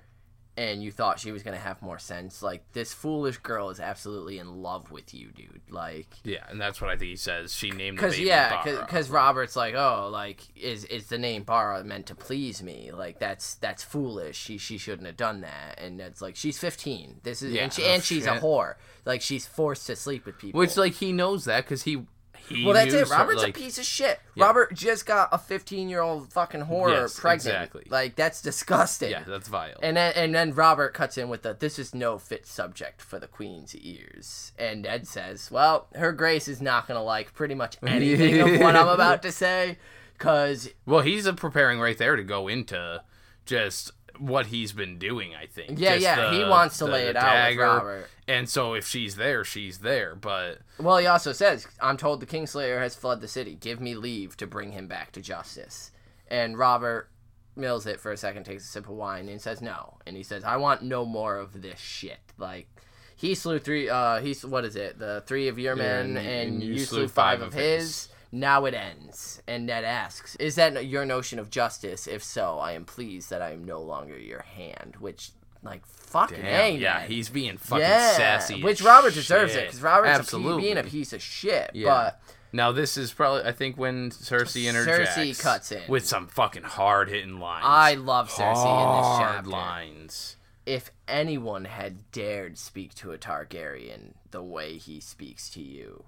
and 0.56 0.82
you 0.82 0.90
thought 0.90 1.20
she 1.20 1.32
was 1.32 1.42
gonna 1.42 1.56
have 1.58 1.82
more 1.82 1.98
sense. 1.98 2.42
Like 2.42 2.64
this 2.72 2.94
foolish 2.94 3.38
girl 3.38 3.70
is 3.70 3.78
absolutely 3.78 4.38
in 4.38 4.62
love 4.62 4.90
with 4.90 5.12
you, 5.12 5.28
dude. 5.28 5.60
Like. 5.68 6.08
Yeah, 6.24 6.44
and 6.48 6.60
that's 6.60 6.80
what 6.80 6.90
I 6.90 6.96
think 6.96 7.10
he 7.10 7.16
says. 7.16 7.54
She 7.54 7.70
named 7.70 7.98
the 7.98 8.02
Because 8.02 8.18
yeah, 8.18 8.62
because 8.64 9.10
Robert's 9.10 9.56
like, 9.56 9.74
oh, 9.74 10.08
like 10.10 10.40
is 10.56 10.84
is 10.84 11.08
the 11.08 11.18
name 11.18 11.42
Barra 11.42 11.84
meant 11.84 12.06
to 12.06 12.14
please 12.14 12.62
me? 12.62 12.90
Like 12.92 13.18
that's 13.18 13.54
that's 13.56 13.82
foolish. 13.82 14.36
She 14.36 14.58
she 14.58 14.78
shouldn't 14.78 15.06
have 15.06 15.16
done 15.16 15.42
that. 15.42 15.78
And 15.78 15.98
Ned's 15.98 16.22
like, 16.22 16.36
she's 16.36 16.58
fifteen. 16.58 17.20
This 17.22 17.42
is 17.42 17.52
Yeah, 17.52 17.64
and, 17.64 17.72
she, 17.72 17.82
oh, 17.84 17.86
and 17.86 18.02
she's 18.02 18.26
a 18.26 18.30
whore. 18.40 18.74
Like 19.04 19.20
she's 19.20 19.46
forced 19.46 19.86
to 19.88 19.96
sleep 19.96 20.24
with 20.26 20.38
people. 20.38 20.58
which 20.58 20.76
like 20.76 20.94
he 20.94 21.12
knows 21.12 21.44
that 21.44 21.64
because 21.64 21.82
he 21.82 22.04
he 22.48 22.64
well, 22.64 22.74
that's 22.74 22.92
it. 22.94 23.06
so- 23.08 23.16
Robert's 23.16 23.42
like, 23.42 23.56
a 23.56 23.58
piece 23.60 23.78
of 23.78 23.84
shit. 23.84 24.20
Yeah. 24.34 24.44
Robert 24.46 24.74
just 24.74 25.06
got 25.06 25.28
a 25.32 25.38
fifteen-year-old 25.38 26.32
fucking 26.32 26.62
whore 26.62 26.90
Yes, 26.90 27.18
pregnant. 27.18 27.46
exactly. 27.56 27.84
Like 27.88 28.16
that's 28.16 28.40
disgusting. 28.40 29.10
Yeah, 29.10 29.24
that's 29.26 29.48
vile. 29.48 29.78
And 29.82 29.96
then 29.96 30.12
and 30.16 30.34
then 30.34 30.52
Robert 30.54 30.94
cuts 30.94 31.18
in 31.18 31.28
with 31.28 31.42
the 31.42 31.54
this 31.58 31.78
is 31.78 31.94
no 31.94 32.18
fit 32.18 32.46
subject 32.46 33.02
for 33.02 33.18
the 33.18 33.26
queen's 33.26 33.74
ears. 33.74 34.52
And 34.58 34.86
Ed 34.86 35.06
says, 35.06 35.50
"Well, 35.50 35.88
her 35.94 36.12
grace 36.12 36.48
is 36.48 36.60
not 36.62 36.86
going 36.88 36.98
to 36.98 37.02
like 37.02 37.34
pretty 37.34 37.54
much 37.54 37.76
anything 37.86 38.40
of 38.40 38.60
what 38.60 38.76
I'm 38.76 38.88
about 38.88 39.22
to 39.22 39.32
say 39.32 39.78
cuz 40.18 40.70
well, 40.86 41.00
he's 41.00 41.30
preparing 41.32 41.78
right 41.80 41.98
there 41.98 42.16
to 42.16 42.22
go 42.24 42.48
into 42.48 43.02
just 43.44 43.92
what 44.20 44.46
he's 44.46 44.72
been 44.72 44.98
doing. 44.98 45.34
I 45.34 45.46
think. 45.46 45.78
Yeah, 45.78 45.92
Just 45.94 46.02
yeah, 46.02 46.32
he 46.32 46.44
wants 46.44 46.78
to 46.78 46.84
the- 46.84 46.90
lay 46.90 47.06
it 47.06 47.16
out 47.16 47.48
with. 47.50 47.58
Robert. 47.58 48.08
And 48.28 48.48
so 48.48 48.74
if 48.74 48.86
she's 48.86 49.16
there, 49.16 49.44
she's 49.44 49.78
there. 49.78 50.14
But 50.14 50.58
well, 50.78 50.98
he 50.98 51.06
also 51.06 51.32
says, 51.32 51.66
"I'm 51.80 51.96
told 51.96 52.20
the 52.20 52.26
Kingslayer 52.26 52.78
has 52.80 52.94
fled 52.94 53.20
the 53.20 53.28
city. 53.28 53.54
Give 53.54 53.80
me 53.80 53.94
leave 53.94 54.36
to 54.38 54.46
bring 54.46 54.72
him 54.72 54.86
back 54.88 55.12
to 55.12 55.20
justice." 55.20 55.92
And 56.28 56.58
Robert 56.58 57.08
mills 57.54 57.86
it 57.86 58.00
for 58.00 58.10
a 58.12 58.16
second, 58.16 58.44
takes 58.44 58.64
a 58.64 58.66
sip 58.68 58.84
of 58.88 58.96
wine, 58.96 59.28
and 59.28 59.40
says 59.40 59.62
no. 59.62 59.98
And 60.06 60.16
he 60.16 60.22
says, 60.22 60.42
"I 60.44 60.56
want 60.56 60.82
no 60.82 61.04
more 61.04 61.36
of 61.36 61.62
this 61.62 61.78
shit." 61.78 62.18
Like 62.36 62.68
he 63.14 63.34
slew 63.34 63.58
three. 63.58 63.88
Uh, 63.88 64.20
he's 64.20 64.44
what 64.44 64.64
is 64.64 64.74
it? 64.76 64.98
The 64.98 65.22
three 65.26 65.48
of 65.48 65.58
your 65.58 65.76
men, 65.76 66.06
and- 66.06 66.18
and, 66.18 66.26
and 66.54 66.62
you, 66.62 66.78
slew, 66.80 66.98
slew 67.00 67.08
five, 67.08 67.38
five 67.38 67.42
of 67.42 67.48
of 67.48 67.54
his. 67.54 67.82
his. 67.82 68.08
Now 68.40 68.64
it 68.66 68.74
ends. 68.74 69.42
And 69.46 69.66
Ned 69.66 69.84
asks, 69.84 70.36
"Is 70.36 70.54
that 70.56 70.86
your 70.86 71.04
notion 71.06 71.38
of 71.38 71.50
justice? 71.50 72.06
If 72.06 72.22
so, 72.22 72.58
I 72.58 72.72
am 72.72 72.84
pleased 72.84 73.30
that 73.30 73.40
I 73.42 73.52
am 73.52 73.64
no 73.64 73.80
longer 73.80 74.18
your 74.18 74.42
hand." 74.42 74.96
Which, 75.00 75.30
like, 75.62 75.86
fucking 75.86 76.42
damn, 76.42 76.74
A, 76.74 76.76
yeah, 76.76 76.98
Ned. 77.00 77.10
he's 77.10 77.28
being 77.28 77.56
fucking 77.58 77.82
yeah, 77.82 78.16
sassy. 78.16 78.62
which 78.62 78.82
Robert 78.82 79.14
deserves 79.14 79.54
it 79.54 79.66
because 79.66 79.80
Robert's 79.82 80.18
absolutely 80.18 80.62
A, 80.62 80.74
being 80.74 80.78
a 80.78 80.88
piece 80.88 81.12
of 81.12 81.22
shit. 81.22 81.70
Yeah. 81.74 81.88
But 81.88 82.20
Now 82.52 82.72
this 82.72 82.96
is 82.96 83.12
probably 83.12 83.42
I 83.44 83.52
think 83.52 83.76
when 83.76 84.10
Cersei 84.10 84.68
interjects. 84.68 85.14
Cersei 85.16 85.40
cuts 85.42 85.72
in. 85.72 85.82
with 85.88 86.06
some 86.06 86.26
fucking 86.28 86.62
hard 86.64 87.08
hitting 87.08 87.38
lines. 87.40 87.64
I 87.66 87.94
love 87.94 88.30
Cersei 88.30 88.50
in 88.50 88.98
this 88.98 89.06
hard 89.06 89.34
chapter. 89.36 89.50
lines. 89.50 90.36
If 90.64 90.90
anyone 91.06 91.64
had 91.66 92.10
dared 92.12 92.58
speak 92.58 92.94
to 92.96 93.12
a 93.12 93.18
Targaryen 93.18 94.14
the 94.30 94.42
way 94.42 94.78
he 94.78 95.00
speaks 95.00 95.48
to 95.50 95.62
you, 95.62 96.04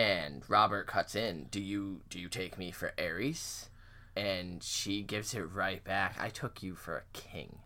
and 0.00 0.48
Robert 0.48 0.86
cuts 0.86 1.14
in, 1.14 1.44
do 1.50 1.60
you 1.60 2.00
do 2.08 2.18
you 2.18 2.30
take 2.30 2.56
me 2.56 2.70
for 2.70 2.94
Aerys? 2.96 3.68
And 4.16 4.62
she 4.62 5.02
gives 5.02 5.34
it 5.34 5.42
right 5.42 5.84
back. 5.84 6.16
I 6.18 6.30
took 6.30 6.62
you 6.62 6.74
for 6.74 6.96
a 6.96 7.02
king. 7.12 7.58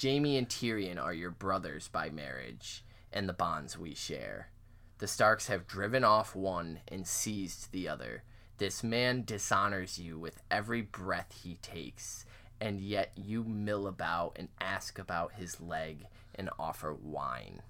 Jaime 0.00 0.36
and 0.36 0.50
Tyrion 0.50 1.02
are 1.02 1.14
your 1.14 1.30
brothers 1.30 1.88
by 1.88 2.10
marriage 2.10 2.84
and 3.10 3.26
the 3.26 3.32
bonds 3.32 3.78
we 3.78 3.94
share. 3.94 4.50
The 4.98 5.08
Starks 5.08 5.46
have 5.46 5.66
driven 5.66 6.04
off 6.04 6.36
one 6.36 6.80
and 6.88 7.06
seized 7.06 7.72
the 7.72 7.88
other. 7.88 8.22
This 8.58 8.84
man 8.84 9.24
dishonors 9.24 9.98
you 9.98 10.18
with 10.18 10.42
every 10.50 10.82
breath 10.82 11.40
he 11.42 11.54
takes, 11.62 12.26
and 12.60 12.82
yet 12.82 13.12
you 13.16 13.44
mill 13.44 13.86
about 13.86 14.36
and 14.38 14.48
ask 14.60 14.98
about 14.98 15.32
his 15.32 15.58
leg 15.58 16.04
and 16.34 16.50
offer 16.58 16.92
wine. 16.92 17.62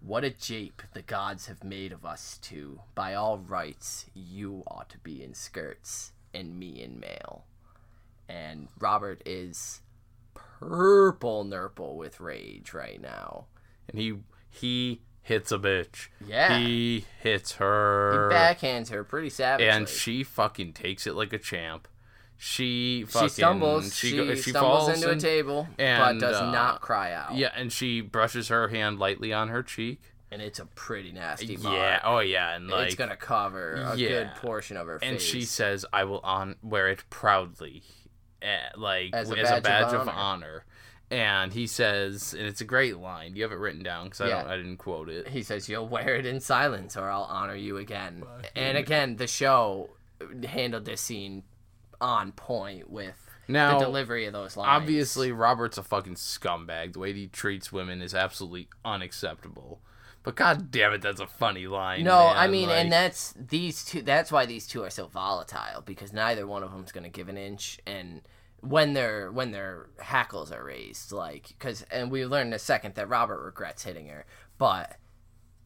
What 0.00 0.24
a 0.24 0.30
jape 0.30 0.82
the 0.94 1.02
gods 1.02 1.46
have 1.46 1.64
made 1.64 1.92
of 1.92 2.04
us 2.04 2.38
two. 2.40 2.80
By 2.94 3.14
all 3.14 3.38
rights, 3.38 4.06
you 4.14 4.62
ought 4.66 4.88
to 4.90 4.98
be 4.98 5.22
in 5.22 5.34
skirts, 5.34 6.12
and 6.32 6.58
me 6.58 6.82
in 6.82 7.00
mail. 7.00 7.44
And 8.28 8.68
Robert 8.78 9.22
is 9.26 9.80
purple 10.34 11.44
nurple 11.44 11.96
with 11.96 12.20
rage 12.20 12.72
right 12.72 13.00
now. 13.00 13.46
And 13.88 13.98
he 13.98 14.14
he 14.50 15.02
hits 15.22 15.52
a 15.52 15.58
bitch. 15.58 16.08
Yeah. 16.24 16.58
He 16.58 17.04
hits 17.22 17.52
her. 17.52 18.28
He 18.30 18.34
backhands 18.34 18.90
her 18.90 19.04
pretty 19.04 19.30
savagely. 19.30 19.68
and 19.68 19.88
she 19.88 20.22
fucking 20.22 20.72
takes 20.74 21.06
it 21.06 21.14
like 21.14 21.32
a 21.32 21.38
champ. 21.38 21.88
She 22.40 23.04
fucking 23.08 23.28
she 23.28 23.34
stumbles. 23.34 23.94
She, 23.96 24.10
She, 24.10 24.36
she 24.36 24.50
stumbles 24.50 24.86
falls 24.86 24.94
into 24.96 25.08
a 25.08 25.12
and- 25.12 25.20
table, 25.20 25.66
but 25.76 25.82
and, 25.84 26.20
does 26.20 26.36
uh, 26.36 26.50
not 26.52 26.80
cry 26.80 27.12
out. 27.12 27.34
Yeah, 27.34 27.50
and 27.54 27.72
she 27.72 28.00
brushes 28.00 28.46
her 28.48 28.68
hand 28.68 28.98
lightly 29.00 29.32
on 29.32 29.48
her 29.48 29.62
cheek. 29.62 30.00
and 30.30 30.40
it's 30.40 30.58
a 30.60 30.66
pretty 30.66 31.10
nasty 31.10 31.56
mark. 31.56 31.74
Yeah. 31.74 32.00
Oh 32.04 32.20
yeah, 32.20 32.54
and 32.54 32.68
like 32.68 32.86
it's 32.86 32.94
gonna 32.94 33.16
cover 33.16 33.72
a 33.74 33.96
Yeah. 33.96 34.08
good 34.08 34.30
portion 34.36 34.76
of 34.76 34.86
her 34.86 34.98
face. 35.00 35.08
and 35.10 35.20
she 35.20 35.42
says, 35.42 35.84
"I 35.92 36.04
will 36.04 36.20
on 36.20 36.54
wear 36.62 36.88
it 36.88 37.02
proudly, 37.10 37.82
eh, 38.40 38.58
like 38.76 39.10
As 39.14 39.32
as 39.32 39.50
a 39.50 39.56
a 39.56 39.60
badge 39.60 39.62
badge, 39.64 39.94
of 39.94 40.02
of, 40.02 40.08
honor." 40.08 40.14
honor. 40.16 40.64
And 41.10 41.54
he 41.54 41.66
says, 41.66 42.34
and 42.38 42.46
it's 42.46 42.60
a 42.60 42.66
great 42.66 42.98
line. 42.98 43.34
You 43.34 43.42
have 43.44 43.50
it 43.52 43.56
written 43.58 43.82
down 43.82 44.04
because 44.04 44.20
I 44.20 44.28
Yeah. 44.28 44.42
don't, 44.42 44.50
I 44.52 44.56
didn't 44.58 44.76
quote 44.76 45.08
it. 45.08 45.28
He 45.28 45.42
says, 45.42 45.66
"You'll 45.68 45.88
wear 45.88 46.14
it 46.16 46.26
in 46.26 46.38
silence, 46.40 46.96
or 46.98 47.08
I'll 47.08 47.22
honor 47.22 47.56
you 47.56 47.78
again." 47.78 48.22
And 48.54 48.76
again, 48.78 49.16
the 49.16 49.26
show 49.26 49.88
handled 50.46 50.84
this 50.84 51.00
scene 51.00 51.44
on 52.00 52.32
point 52.32 52.90
with 52.90 53.16
Now, 53.48 53.78
the 53.78 53.84
delivery 53.84 54.26
of 54.26 54.32
those 54.32 54.56
lines. 54.56 54.68
obviously, 54.70 55.32
Robert's 55.32 55.78
a 55.78 55.82
fucking 55.82 56.14
scumbag. 56.14 56.92
The 56.92 56.98
way 56.98 57.12
he 57.12 57.26
treats 57.26 57.72
women 57.72 58.02
is 58.02 58.14
absolutely 58.14 58.68
unacceptable. 58.84 59.80
But 60.22 60.36
god 60.36 60.70
damn 60.70 60.92
it, 60.92 61.00
that's 61.00 61.20
a 61.20 61.26
funny 61.26 61.66
line. 61.66 62.04
No, 62.04 62.26
man. 62.26 62.36
I 62.36 62.48
mean, 62.48 62.68
and 62.68 62.92
that's 62.92 63.32
these 63.38 63.84
two. 63.84 64.02
That's 64.02 64.30
why 64.30 64.46
these 64.46 64.66
two 64.66 64.82
are 64.82 64.90
so 64.90 65.06
volatile 65.06 65.80
because 65.80 66.12
neither 66.12 66.46
one 66.46 66.62
of 66.62 66.72
them's 66.72 66.92
gonna 66.92 67.08
give 67.08 67.28
an 67.28 67.38
inch, 67.38 67.80
and 67.86 68.22
when 68.60 68.92
their 68.92 69.30
when 69.30 69.52
their 69.52 69.86
hackles 70.00 70.52
are 70.52 70.64
raised, 70.64 71.12
like 71.12 71.48
because 71.48 71.82
and 71.90 72.10
we 72.10 72.26
learned 72.26 72.48
in 72.48 72.54
a 72.54 72.58
second 72.58 72.94
that 72.96 73.08
Robert 73.08 73.42
regrets 73.42 73.84
hitting 73.84 74.08
her, 74.08 74.26
but 74.58 74.96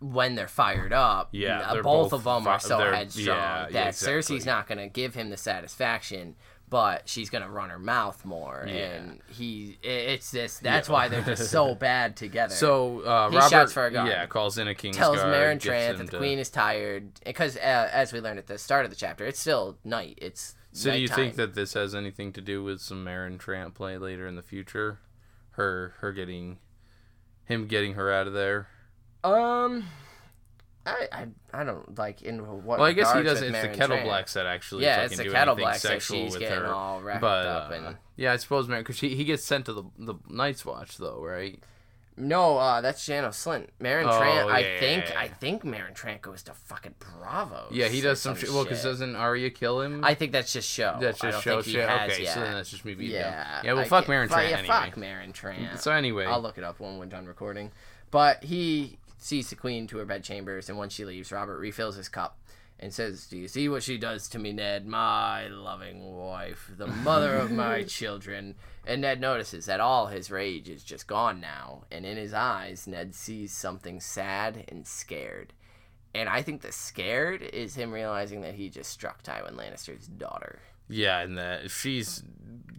when 0.03 0.35
they're 0.35 0.49
fired 0.49 0.93
up, 0.93 1.29
Yeah, 1.33 1.61
uh, 1.61 1.75
both, 1.77 1.83
both 1.85 2.13
of 2.13 2.25
them 2.25 2.47
are 2.47 2.59
so 2.61 2.79
headstrong 2.79 3.27
yeah, 3.39 3.63
that 3.71 3.73
yeah, 3.73 3.89
exactly. 3.89 4.37
Cersei's 4.37 4.45
not 4.47 4.67
gonna 4.67 4.89
give 4.89 5.15
him 5.15 5.31
the 5.31 5.37
satisfaction. 5.37 6.37
But 6.69 7.07
she's 7.07 7.29
gonna 7.29 7.51
run 7.51 7.69
her 7.69 7.79
mouth 7.79 8.25
more, 8.25 8.65
Yeah. 8.67 8.73
and 8.95 9.21
he, 9.29 9.77
it's 9.83 10.31
this. 10.31 10.57
That's 10.59 10.89
why 10.89 11.09
they're 11.09 11.21
just 11.21 11.51
so 11.51 11.75
bad 11.91 12.17
together. 12.17 12.55
so 12.55 13.01
uh, 13.01 13.29
He 13.29 13.37
Robert, 13.37 13.51
shouts 13.51 13.73
for 13.75 13.85
a 13.85 13.91
gun. 13.91 14.07
yeah, 14.07 14.25
calls 14.25 14.57
in 14.57 14.67
a 14.69 14.75
king. 14.75 14.95
tells 14.95 15.19
guard, 15.19 15.35
Meryn 15.35 15.61
Trant 15.61 15.99
that 15.99 16.07
the 16.07 16.13
to- 16.13 16.17
queen 16.17 16.39
is 16.39 16.49
tired 16.49 17.11
because, 17.27 17.59
uh, 17.59 17.61
as 17.93 18.15
we 18.15 18.21
learned 18.23 18.39
at 18.39 18.47
the 18.47 18.57
start 18.57 18.87
of 18.87 18.91
the 18.91 18.97
chapter, 18.97 19.27
it's 19.27 19.39
still 19.39 19.77
night. 19.85 20.19
It's 20.23 20.55
So 20.73 20.91
do 20.93 20.99
you 20.99 21.09
think 21.09 21.35
that 21.35 21.55
this 21.55 21.75
has 21.75 21.95
anything 21.95 22.33
to 22.33 22.41
do 22.41 22.65
with 22.65 22.81
some 22.81 23.05
Meryn 23.05 23.37
Trant 23.39 23.75
play 23.75 23.99
later 23.99 24.27
in 24.27 24.37
the 24.37 24.43
future? 24.43 24.99
Her 25.51 25.93
her 25.99 26.11
getting 26.13 26.57
him 27.45 27.67
getting 27.67 27.93
her 27.95 28.11
out 28.11 28.27
of 28.27 28.33
there. 28.33 28.69
Um, 29.25 29.85
I, 30.85 31.09
I 31.13 31.27
I 31.53 31.65
don't 31.65 31.97
like 31.97 32.23
in 32.23 32.39
what. 32.39 32.79
Well, 32.79 32.83
I 32.83 32.93
guess 32.93 33.13
he 33.13 33.23
doesn't. 33.23 33.55
It's 33.55 33.63
the 33.69 33.77
Kettle 33.77 33.97
Trant. 33.99 34.05
Blacks 34.05 34.35
that 34.35 34.47
actually 34.47 34.85
Yeah, 34.85 35.05
it's 35.05 35.17
the 35.17 35.29
Kettle 35.29 35.55
Blacks 35.55 35.83
that 35.83 36.03
she's 36.03 36.37
getting 36.37 36.59
her. 36.59 36.67
all 36.73 37.01
wrapped 37.01 37.21
but 37.21 37.47
up 37.47 37.71
uh, 37.71 37.75
in. 37.75 37.97
yeah, 38.17 38.33
I 38.33 38.37
suppose 38.37 38.67
Meryn 38.67 38.79
because 38.79 39.01
he, 39.01 39.15
he 39.15 39.25
gets 39.25 39.45
sent 39.45 39.67
to 39.67 39.73
the 39.73 39.85
the 39.99 40.15
Night's 40.29 40.65
Watch 40.65 40.97
though, 40.99 41.23
right? 41.23 41.63
No, 42.15 42.59
uh, 42.59 42.81
that's 42.83 43.07
Janos 43.07 43.43
Slynt. 43.43 43.69
Meryn 43.81 44.05
Oh, 44.05 44.21
Trant, 44.21 44.51
I 44.51 44.59
yeah, 44.59 44.81
think, 44.81 45.09
yeah. 45.09 45.19
I 45.19 45.29
think 45.29 45.65
Meryn 45.65 45.95
Trant 45.95 46.21
goes 46.21 46.43
to 46.43 46.53
fucking 46.53 46.97
Bravo. 46.99 47.69
Yeah, 47.71 47.89
he 47.89 48.03
does 48.03 48.21
some, 48.21 48.37
shit. 48.37 48.51
Well, 48.51 48.65
because 48.65 48.83
doesn't 48.83 49.17
Arya 49.17 49.49
kill 49.49 49.81
him? 49.81 50.05
I 50.05 50.15
think 50.15 50.33
that's 50.33 50.53
just 50.53 50.69
show. 50.69 50.99
that's 51.01 51.25
I 51.25 51.31
just 51.31 51.43
show 51.43 51.63
shit. 51.63 51.89
has 51.89 52.13
Okay, 52.13 52.27
so 52.27 52.41
then 52.41 52.53
that's 52.53 52.71
just 52.71 52.85
me 52.85 52.93
beating 52.95 53.15
yeah. 53.15 53.61
him. 53.61 53.65
Yeah, 53.65 53.73
well, 53.73 53.83
I 53.83 53.89
fuck 53.89 54.05
Meryn 54.07 54.29
Trant 54.29 54.51
yeah, 54.51 54.59
anyway. 54.59 54.67
Fuck 54.67 54.95
Meryn 54.97 55.33
Trant. 55.33 55.79
So 55.79 55.91
anyway, 55.91 56.27
I'll 56.27 56.43
look 56.43 56.59
it 56.59 56.65
up 56.65 56.81
when 56.81 56.99
we're 56.99 57.07
done 57.07 57.25
recording. 57.25 57.71
But 58.11 58.45
he 58.45 58.99
sees 59.23 59.51
the 59.51 59.57
queen 59.57 59.87
to 59.89 59.99
her 59.99 60.05
bedchambers, 60.05 60.69
and 60.69 60.79
when 60.79 60.89
she 60.89 61.05
leaves, 61.05 61.33
Robert 61.33 61.59
refills 61.59 61.97
his 61.97 62.09
cup 62.09 62.39
and 62.79 62.93
says, 62.93 63.27
"Do 63.27 63.37
you 63.39 63.49
see 63.49 63.69
what 63.69 63.83
she 63.83 63.97
does 63.99 64.29
to 64.31 64.39
me, 64.39 64.53
Ned? 64.53 64.87
My 64.87 65.47
loving 65.49 66.17
wife, 66.17 66.71
the 66.77 66.87
mother 66.89 67.35
of 67.37 67.51
my 67.53 67.83
children." 67.99 68.57
And 68.85 69.03
Ned 69.03 69.21
notices 69.21 69.67
that 69.67 69.79
all 69.81 70.07
his 70.09 70.31
rage 70.31 70.69
is 70.69 70.83
just 70.83 71.07
gone 71.07 71.41
now, 71.41 71.85
and 71.93 72.05
in 72.05 72.17
his 72.17 72.35
eyes, 72.35 72.87
Ned 72.89 73.15
sees 73.15 73.53
something 73.53 74.01
sad 74.01 74.65
and 74.69 74.87
scared. 74.87 75.53
And 76.15 76.29
I 76.29 76.43
think 76.43 76.61
the 76.61 76.73
scared 76.73 77.41
is 77.43 77.75
him 77.77 77.93
realizing 77.93 78.41
that 78.43 78.55
he 78.57 78.69
just 78.69 78.91
struck 78.91 79.23
Tywin 79.23 79.55
Lannister's 79.55 80.09
daughter. 80.09 80.59
yeah, 80.89 81.21
and 81.21 81.39
that 81.39 81.71
she's 81.71 82.23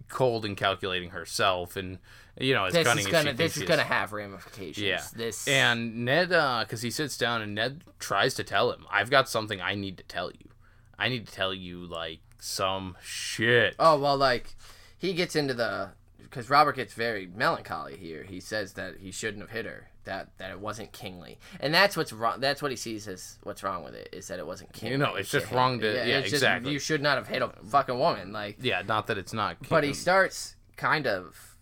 cold 0.08 0.44
and 0.44 0.56
calculating 0.56 1.10
herself, 1.10 1.76
and 1.76 1.98
you 2.38 2.54
know, 2.54 2.64
as 2.64 2.72
This 2.72 2.86
cunning 2.86 3.06
is 3.06 3.06
as 3.06 3.12
gonna 3.12 3.30
she 3.30 3.36
this 3.36 3.56
is 3.56 3.62
gonna 3.64 3.82
have 3.82 4.12
ramifications. 4.12 4.78
Yeah. 4.78 5.02
This 5.14 5.46
And 5.46 6.04
Ned, 6.04 6.32
uh, 6.32 6.64
because 6.64 6.82
he 6.82 6.90
sits 6.90 7.16
down 7.16 7.42
and 7.42 7.54
Ned 7.54 7.84
tries 7.98 8.34
to 8.34 8.44
tell 8.44 8.72
him, 8.72 8.86
I've 8.90 9.10
got 9.10 9.28
something 9.28 9.60
I 9.60 9.74
need 9.74 9.96
to 9.98 10.04
tell 10.04 10.30
you. 10.30 10.50
I 10.98 11.08
need 11.08 11.26
to 11.26 11.32
tell 11.32 11.52
you, 11.52 11.84
like, 11.86 12.20
some 12.44 12.96
shit. 13.02 13.74
Oh 13.78 13.98
well, 13.98 14.16
like 14.16 14.54
he 14.98 15.14
gets 15.14 15.34
into 15.34 15.54
the 15.54 15.90
because 16.18 16.50
Robert 16.50 16.76
gets 16.76 16.92
very 16.94 17.26
melancholy 17.26 17.96
here. 17.96 18.24
He 18.24 18.40
says 18.40 18.74
that 18.74 18.98
he 18.98 19.10
shouldn't 19.10 19.42
have 19.42 19.50
hit 19.50 19.64
her. 19.66 19.90
That 20.04 20.36
that 20.38 20.50
it 20.50 20.60
wasn't 20.60 20.92
kingly, 20.92 21.38
and 21.60 21.72
that's 21.72 21.96
what's 21.96 22.12
wrong. 22.12 22.40
That's 22.40 22.60
what 22.60 22.70
he 22.70 22.76
sees 22.76 23.08
as 23.08 23.38
what's 23.42 23.62
wrong 23.62 23.84
with 23.84 23.94
it 23.94 24.10
is 24.12 24.28
that 24.28 24.38
it 24.38 24.46
wasn't 24.46 24.72
kingly. 24.72 24.92
You 24.92 24.98
know, 24.98 25.14
it's 25.14 25.30
just 25.30 25.46
hit. 25.46 25.56
wrong 25.56 25.80
to- 25.80 26.06
yeah, 26.06 26.20
just- 26.20 26.34
exactly. 26.34 26.72
you 26.72 26.78
should 26.78 27.00
not 27.02 27.16
have 27.16 27.26
hit 27.26 27.40
a 27.42 27.48
fucking 27.70 27.98
woman. 27.98 28.32
Like, 28.32 28.58
Yeah, 28.60 28.82
not 28.86 29.06
that 29.06 29.16
it's 29.18 29.32
not. 29.32 29.58
Kingly. 29.60 29.68
but 29.70 29.84
he 29.84 29.94
starts 29.94 30.56
kind 30.76 31.06
of 31.06 31.56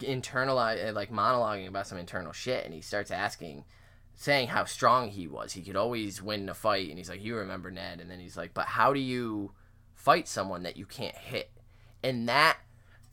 internalize 0.00 0.84
eh, 0.84 0.90
like 0.90 1.10
monologuing 1.12 1.68
about 1.68 1.86
some 1.86 1.98
internal 1.98 2.32
shit, 2.32 2.64
and 2.64 2.74
he 2.74 2.80
starts 2.80 3.10
asking. 3.10 3.64
Saying 4.18 4.48
how 4.48 4.64
strong 4.64 5.10
he 5.10 5.28
was, 5.28 5.52
he 5.52 5.60
could 5.60 5.76
always 5.76 6.22
win 6.22 6.48
a 6.48 6.54
fight, 6.54 6.88
and 6.88 6.96
he's 6.96 7.10
like, 7.10 7.22
"You 7.22 7.36
remember 7.36 7.70
Ned?" 7.70 8.00
And 8.00 8.10
then 8.10 8.18
he's 8.18 8.34
like, 8.34 8.54
"But 8.54 8.64
how 8.64 8.94
do 8.94 8.98
you 8.98 9.52
fight 9.94 10.26
someone 10.26 10.62
that 10.62 10.78
you 10.78 10.86
can't 10.86 11.14
hit?" 11.14 11.50
And 12.02 12.26
that 12.26 12.56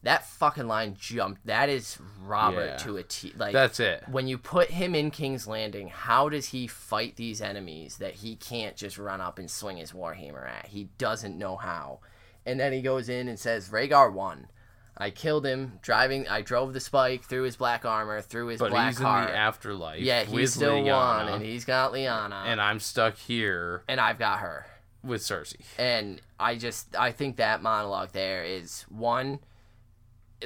that 0.04 0.26
fucking 0.26 0.68
line 0.68 0.96
jumped. 1.00 1.46
That 1.46 1.70
is 1.70 1.98
Robert 2.24 2.66
Yeah. 2.66 2.78
to 2.78 2.98
a 2.98 3.04
T. 3.04 3.34
Like 3.38 3.54
That's 3.54 3.80
it. 3.80 4.04
when 4.08 4.28
you 4.28 4.38
put 4.38 4.70
him 4.70 4.94
in 4.96 5.12
King's 5.12 5.48
Landing, 5.48 5.88
how 5.88 6.30
does 6.30 6.50
he 6.50 6.68
fight 6.68 7.16
these 7.16 7.42
enemies 7.42 7.98
that 7.98 8.16
he 8.16 8.36
can't 8.36 8.76
just 8.76 8.98
run 8.98 9.22
up 9.22 9.40
and 9.40 9.50
swing 9.50 9.78
his 9.78 9.92
warhammer 9.94 10.48
at? 10.48 10.68
He 10.68 10.90
doesn't 10.98 11.38
know 11.38 11.56
how. 11.56 12.00
And 12.46 12.60
then 12.60 12.74
he 12.74 12.82
goes 12.82 13.08
in 13.10 13.28
and 13.30 13.40
says, 13.40 13.70
Rhaegar 13.70 14.12
won. 14.12 14.48
I 14.98 15.10
killed 15.10 15.46
him 15.46 15.80
driving. 15.82 16.28
I 16.28 16.42
drove 16.42 16.74
the 16.74 16.80
spike 16.80 17.24
through 17.24 17.44
his 17.44 17.56
black 17.56 17.84
armor, 17.84 18.22
through 18.22 18.48
his. 18.48 18.60
But 18.60 18.70
black 18.72 18.90
he's 18.90 18.98
in 19.00 19.04
the 19.06 19.10
afterlife. 19.10 20.02
yeah, 20.02 20.24
he 20.24 20.36
with 20.36 20.52
still 20.52 20.76
won, 20.84 20.86
Lyanna, 21.28 21.34
and 21.36 21.44
he's 21.46 21.66
got 21.66 21.94
Lyanna, 21.94 22.46
and 22.46 22.62
I'm 22.62 22.80
stuck 22.80 23.18
here 23.18 23.84
and 23.88 24.00
I've 24.00 24.20
got 24.20 24.40
her. 24.40 24.68
with 25.04 25.22
Cersei. 25.22 25.62
and 25.80 26.22
I 26.40 26.56
just 26.58 26.96
I 26.96 27.12
think 27.12 27.38
that 27.38 27.64
monologue 27.64 28.12
there 28.12 28.44
is 28.44 28.86
one 28.90 29.40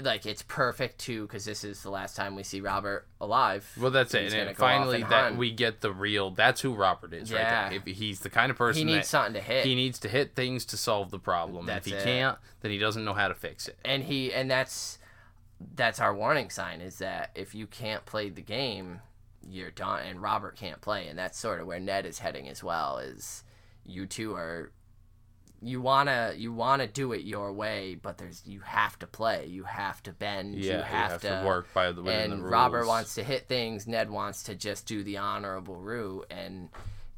like 0.03 0.25
it's 0.25 0.41
perfect 0.43 0.99
too 0.99 1.23
because 1.27 1.45
this 1.45 1.63
is 1.63 1.81
the 1.83 1.89
last 1.89 2.15
time 2.15 2.35
we 2.35 2.43
see 2.43 2.61
Robert 2.61 3.07
alive. 3.21 3.69
Well, 3.79 3.91
that's 3.91 4.13
it. 4.13 4.33
And 4.33 4.49
it, 4.49 4.57
finally, 4.57 5.01
and 5.01 5.11
that 5.11 5.23
hunt. 5.23 5.37
we 5.37 5.51
get 5.51 5.81
the 5.81 5.91
real. 5.91 6.31
That's 6.31 6.61
who 6.61 6.73
Robert 6.73 7.13
is, 7.13 7.29
Yeah. 7.31 7.37
right 7.63 7.69
there. 7.71 7.81
If 7.85 7.97
he's 7.97 8.19
the 8.21 8.29
kind 8.29 8.49
of 8.51 8.57
person 8.57 8.87
he 8.87 8.93
needs 8.95 9.07
something 9.07 9.33
to 9.33 9.41
hit, 9.41 9.65
he 9.65 9.75
needs 9.75 9.99
to 9.99 10.09
hit 10.09 10.35
things 10.35 10.65
to 10.65 10.77
solve 10.77 11.11
the 11.11 11.19
problem. 11.19 11.67
And 11.67 11.77
if 11.77 11.83
That's 11.83 11.87
he 11.87 11.93
it. 11.93 12.03
can't, 12.03 12.37
then 12.61 12.71
he 12.71 12.77
doesn't 12.77 13.03
know 13.05 13.13
how 13.13 13.27
to 13.27 13.33
fix 13.35 13.67
it. 13.67 13.77
and 13.85 14.03
he 14.03 14.33
and 14.33 14.49
that's 14.49 14.99
that's 15.75 15.99
our 15.99 16.13
warning 16.13 16.49
sign 16.49 16.81
is 16.81 16.99
that 16.99 17.31
if 17.33 17.55
you 17.55 17.65
can't 17.67 18.05
play 18.05 18.29
the 18.29 18.41
game, 18.41 19.01
you're 19.49 19.71
done. 19.71 20.03
And 20.07 20.21
Robert 20.21 20.55
can't 20.55 20.81
play, 20.81 21.07
and 21.07 21.17
that's 21.17 21.37
sort 21.39 21.59
of 21.59 21.67
where 21.67 21.79
Ned 21.79 22.05
is 22.05 22.19
heading 22.19 22.47
as 22.47 22.63
well. 22.63 22.99
Is 22.99 23.43
you 23.85 24.05
two 24.05 24.35
are 24.35 24.71
you 25.61 25.81
wanna 25.81 26.33
you 26.35 26.53
wanna 26.53 26.87
do 26.87 27.13
it 27.13 27.21
your 27.23 27.51
way, 27.51 27.95
but 27.95 28.17
there's 28.17 28.43
you 28.45 28.59
have 28.61 28.97
to 28.99 29.07
play, 29.07 29.45
you 29.47 29.63
have 29.63 30.01
to 30.03 30.11
bend, 30.11 30.55
Yeah, 30.55 30.77
you 30.77 30.83
have, 30.83 31.21
to, 31.21 31.43
work 31.45 31.73
by 31.73 31.91
the 31.91 32.01
within 32.01 32.31
and 32.31 32.33
the 32.33 32.37
rules. 32.37 32.51
Robert 32.51 32.87
wants 32.87 33.15
to 33.15 33.23
hit 33.23 33.47
things. 33.47 33.87
Ned 33.87 34.09
wants 34.09 34.43
to 34.43 34.55
just 34.55 34.85
do 34.85 35.03
the 35.03 35.17
honorable 35.17 35.75
route, 35.77 36.25
and 36.29 36.69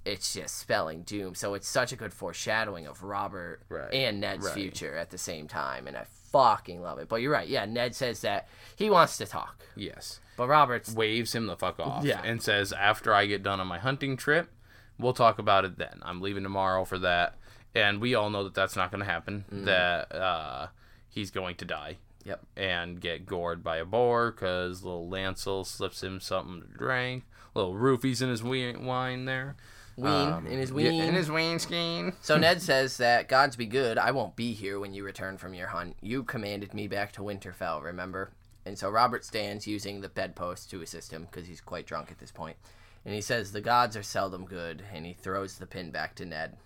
it's 0.05 0.33
just 0.33 0.57
spelling 0.57 1.03
doom. 1.03 1.35
So 1.35 1.53
it's 1.53 1.67
such 1.67 1.91
a 1.91 1.95
good 1.95 2.13
foreshadowing 2.13 2.87
of 2.87 3.03
Robert 3.03 3.61
Right, 3.69 3.93
and 3.93 4.21
Ned's 4.21 4.45
right. 4.45 4.53
future 4.55 4.95
at 4.95 5.09
the 5.09 5.17
same 5.17 5.47
time, 5.47 5.87
and 5.87 5.97
I 5.97 6.05
fucking 6.31 6.81
love 6.81 6.99
it. 6.99 7.09
But 7.09 7.17
you're 7.21 7.33
right. 7.33 7.47
Yeah, 7.47 7.65
Ned 7.65 7.95
says 7.95 8.21
that 8.21 8.47
he 8.75 8.89
wants 8.89 9.17
to 9.17 9.25
talk, 9.25 9.65
Yes. 9.75 10.19
but 10.37 10.47
Robert's 10.47 10.93
Waves 10.93 11.35
him 11.35 11.47
the 11.47 11.57
fuck 11.57 11.79
off. 11.79 12.05
Yeah. 12.05 12.21
And 12.23 12.41
says, 12.41 12.71
after 12.71 13.13
I 13.13 13.25
get 13.25 13.43
done 13.43 13.59
on 13.59 13.67
my 13.67 13.79
hunting 13.79 14.15
trip, 14.15 14.49
we'll 14.97 15.13
talk 15.13 15.39
about 15.39 15.65
it 15.65 15.77
then. 15.77 15.99
I'm 16.03 16.21
leaving 16.21 16.43
tomorrow 16.43 16.85
for 16.85 16.99
that. 16.99 17.35
And 17.75 18.01
we 18.01 18.15
all 18.15 18.29
know 18.29 18.43
that 18.43 18.53
that's 18.53 18.75
not 18.75 18.91
going 18.91 18.99
to 19.03 19.09
happen. 19.09 19.45
That 19.51 20.15
uh, 20.15 20.67
he's 21.09 21.31
going 21.31 21.55
to 21.57 21.65
die. 21.65 21.97
Yep. 22.25 22.45
And 22.57 22.99
get 22.99 23.25
gored 23.25 23.63
by 23.63 23.77
a 23.77 23.85
boar 23.85 24.31
because 24.31 24.83
little 24.83 25.07
Lancel 25.07 25.65
slips 25.65 26.03
him 26.03 26.19
something 26.19 26.61
to 26.61 26.67
drink. 26.67 27.23
Little 27.53 27.73
roofies 27.73 28.21
in 28.21 28.29
his 28.29 28.43
wine 28.43 29.25
there. 29.25 29.55
ween 29.95 30.07
Um, 30.07 30.45
in 30.47 30.59
his 30.59 30.71
yeah, 30.71 30.91
in 30.91 31.15
his 31.15 31.31
wine 31.31 31.59
skin. 31.59 32.13
So 32.21 32.37
Ned 32.37 32.61
says 32.61 32.97
that 32.97 33.27
gods 33.27 33.55
be 33.55 33.65
good. 33.65 33.97
I 33.97 34.11
won't 34.11 34.35
be 34.35 34.53
here 34.53 34.79
when 34.79 34.93
you 34.93 35.03
return 35.03 35.37
from 35.37 35.53
your 35.53 35.67
hunt. 35.67 35.95
You 36.01 36.23
commanded 36.23 36.73
me 36.73 36.87
back 36.87 37.13
to 37.13 37.21
Winterfell, 37.21 37.83
remember? 37.83 38.31
And 38.65 38.77
so 38.77 38.89
Robert 38.89 39.25
stands 39.25 39.65
using 39.65 40.01
the 40.01 40.09
bedpost 40.09 40.69
to 40.71 40.81
assist 40.81 41.11
him 41.11 41.27
because 41.29 41.47
he's 41.47 41.61
quite 41.61 41.87
drunk 41.87 42.11
at 42.11 42.19
this 42.19 42.31
point. 42.31 42.57
And 43.05 43.15
he 43.15 43.21
says 43.21 43.51
the 43.51 43.61
gods 43.61 43.95
are 43.97 44.03
seldom 44.03 44.45
good, 44.45 44.83
and 44.93 45.05
he 45.05 45.13
throws 45.13 45.57
the 45.57 45.65
pin 45.65 45.89
back 45.89 46.15
to 46.15 46.25
Ned, 46.25 46.57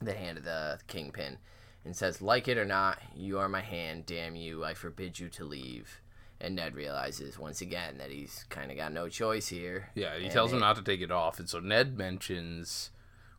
the 0.00 0.14
hand 0.14 0.38
of 0.38 0.44
the 0.44 0.78
kingpin 0.86 1.38
and 1.84 1.96
says, 1.96 2.22
"Like 2.22 2.48
it 2.48 2.58
or 2.58 2.64
not, 2.64 2.98
you 3.14 3.38
are 3.38 3.48
my 3.48 3.60
hand. 3.60 4.06
Damn 4.06 4.36
you! 4.36 4.64
I 4.64 4.74
forbid 4.74 5.18
you 5.18 5.28
to 5.30 5.44
leave." 5.44 6.00
And 6.40 6.56
Ned 6.56 6.74
realizes 6.74 7.38
once 7.38 7.60
again 7.60 7.98
that 7.98 8.10
he's 8.10 8.44
kind 8.48 8.70
of 8.70 8.76
got 8.76 8.92
no 8.92 9.08
choice 9.08 9.48
here. 9.48 9.90
Yeah, 9.94 10.18
he 10.18 10.28
tells 10.28 10.52
him 10.52 10.58
not 10.60 10.76
to 10.76 10.82
take 10.82 11.00
it 11.00 11.10
off, 11.10 11.38
and 11.38 11.48
so 11.48 11.60
Ned 11.60 11.96
mentions, 11.96 12.90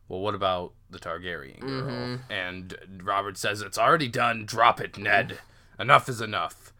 "Well, 0.08 0.20
what 0.20 0.34
about 0.34 0.72
the 0.90 0.98
Targaryen 0.98 1.60
girl?" 1.60 1.82
Mm-hmm. 1.82 2.32
And 2.32 2.76
Robert 3.02 3.36
says, 3.36 3.60
"It's 3.60 3.78
already 3.78 4.08
done. 4.08 4.46
Drop 4.46 4.80
it, 4.80 4.96
Ned. 4.98 5.38
Enough 5.78 6.08
is 6.08 6.20
enough." 6.20 6.72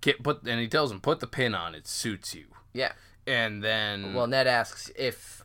Get, 0.00 0.22
put, 0.22 0.42
and 0.44 0.58
he 0.60 0.68
tells 0.68 0.90
him, 0.90 1.00
"Put 1.00 1.20
the 1.20 1.26
pin 1.26 1.54
on. 1.54 1.74
It 1.74 1.86
suits 1.86 2.34
you." 2.34 2.46
Yeah. 2.72 2.92
And 3.26 3.62
then, 3.62 4.14
Well, 4.14 4.26
Ned 4.26 4.46
asks 4.46 4.90
if 4.96 5.44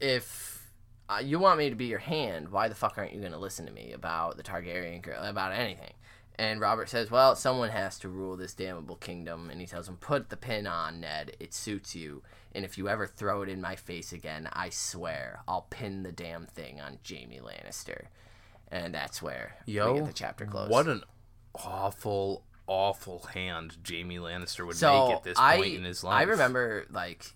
if 0.00 0.59
uh, 1.10 1.18
you 1.18 1.38
want 1.38 1.58
me 1.58 1.68
to 1.68 1.76
be 1.76 1.86
your 1.86 1.98
hand, 1.98 2.50
why 2.50 2.68
the 2.68 2.74
fuck 2.74 2.96
aren't 2.96 3.12
you 3.12 3.20
going 3.20 3.32
to 3.32 3.38
listen 3.38 3.66
to 3.66 3.72
me 3.72 3.92
about 3.92 4.36
the 4.36 4.42
Targaryen 4.42 5.02
girl, 5.02 5.22
about 5.22 5.52
anything? 5.52 5.92
And 6.36 6.60
Robert 6.60 6.88
says, 6.88 7.10
"Well, 7.10 7.36
someone 7.36 7.68
has 7.68 7.98
to 7.98 8.08
rule 8.08 8.36
this 8.36 8.54
damnable 8.54 8.96
kingdom." 8.96 9.50
And 9.50 9.60
he 9.60 9.66
tells 9.66 9.88
him, 9.88 9.96
"Put 9.96 10.30
the 10.30 10.36
pin 10.38 10.66
on, 10.66 11.00
Ned. 11.00 11.36
It 11.38 11.52
suits 11.52 11.94
you. 11.94 12.22
And 12.52 12.64
if 12.64 12.78
you 12.78 12.88
ever 12.88 13.06
throw 13.06 13.42
it 13.42 13.50
in 13.50 13.60
my 13.60 13.76
face 13.76 14.12
again, 14.12 14.48
I 14.52 14.70
swear 14.70 15.40
I'll 15.46 15.66
pin 15.68 16.02
the 16.02 16.12
damn 16.12 16.46
thing 16.46 16.80
on 16.80 16.98
Jaime 17.06 17.40
Lannister." 17.40 18.06
And 18.68 18.94
that's 18.94 19.20
where 19.20 19.56
yo, 19.66 19.92
we 19.92 19.98
get 19.98 20.06
the 20.06 20.14
chapter 20.14 20.46
closed. 20.46 20.70
what 20.70 20.86
an 20.86 21.02
awful, 21.56 22.44
awful 22.66 23.26
hand 23.34 23.76
Jaime 23.86 24.16
Lannister 24.16 24.66
would 24.66 24.76
so 24.76 25.08
make 25.08 25.16
at 25.16 25.24
this 25.24 25.38
I, 25.38 25.56
point 25.56 25.74
in 25.74 25.84
his 25.84 26.02
life. 26.02 26.20
I 26.20 26.22
remember 26.22 26.86
like 26.90 27.34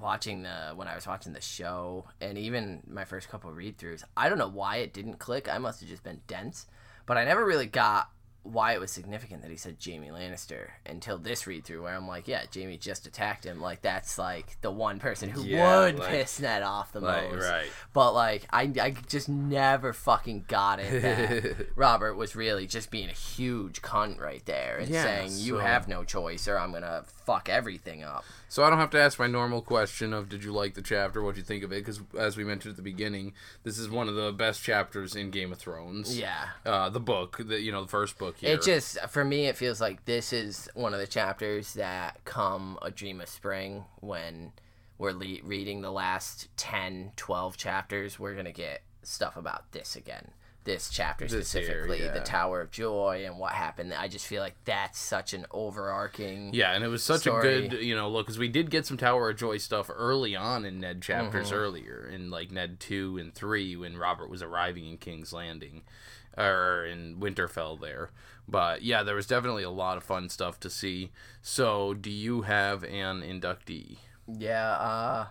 watching 0.00 0.42
the 0.42 0.72
when 0.74 0.88
I 0.88 0.94
was 0.94 1.06
watching 1.06 1.32
the 1.32 1.40
show 1.40 2.06
and 2.20 2.36
even 2.38 2.82
my 2.88 3.04
first 3.04 3.28
couple 3.28 3.50
read 3.52 3.78
throughs. 3.78 4.02
I 4.16 4.28
don't 4.28 4.38
know 4.38 4.48
why 4.48 4.76
it 4.78 4.92
didn't 4.92 5.18
click. 5.18 5.48
I 5.48 5.58
must 5.58 5.80
have 5.80 5.88
just 5.88 6.02
been 6.02 6.20
dense, 6.26 6.66
but 7.06 7.16
I 7.16 7.24
never 7.24 7.44
really 7.44 7.66
got 7.66 8.10
why 8.42 8.72
it 8.72 8.80
was 8.80 8.90
significant 8.90 9.42
that 9.42 9.50
he 9.50 9.56
said 9.58 9.76
Jaime 9.84 10.08
Lannister 10.08 10.68
until 10.86 11.18
this 11.18 11.46
read 11.46 11.62
through 11.62 11.82
where 11.82 11.94
I'm 11.94 12.08
like, 12.08 12.26
yeah, 12.26 12.42
Jaime 12.52 12.78
just 12.78 13.06
attacked 13.06 13.44
him. 13.44 13.60
Like 13.60 13.82
that's 13.82 14.16
like 14.18 14.56
the 14.62 14.70
one 14.70 14.98
person 14.98 15.28
who 15.28 15.42
Yeah, 15.44 15.80
would 15.84 15.98
like- 15.98 16.08
piss 16.08 16.40
Ned 16.40 16.62
off 16.62 16.90
the 16.90 17.00
Like, 17.00 17.30
most. 17.32 17.44
right. 17.44 17.66
But 17.92 18.12
like 18.14 18.46
I, 18.50 18.62
I 18.80 18.94
just 19.08 19.28
never 19.28 19.92
fucking 19.92 20.46
got 20.48 20.80
it 20.80 21.02
that 21.02 21.66
Robert 21.76 22.14
was 22.14 22.34
really 22.34 22.66
just 22.66 22.90
being 22.90 23.10
a 23.10 23.12
huge 23.12 23.82
cunt 23.82 24.18
right 24.18 24.44
there 24.46 24.78
and 24.78 24.88
Yeah, 24.88 25.02
saying 25.02 25.32
you 25.34 25.56
have 25.56 25.86
no 25.86 26.02
choice 26.02 26.48
or 26.48 26.58
I'm 26.58 26.72
gonna 26.72 27.04
fuck 27.30 27.48
everything 27.48 28.02
up. 28.02 28.24
So 28.48 28.64
I 28.64 28.70
don't 28.70 28.78
have 28.78 28.90
to 28.90 29.00
ask 29.00 29.18
my 29.18 29.28
normal 29.28 29.62
question 29.62 30.12
of 30.12 30.28
did 30.28 30.42
you 30.42 30.52
like 30.52 30.74
the 30.74 30.82
chapter, 30.82 31.22
what 31.22 31.36
you 31.36 31.42
think 31.42 31.62
of 31.62 31.72
it? 31.72 31.76
Because 31.76 32.00
as 32.18 32.36
we 32.36 32.42
mentioned 32.42 32.72
at 32.72 32.76
the 32.76 32.82
beginning, 32.82 33.34
this 33.62 33.78
is 33.78 33.88
one 33.88 34.08
of 34.08 34.16
the 34.16 34.32
best 34.32 34.62
chapters 34.62 35.14
in 35.14 35.30
Game 35.30 35.52
of 35.52 35.58
Thrones. 35.58 36.18
Yeah. 36.18 36.48
Uh, 36.66 36.88
the 36.88 36.98
book, 36.98 37.38
the 37.38 37.60
you 37.60 37.70
know 37.70 37.82
the 37.82 37.88
first 37.88 38.18
book 38.18 38.38
here. 38.38 38.54
It 38.54 38.62
just 38.62 38.98
for 39.08 39.24
me 39.24 39.46
it 39.46 39.56
feels 39.56 39.80
like 39.80 40.04
this 40.06 40.32
is 40.32 40.68
one 40.74 40.92
of 40.92 40.98
the 40.98 41.06
chapters 41.06 41.74
that 41.74 42.24
come 42.24 42.78
a 42.82 42.90
dream 42.90 43.20
of 43.20 43.28
spring 43.28 43.84
when 44.00 44.52
we're 44.98 45.12
le- 45.12 45.42
reading 45.44 45.80
the 45.80 45.92
last 45.92 46.48
10 46.56 47.12
12 47.16 47.56
chapters 47.56 48.18
we're 48.18 48.34
going 48.34 48.44
to 48.44 48.52
get 48.52 48.82
stuff 49.02 49.34
about 49.36 49.72
this 49.72 49.96
again 49.96 50.30
this 50.64 50.90
chapter 50.90 51.26
This 51.26 51.48
specifically 51.48 52.00
yeah. 52.04 52.12
the 52.12 52.20
tower 52.20 52.60
of 52.60 52.70
joy 52.70 53.22
and 53.26 53.38
what 53.38 53.52
happened 53.52 53.94
i 53.94 54.08
just 54.08 54.26
feel 54.26 54.42
like 54.42 54.54
that's 54.66 54.98
such 54.98 55.32
an 55.32 55.46
overarching 55.50 56.52
Yeah, 56.52 56.72
and 56.74 56.84
it 56.84 56.88
was 56.88 57.02
such 57.02 57.22
story. 57.22 57.64
a 57.64 57.68
good, 57.68 57.82
you 57.82 57.94
know, 57.94 58.08
look 58.10 58.26
because 58.26 58.38
we 58.38 58.48
did 58.48 58.70
get 58.70 58.84
some 58.86 58.96
Tower 58.96 59.30
of 59.30 59.36
Joy 59.36 59.56
stuff 59.58 59.90
early 59.92 60.36
on 60.36 60.64
in 60.64 60.80
Ned 60.80 61.00
chapters 61.02 61.48
Mm-hmm. 61.48 61.56
earlier, 61.56 62.10
in 62.12 62.30
like 62.30 62.50
Ned 62.50 62.78
two 62.80 63.16
and 63.18 63.34
three 63.34 63.74
when 63.76 63.96
Robert 63.96 64.28
was 64.28 64.42
arriving 64.42 64.86
in 64.86 64.98
King's 64.98 65.32
Landing, 65.32 65.82
or 66.36 66.84
in 66.84 67.16
Winterfell 67.16 67.80
there. 67.80 68.10
But 68.46 68.82
yeah, 68.82 69.02
there 69.02 69.14
was 69.14 69.26
definitely 69.26 69.62
a 69.62 69.70
lot 69.70 69.96
of 69.96 70.02
fun 70.04 70.28
stuff 70.28 70.60
to 70.60 70.70
see. 70.70 71.10
So, 71.40 71.94
do 71.94 72.10
you 72.10 72.42
have 72.42 72.82
an 72.84 73.22
inductee? 73.22 73.96
Yeah, 74.28 74.70
uh 74.72 75.26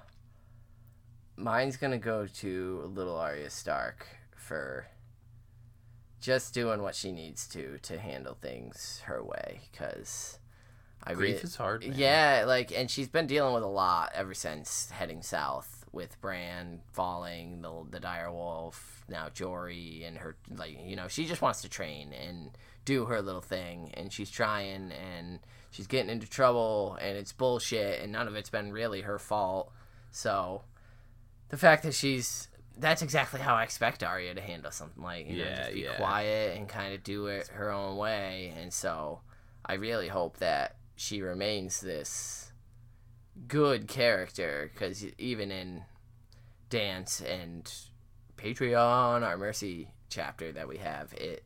mine's 1.36 1.78
gonna 1.78 1.98
go 1.98 2.26
to 2.28 2.92
little 2.94 3.18
Arya 3.18 3.50
Stark 3.50 4.08
for 4.36 4.88
just 6.20 6.54
doing 6.54 6.82
what 6.82 6.96
she 6.96 7.12
needs 7.12 7.48
to 7.50 7.78
to 7.84 8.00
handle 8.00 8.36
things 8.40 9.02
her 9.06 9.24
way, 9.24 9.62
because 9.72 10.40
I 11.04 11.14
Grief 11.14 11.36
really, 11.36 11.44
is 11.44 11.56
hard. 11.56 11.86
Man. 11.86 11.98
yeah, 11.98 12.44
like, 12.46 12.72
and 12.72 12.90
she's 12.90 13.08
been 13.08 13.28
dealing 13.28 13.54
with 13.54 13.64
a 13.64 13.68
lot 13.68 14.12
ever 14.14 14.34
since 14.34 14.90
heading 14.92 15.22
south 15.22 15.86
with 15.92 16.20
Bran 16.22 16.82
falling, 16.92 17.62
the 17.62 17.86
the 17.90 18.00
dire 18.00 18.32
wolf, 18.32 19.04
now 19.08 19.30
Jory, 19.30 20.04
and 20.06 20.18
her 20.18 20.36
like, 20.56 20.78
you 20.86 20.96
know, 20.96 21.08
she 21.08 21.26
just 21.26 21.42
wants 21.42 21.62
to 21.62 21.70
train 21.70 22.14
and 22.14 22.52
do 22.86 23.06
her 23.06 23.22
little 23.22 23.42
thing, 23.42 23.92
and 23.96 24.12
she's 24.12 24.30
trying, 24.30 24.92
and 24.92 25.40
she's 25.72 25.88
getting 25.88 26.10
into 26.10 26.28
trouble, 26.28 26.98
and 27.02 27.18
it's 27.18 27.32
bullshit, 27.32 28.02
and 28.02 28.12
none 28.12 28.28
of 28.28 28.36
it's 28.36 28.50
been 28.50 28.72
really 28.72 29.02
her 29.02 29.20
fault. 29.20 29.72
So, 30.12 30.64
the 31.50 31.58
fact 31.58 31.84
that 31.84 31.94
she's 31.94 32.48
that's 32.78 33.02
exactly 33.02 33.40
how 33.40 33.56
I 33.56 33.64
expect 33.64 34.04
Arya 34.04 34.36
to 34.36 34.42
handle 34.42 34.72
something 34.72 35.04
like 35.04 35.30
you 35.30 35.44
know, 35.44 35.56
just 35.56 35.74
be 35.74 35.82
yeah. 35.82 35.96
quiet 35.96 36.58
and 36.58 36.68
kind 36.68 36.94
of 36.94 37.04
do 37.04 37.28
it 37.28 37.48
her 37.50 37.72
own 37.72 37.98
way, 37.98 38.54
and 38.58 38.72
so 38.74 39.22
I 39.66 39.74
really 39.74 40.08
hope 40.08 40.38
that 40.38 40.78
she 40.96 41.22
remains 41.22 41.82
this 41.82 42.52
good 43.48 43.88
character 43.88 44.70
because 44.74 45.06
even 45.18 45.52
in 45.52 45.84
dance 46.70 47.22
and 47.22 47.72
patreon 48.38 49.24
our 49.24 49.38
mercy 49.38 49.90
chapter 50.10 50.52
that 50.52 50.68
we 50.68 50.78
have 50.78 51.14
it 51.14 51.44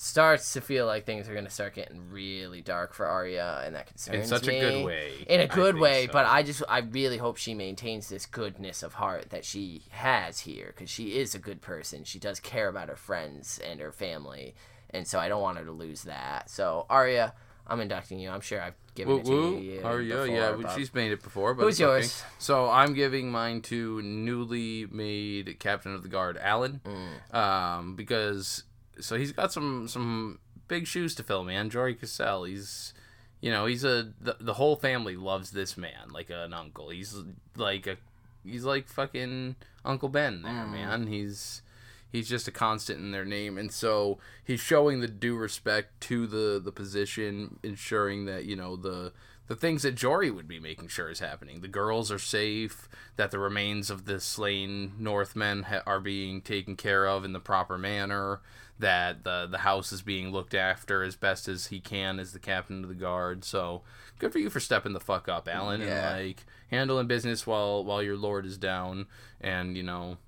starts 0.00 0.52
to 0.52 0.60
feel 0.60 0.86
like 0.86 1.04
things 1.04 1.28
are 1.28 1.32
going 1.32 1.44
to 1.44 1.50
start 1.50 1.74
getting 1.74 2.08
really 2.08 2.60
dark 2.60 2.94
for 2.94 3.04
Arya, 3.04 3.62
and 3.66 3.74
that 3.74 3.88
concerns 3.88 4.14
me. 4.16 4.20
in 4.22 4.26
such 4.28 4.46
me. 4.46 4.58
a 4.58 4.60
good 4.70 4.84
way. 4.86 5.12
In 5.26 5.40
a 5.40 5.48
good 5.48 5.76
way, 5.76 6.06
so. 6.06 6.12
but 6.12 6.24
I 6.24 6.44
just 6.44 6.62
I 6.68 6.78
really 6.78 7.16
hope 7.18 7.36
she 7.36 7.52
maintains 7.52 8.08
this 8.08 8.24
goodness 8.24 8.84
of 8.84 8.94
heart 8.94 9.30
that 9.30 9.44
she 9.44 9.82
has 9.90 10.38
here 10.38 10.66
because 10.68 10.88
she 10.88 11.18
is 11.18 11.34
a 11.34 11.40
good 11.40 11.60
person. 11.60 12.04
She 12.04 12.20
does 12.20 12.38
care 12.38 12.68
about 12.68 12.88
her 12.88 12.94
friends 12.96 13.58
and 13.68 13.80
her 13.80 13.90
family, 13.90 14.54
and 14.90 15.04
so 15.04 15.18
I 15.18 15.28
don't 15.28 15.42
want 15.42 15.58
her 15.58 15.64
to 15.64 15.72
lose 15.72 16.02
that. 16.04 16.48
So 16.48 16.86
Arya, 16.88 17.34
I'm 17.66 17.80
inducting 17.80 18.20
you. 18.20 18.30
I'm 18.30 18.40
sure 18.40 18.62
I've 18.62 18.76
given 18.94 19.14
Woo 19.14 19.20
it 19.20 19.24
to 19.24 19.30
woo. 19.32 19.58
you. 19.58 19.80
Arya, 19.82 20.08
before, 20.14 20.26
yeah, 20.28 20.52
but- 20.62 20.74
she's 20.76 20.94
made 20.94 21.10
it 21.10 21.24
before. 21.24 21.54
But 21.54 21.64
Who's 21.64 21.74
it's 21.74 21.80
okay. 21.82 21.92
yours? 22.02 22.22
So 22.38 22.70
I'm 22.70 22.94
giving 22.94 23.32
mine 23.32 23.62
to 23.62 24.00
newly 24.02 24.86
made 24.92 25.56
captain 25.58 25.92
of 25.92 26.04
the 26.04 26.08
guard, 26.08 26.38
Alyn, 26.38 26.80
Mm. 26.82 27.34
um, 27.34 27.96
because 27.96 28.62
so 29.00 29.16
he's 29.18 29.32
got 29.32 29.52
some 29.52 29.88
some 29.88 30.38
big 30.68 30.86
shoes 30.86 31.14
to 31.16 31.22
fill, 31.22 31.44
man. 31.44 31.70
Jory 31.70 31.94
Cassel, 31.94 32.44
he's 32.44 32.92
you 33.40 33.50
know 33.50 33.66
he's 33.66 33.84
a 33.84 34.12
the, 34.20 34.36
the 34.40 34.54
whole 34.54 34.76
family 34.76 35.16
loves 35.16 35.50
this 35.52 35.76
man 35.76 36.08
like 36.10 36.30
an 36.30 36.52
uncle. 36.52 36.90
He's 36.90 37.16
like 37.56 37.86
a 37.86 37.96
he's 38.44 38.64
like 38.64 38.88
fucking 38.88 39.56
Uncle 39.84 40.08
Ben 40.08 40.42
there, 40.42 40.52
Mm. 40.52 40.72
man. 40.72 41.06
He's 41.06 41.62
he's 42.10 42.28
just 42.28 42.48
a 42.48 42.50
constant 42.50 42.98
in 43.00 43.10
their 43.10 43.24
name 43.26 43.58
and 43.58 43.70
so 43.70 44.18
he's 44.42 44.60
showing 44.60 45.00
the 45.00 45.06
due 45.08 45.36
respect 45.36 46.00
to 46.00 46.26
the 46.26 46.58
the 46.58 46.72
position 46.72 47.58
ensuring 47.62 48.24
that 48.24 48.46
you 48.46 48.56
know 48.56 48.76
the 48.76 49.12
the 49.48 49.56
things 49.56 49.82
that 49.82 49.94
Jory 49.96 50.30
would 50.30 50.46
be 50.48 50.60
making 50.60 50.88
sure 50.88 51.10
is 51.10 51.20
happening. 51.20 51.60
The 51.60 51.68
girls 51.68 52.12
are 52.12 52.18
safe, 52.18 52.88
that 53.16 53.30
the 53.30 53.38
remains 53.38 53.90
of 53.90 54.04
the 54.04 54.20
slain 54.20 54.92
Northmen 54.98 55.64
ha- 55.64 55.82
are 55.86 56.00
being 56.00 56.40
taken 56.40 56.76
care 56.76 57.06
of 57.06 57.24
in 57.24 57.32
the 57.32 57.40
proper 57.40 57.76
manner, 57.76 58.40
that 58.78 59.24
the 59.24 59.48
the 59.50 59.58
house 59.58 59.90
is 59.92 60.02
being 60.02 60.30
looked 60.30 60.54
after 60.54 61.02
as 61.02 61.16
best 61.16 61.48
as 61.48 61.66
he 61.66 61.80
can 61.80 62.20
as 62.20 62.32
the 62.32 62.38
captain 62.38 62.84
of 62.84 62.88
the 62.88 62.94
guard. 62.94 63.44
So, 63.44 63.82
good 64.20 64.32
for 64.32 64.38
you 64.38 64.50
for 64.50 64.60
stepping 64.60 64.92
the 64.92 65.00
fuck 65.00 65.28
up, 65.28 65.48
Alyn, 65.48 65.80
Yeah. 65.80 66.14
and 66.16 66.26
like 66.28 66.44
handling 66.70 67.08
business 67.08 67.46
while 67.46 67.84
while 67.84 68.02
your 68.02 68.16
lord 68.16 68.46
is 68.46 68.56
down 68.58 69.06
and, 69.40 69.76
you 69.76 69.82
know, 69.82 70.18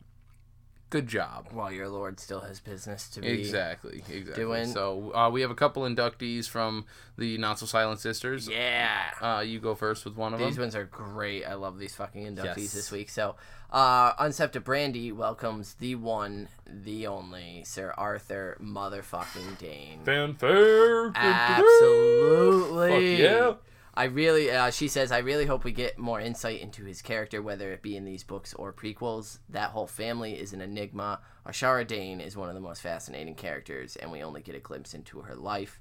good 0.91 1.07
job. 1.07 1.49
While 1.53 1.72
your 1.72 1.88
lord 1.88 2.20
still 2.20 2.41
has 2.41 2.61
business 2.61 3.09
to 3.11 3.20
be. 3.20 3.28
Exactly, 3.28 4.03
exactly. 4.09 4.34
doing- 4.34 4.72
So 4.72 5.14
uh, 5.14 5.30
we 5.30 5.41
have 5.41 5.51
a 5.51 5.55
couple 5.55 5.82
inductees 5.84 6.49
from 6.49 6.84
the 7.16 7.38
Not 7.38 7.59
So 7.59 7.66
Silent 7.66 8.01
Sisters. 8.01 8.49
Yeah. 8.49 9.11
Uh, 9.20 9.41
you 9.41 9.61
go 9.61 9.74
first 9.74 10.05
with 10.05 10.16
one 10.16 10.34
of 10.34 10.41
These 10.41 10.57
them. 10.57 10.64
ones 10.64 10.74
are 10.74 10.84
great. 10.84 11.45
I 11.45 11.55
love 11.55 11.78
these 11.78 11.95
fucking 11.95 12.24
inductees 12.26 12.57
Yes. 12.57 12.72
this 12.72 12.91
week. 12.91 13.09
So, 13.11 13.36
uh, 13.70 14.14
Unsepta 14.14 14.62
Brandy 14.64 15.12
welcomes 15.12 15.74
the 15.74 15.95
one, 15.95 16.49
the 16.66 17.07
only 17.07 17.62
Sir 17.64 17.95
Arthur 17.97 18.57
motherfucking 18.61 19.59
Dayne. 19.59 20.01
Fanfare. 20.05 21.12
Absolutely. 21.14 22.91
Fuck 23.16 23.20
yeah. 23.20 23.53
I 24.01 24.05
really, 24.05 24.51
uh, 24.51 24.70
she 24.70 24.88
says, 24.88 25.12
I 25.12 25.18
really 25.18 25.44
hope 25.44 25.62
we 25.62 25.72
get 25.72 25.98
more 25.98 26.18
insight 26.20 26.62
into 26.62 26.84
his 26.86 27.03
character, 27.03 27.42
whether 27.42 27.70
it 27.70 27.82
be 27.82 27.98
in 27.98 28.07
these 28.07 28.24
books 28.24 28.55
or 28.55 28.72
prequels. 28.72 29.40
That 29.51 29.72
whole 29.72 29.86
family 29.86 30.40
is 30.40 30.55
an 30.55 30.62
enigma. 30.62 31.20
Ashara 31.46 31.86
Dayne 31.86 32.18
is 32.18 32.34
one 32.34 32.48
of 32.48 32.55
the 32.55 32.62
most 32.62 32.80
fascinating 32.80 33.34
characters, 33.34 33.96
and 33.96 34.11
we 34.11 34.22
only 34.22 34.40
get 34.40 34.55
a 34.55 34.59
glimpse 34.59 34.94
into 34.94 35.20
her 35.20 35.34
life. 35.34 35.78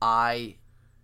I 0.00 0.56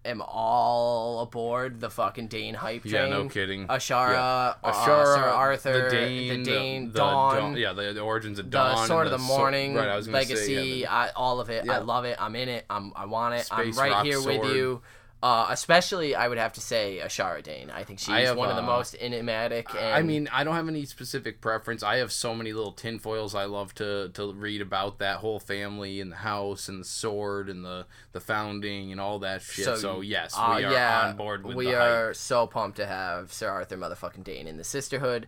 am 0.06 0.22
all 0.22 1.20
aboard 1.20 1.78
the 1.80 1.90
fucking 1.90 2.28
Dayne 2.28 2.54
hype 2.54 2.84
train. 2.84 2.94
Yeah, 2.94 3.08
no 3.08 3.28
kidding. 3.28 3.66
Ashara, 3.66 4.12
Yeah. 4.12 4.54
uh, 4.64 4.72
Ashara, 4.72 5.14
Sir 5.14 5.28
Arthur, 5.28 5.90
the 5.90 5.90
Dayne, 5.90 6.42
the 6.42 6.50
Dayne, 6.50 6.86
the 6.92 6.98
Dawn, 7.00 7.56
yeah, 7.58 7.74
the, 7.74 7.92
the 7.92 8.00
origins 8.00 8.38
of 8.38 8.46
the 8.46 8.52
Dawn, 8.52 8.86
Sword 8.86 9.08
and 9.08 9.14
of 9.14 9.20
the 9.20 9.26
Sword- 9.26 9.38
Morning, 9.40 9.74
right, 9.74 9.88
I 9.88 9.96
was 9.96 10.08
Legacy, 10.08 10.36
Say, 10.46 10.52
yeah, 10.54 10.60
the- 10.62 10.86
I, 10.86 11.10
all 11.10 11.38
of 11.38 11.50
it. 11.50 11.68
I 11.68 11.80
love 11.80 12.06
it. 12.06 12.16
I'm 12.18 12.34
in 12.34 12.48
it. 12.48 12.64
I'm, 12.70 12.94
I 12.96 13.04
want 13.04 13.34
it. 13.34 13.46
I'm 13.50 13.72
right 13.72 14.06
here 14.06 14.22
with 14.22 14.42
you. 14.54 14.80
Uh, 15.26 15.48
especially, 15.50 16.14
I 16.14 16.28
would 16.28 16.38
have 16.38 16.52
to 16.52 16.60
say 16.60 17.00
Ashara 17.02 17.42
Dayne. 17.42 17.68
I 17.68 17.82
think 17.82 17.98
she's 17.98 18.10
I 18.10 18.20
have, 18.20 18.36
one 18.36 18.48
of 18.48 18.54
the 18.54 18.62
uh, 18.62 18.66
most 18.66 18.94
enigmatic. 19.00 19.74
And, 19.74 19.92
I 19.92 20.02
mean, 20.02 20.28
I 20.32 20.44
don't 20.44 20.54
have 20.54 20.68
any 20.68 20.84
specific 20.84 21.40
preference. 21.40 21.82
I 21.82 21.96
have 21.96 22.12
so 22.12 22.32
many 22.32 22.52
little 22.52 22.70
tinfoils 22.70 23.34
I 23.34 23.46
love 23.46 23.74
to, 23.74 24.10
to 24.10 24.32
read 24.32 24.60
about 24.60 25.00
that 25.00 25.16
whole 25.16 25.40
family 25.40 26.00
and 26.00 26.12
the 26.12 26.16
house 26.18 26.68
and 26.68 26.80
the 26.80 26.84
sword 26.84 27.48
and 27.48 27.64
the, 27.64 27.86
the 28.12 28.20
founding 28.20 28.92
and 28.92 29.00
all 29.00 29.18
that 29.18 29.42
shit. 29.42 29.78
So, 29.78 30.00
yes, 30.00 30.36
we 30.36 30.42
uh, 30.42 30.46
are 30.46 30.60
yeah, 30.60 31.08
on 31.08 31.16
board 31.16 31.44
with 31.44 31.56
we 31.56 31.64
the 31.64 31.72
hype. 31.72 31.80
are 31.80 32.14
so 32.14 32.46
pumped 32.46 32.76
to 32.76 32.86
have 32.86 33.32
Sir 33.32 33.48
Arthur 33.48 33.76
motherfucking 33.76 34.22
Dayne 34.22 34.46
in 34.46 34.58
the 34.58 34.64
Sisterhood. 34.64 35.26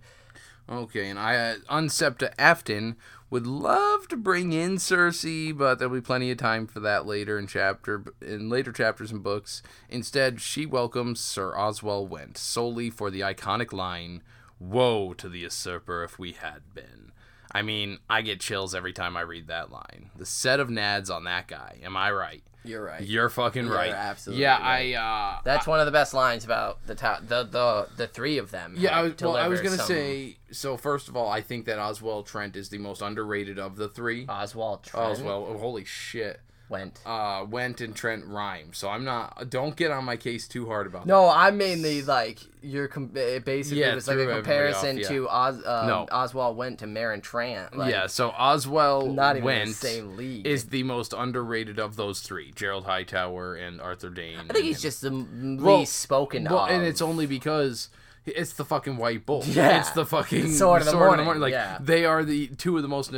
Okay, 0.70 1.08
and 1.08 1.18
I 1.18 1.34
uh, 1.34 1.54
Unsepta 1.70 2.32
Afton 2.38 2.96
would 3.30 3.46
love 3.46 4.08
to 4.08 4.16
bring 4.16 4.52
in 4.52 4.76
Cersei, 4.76 5.56
but 5.56 5.78
there'll 5.78 5.94
be 5.94 6.00
plenty 6.00 6.30
of 6.30 6.38
time 6.38 6.66
for 6.66 6.80
that 6.80 7.06
later 7.06 7.38
in 7.38 7.46
chapter 7.46 8.04
in 8.20 8.48
later 8.48 8.72
chapters 8.72 9.12
and 9.12 9.22
books. 9.22 9.62
Instead, 9.88 10.40
she 10.40 10.64
welcomes 10.64 11.20
Sir 11.20 11.54
Oswell 11.56 12.06
Whent 12.06 12.38
solely 12.38 12.90
for 12.90 13.10
the 13.10 13.20
iconic 13.20 13.72
line, 13.72 14.22
"Woe 14.58 15.12
to 15.14 15.28
the 15.28 15.40
usurper 15.40 16.02
if 16.02 16.18
we 16.18 16.32
had 16.32 16.74
been." 16.74 17.12
I 17.52 17.62
mean, 17.62 17.98
I 18.10 18.22
get 18.22 18.40
chills 18.40 18.74
every 18.74 18.92
time 18.92 19.16
I 19.16 19.22
read 19.22 19.46
that 19.46 19.70
line. 19.70 20.10
The 20.16 20.26
set 20.26 20.60
of 20.60 20.68
nads 20.68 21.10
on 21.10 21.24
that 21.24 21.48
guy. 21.48 21.78
Am 21.82 21.96
I 21.96 22.10
right? 22.10 22.42
You're 22.64 22.84
right. 22.84 23.02
You're 23.02 23.28
fucking 23.28 23.66
You're 23.66 23.74
right. 23.74 23.90
absolutely 23.92 24.42
Yeah, 24.42 24.58
right. 24.60 24.94
I 24.96 25.36
uh 25.36 25.40
That's 25.44 25.66
one 25.66 25.80
of 25.80 25.86
the 25.86 25.92
best 25.92 26.12
lines 26.12 26.44
about 26.44 26.84
the 26.86 26.94
ta- 26.94 27.20
the 27.26 27.44
the 27.44 27.88
the 27.96 28.06
three 28.06 28.38
of 28.38 28.50
them. 28.50 28.74
Yeah, 28.76 28.98
I 28.98 29.02
was, 29.02 29.14
well, 29.20 29.36
I 29.36 29.48
was 29.48 29.60
gonna 29.60 29.76
some- 29.76 29.86
say. 29.86 30.36
So 30.50 30.76
first 30.76 31.08
of 31.08 31.16
all, 31.16 31.28
I 31.28 31.40
think 31.40 31.66
that 31.66 31.78
Oswald 31.78 32.26
Trent 32.26 32.56
is 32.56 32.68
the 32.70 32.78
most 32.78 33.00
underrated 33.02 33.58
of 33.58 33.76
the 33.76 33.88
three. 33.88 34.26
Oswald 34.28 34.82
Trent 34.82 35.12
Oswald, 35.12 35.56
oh, 35.56 35.58
holy 35.58 35.84
shit. 35.84 36.40
Went. 36.70 37.00
Uh, 37.06 37.44
Whent 37.44 37.80
and 37.80 37.94
Trent 37.94 38.24
rhyme. 38.26 38.70
So 38.72 38.88
I'm 38.88 39.04
not. 39.04 39.48
Don't 39.50 39.74
get 39.76 39.90
on 39.90 40.04
my 40.04 40.16
case 40.16 40.46
too 40.48 40.66
hard 40.66 40.86
about 40.86 41.06
No, 41.06 41.28
I 41.28 41.50
mainly 41.50 42.02
like 42.02 42.40
you're 42.62 42.88
com- 42.88 43.06
basically 43.08 43.80
Yeah, 43.80 43.94
was 43.94 44.08
like 44.08 44.18
a 44.18 44.26
comparison 44.26 44.96
off, 44.96 45.02
yeah. 45.02 45.08
to 45.08 45.28
Oz. 45.28 45.62
Uh, 45.64 45.86
No. 45.86 46.06
Oswald 46.10 46.56
went 46.56 46.78
to 46.80 46.86
Meryn 46.86 47.22
Trant. 47.22 47.74
Like, 47.76 47.90
yeah. 47.90 48.06
So 48.06 48.30
Oswald 48.30 49.14
not 49.14 49.36
even 49.36 49.44
Whent 49.46 49.68
the 49.68 49.74
same 49.74 50.16
league. 50.16 50.46
is 50.46 50.66
the 50.66 50.82
most 50.82 51.12
underrated 51.16 51.78
of 51.78 51.96
those 51.96 52.20
three: 52.20 52.52
Gerold 52.52 52.84
Hightower 52.84 53.54
and 53.54 53.80
Arthur 53.80 54.10
Dayne. 54.10 54.38
I 54.50 54.52
think 54.52 54.64
he's 54.66 54.82
just 54.82 55.00
the 55.02 55.10
Well, 55.10 55.78
least 55.80 55.96
spoken 56.00 56.44
Well, 56.44 56.60
of. 56.64 56.70
and 56.70 56.84
it's 56.84 57.00
only 57.02 57.26
because. 57.26 57.88
It's 58.26 58.52
the 58.52 58.64
fucking 58.66 58.98
white 58.98 59.24
bull. 59.24 59.42
Yeah. 59.46 59.78
It's 59.80 59.90
the 59.92 60.04
fucking 60.04 60.52
Sword 60.52 60.82
of 60.82 60.86
the 60.88 60.92
Morning, 60.98 61.40
Like 61.40 61.52
yeah. 61.52 61.78
they 61.80 62.04
are 62.04 62.22
the 62.22 62.48
two 62.48 62.76
of 62.76 62.82
the 62.82 62.88
most 62.88 63.10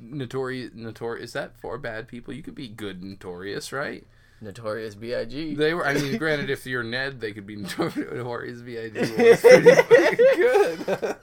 notorious. 0.00 0.70
Notorious. 0.74 1.24
Is 1.30 1.32
that 1.34 1.56
for 1.56 1.78
bad 1.78 2.08
people? 2.08 2.34
You 2.34 2.42
could 2.42 2.54
be 2.54 2.68
good 2.68 3.02
notorious, 3.02 3.72
right? 3.72 4.06
Notorious 4.40 4.94
B.I.G. 4.94 5.54
They 5.56 5.74
were. 5.74 5.86
I 5.86 5.94
mean, 5.94 6.16
granted, 6.16 6.48
if 6.50 6.64
you're 6.66 6.84
Ned, 6.84 7.20
they 7.20 7.32
could 7.32 7.46
be 7.46 7.56
Notorious 7.56 8.60
B.I.G. 8.62 8.98
was 9.00 9.10
pretty 9.40 9.74
fucking 9.74 10.16
good. 10.36 11.16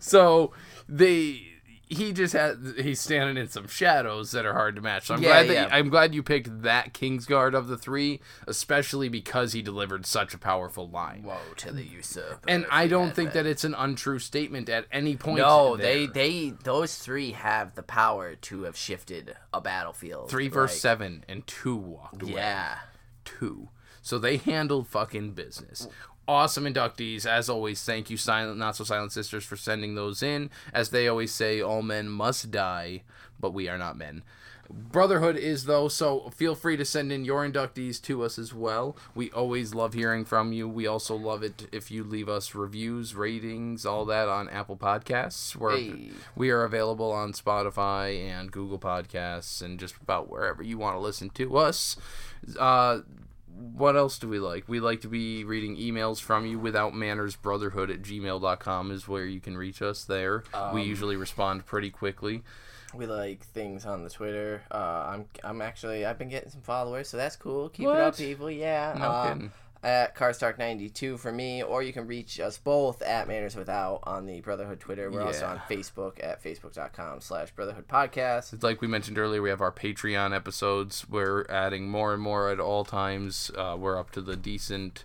so 0.00 0.52
they. 0.88 1.49
He 1.92 2.12
just 2.12 2.32
had. 2.32 2.74
He's 2.78 3.00
standing 3.00 3.36
in 3.36 3.48
some 3.48 3.66
shadows 3.66 4.30
that 4.30 4.46
are 4.46 4.52
hard 4.52 4.76
to 4.76 4.80
match. 4.80 5.06
So 5.08 5.14
I'm 5.14 5.22
Yeah, 5.22 5.28
glad 5.28 5.48
that 5.48 5.54
yeah. 5.54 5.68
I'm 5.76 5.88
glad 5.90 6.14
you 6.14 6.22
picked 6.22 6.62
that 6.62 6.94
Kingsguard 6.94 7.52
of 7.54 7.66
the 7.66 7.76
three, 7.76 8.20
especially 8.46 9.08
because 9.08 9.52
he 9.52 9.60
delivered 9.60 10.06
such 10.06 10.32
a 10.32 10.38
powerful 10.38 10.88
line. 10.88 11.24
Woe 11.24 11.36
to 11.56 11.72
the 11.72 11.82
usurper. 11.82 12.38
And 12.48 12.64
I 12.70 12.86
don't 12.86 13.12
think 13.14 13.32
been. 13.32 13.44
that 13.44 13.50
it's 13.50 13.64
an 13.64 13.74
untrue 13.74 14.20
statement 14.20 14.68
at 14.68 14.86
any 14.92 15.16
point. 15.16 15.38
No, 15.38 15.76
they 15.76 16.06
they 16.06 16.54
those 16.62 16.96
three 16.96 17.32
have 17.32 17.74
the 17.74 17.82
power 17.82 18.36
to 18.36 18.62
have 18.62 18.76
shifted 18.76 19.36
a 19.52 19.60
battlefield. 19.60 20.30
three 20.30 20.48
verse 20.48 20.70
like, 20.72 20.78
seven 20.80 21.24
and 21.28 21.44
two 21.46 21.76
walked 21.76 22.22
away. 22.22 22.32
Yeah. 22.34 22.78
two. 23.24 23.68
So 24.02 24.18
they 24.18 24.38
handled 24.38 24.88
fucking 24.88 25.32
business. 25.32 25.86
Awesome 26.30 26.64
inductees. 26.64 27.26
As 27.26 27.50
always, 27.50 27.82
thank 27.82 28.08
you, 28.08 28.16
Silent 28.16 28.56
Not 28.56 28.76
So 28.76 28.84
Silent 28.84 29.10
Sisters, 29.10 29.44
for 29.44 29.56
sending 29.56 29.96
those 29.96 30.22
in. 30.22 30.48
As 30.72 30.90
they 30.90 31.08
always 31.08 31.34
say, 31.34 31.60
all 31.60 31.82
men 31.82 32.08
must 32.08 32.52
die, 32.52 33.02
but 33.40 33.52
we 33.52 33.68
are 33.68 33.76
not 33.76 33.98
men. 33.98 34.22
Brotherhood 34.70 35.36
is, 35.36 35.64
though, 35.64 35.88
so 35.88 36.30
feel 36.30 36.54
free 36.54 36.76
to 36.76 36.84
send 36.84 37.10
in 37.10 37.24
your 37.24 37.44
inductees 37.44 38.00
to 38.02 38.22
us 38.22 38.38
as 38.38 38.54
well. 38.54 38.96
We 39.12 39.32
always 39.32 39.74
love 39.74 39.92
hearing 39.94 40.24
from 40.24 40.52
you. 40.52 40.68
We 40.68 40.86
also 40.86 41.16
love 41.16 41.42
it 41.42 41.66
if 41.72 41.90
you 41.90 42.04
leave 42.04 42.28
us 42.28 42.54
reviews, 42.54 43.16
ratings, 43.16 43.84
all 43.84 44.04
that 44.04 44.28
on 44.28 44.48
Apple 44.50 44.76
Podcasts. 44.76 45.56
We're, 45.56 45.76
Hey. 45.76 46.10
We 46.36 46.50
are 46.50 46.62
available 46.62 47.10
on 47.10 47.32
Spotify 47.32 48.24
and 48.24 48.52
Google 48.52 48.78
Podcasts 48.78 49.60
and 49.60 49.80
just 49.80 49.96
about 50.00 50.30
wherever 50.30 50.62
you 50.62 50.78
want 50.78 50.94
to 50.94 51.00
listen 51.00 51.30
to 51.30 51.56
us. 51.56 51.96
Uh, 52.56 53.00
what 53.60 53.96
else 53.96 54.18
do 54.18 54.28
we 54.28 54.38
like? 54.38 54.68
We 54.68 54.80
like 54.80 55.02
to 55.02 55.08
be 55.08 55.44
reading 55.44 55.76
emails 55.76 56.20
from 56.20 56.46
you 56.46 56.58
without 56.58 56.94
manners 56.94 57.36
brotherhood 57.36 57.90
at 57.90 58.02
gmail.com 58.02 58.90
is 58.90 59.06
where 59.06 59.26
you 59.26 59.40
can 59.40 59.56
reach 59.56 59.82
us 59.82 60.04
there. 60.04 60.44
we 60.72 60.82
usually 60.82 61.16
respond 61.16 61.66
pretty 61.66 61.90
quickly. 61.90 62.42
We 62.94 63.06
like 63.06 63.44
things 63.44 63.86
on 63.86 64.02
the 64.02 64.10
Twitter. 64.10 64.62
Uh, 64.70 65.10
I'm 65.12 65.26
I'm 65.44 65.60
actually 65.62 66.04
I've 66.04 66.18
been 66.18 66.28
getting 66.28 66.50
some 66.50 66.62
followers, 66.62 67.08
so 67.08 67.16
that's 67.16 67.36
cool. 67.36 67.68
Keep 67.68 67.86
it 67.86 67.96
up, 67.96 68.16
people. 68.16 68.50
Yeah. 68.50 68.96
No 68.98 69.04
uh, 69.04 69.28
kidding. 69.28 69.52
At 69.82 70.14
Carstark92 70.14 71.18
for 71.18 71.32
me, 71.32 71.62
or 71.62 71.82
you 71.82 71.94
can 71.94 72.06
reach 72.06 72.38
us 72.38 72.58
both 72.58 73.00
at 73.00 73.26
Manners 73.26 73.56
Without 73.56 74.00
on 74.02 74.26
the 74.26 74.42
Brotherhood 74.42 74.78
Twitter. 74.78 75.10
We're 75.10 75.22
also 75.22 75.46
on 75.46 75.58
Facebook 75.70 76.22
at 76.22 76.44
facebook.com 76.44 77.22
slash 77.22 77.50
Brotherhood 77.52 77.88
Podcast. 77.88 78.52
It's 78.52 78.62
like 78.62 78.82
we 78.82 78.88
mentioned 78.88 79.16
earlier, 79.18 79.40
we 79.40 79.48
have 79.48 79.62
our 79.62 79.72
Patreon 79.72 80.36
episodes. 80.36 81.08
We're 81.08 81.46
adding 81.48 81.88
more 81.88 82.12
and 82.12 82.22
more 82.22 82.50
at 82.50 82.60
all 82.60 82.84
times. 82.84 83.50
Uh, 83.56 83.74
we're 83.78 83.98
up 83.98 84.10
to 84.10 84.20
the 84.20 84.36
decent 84.36 85.04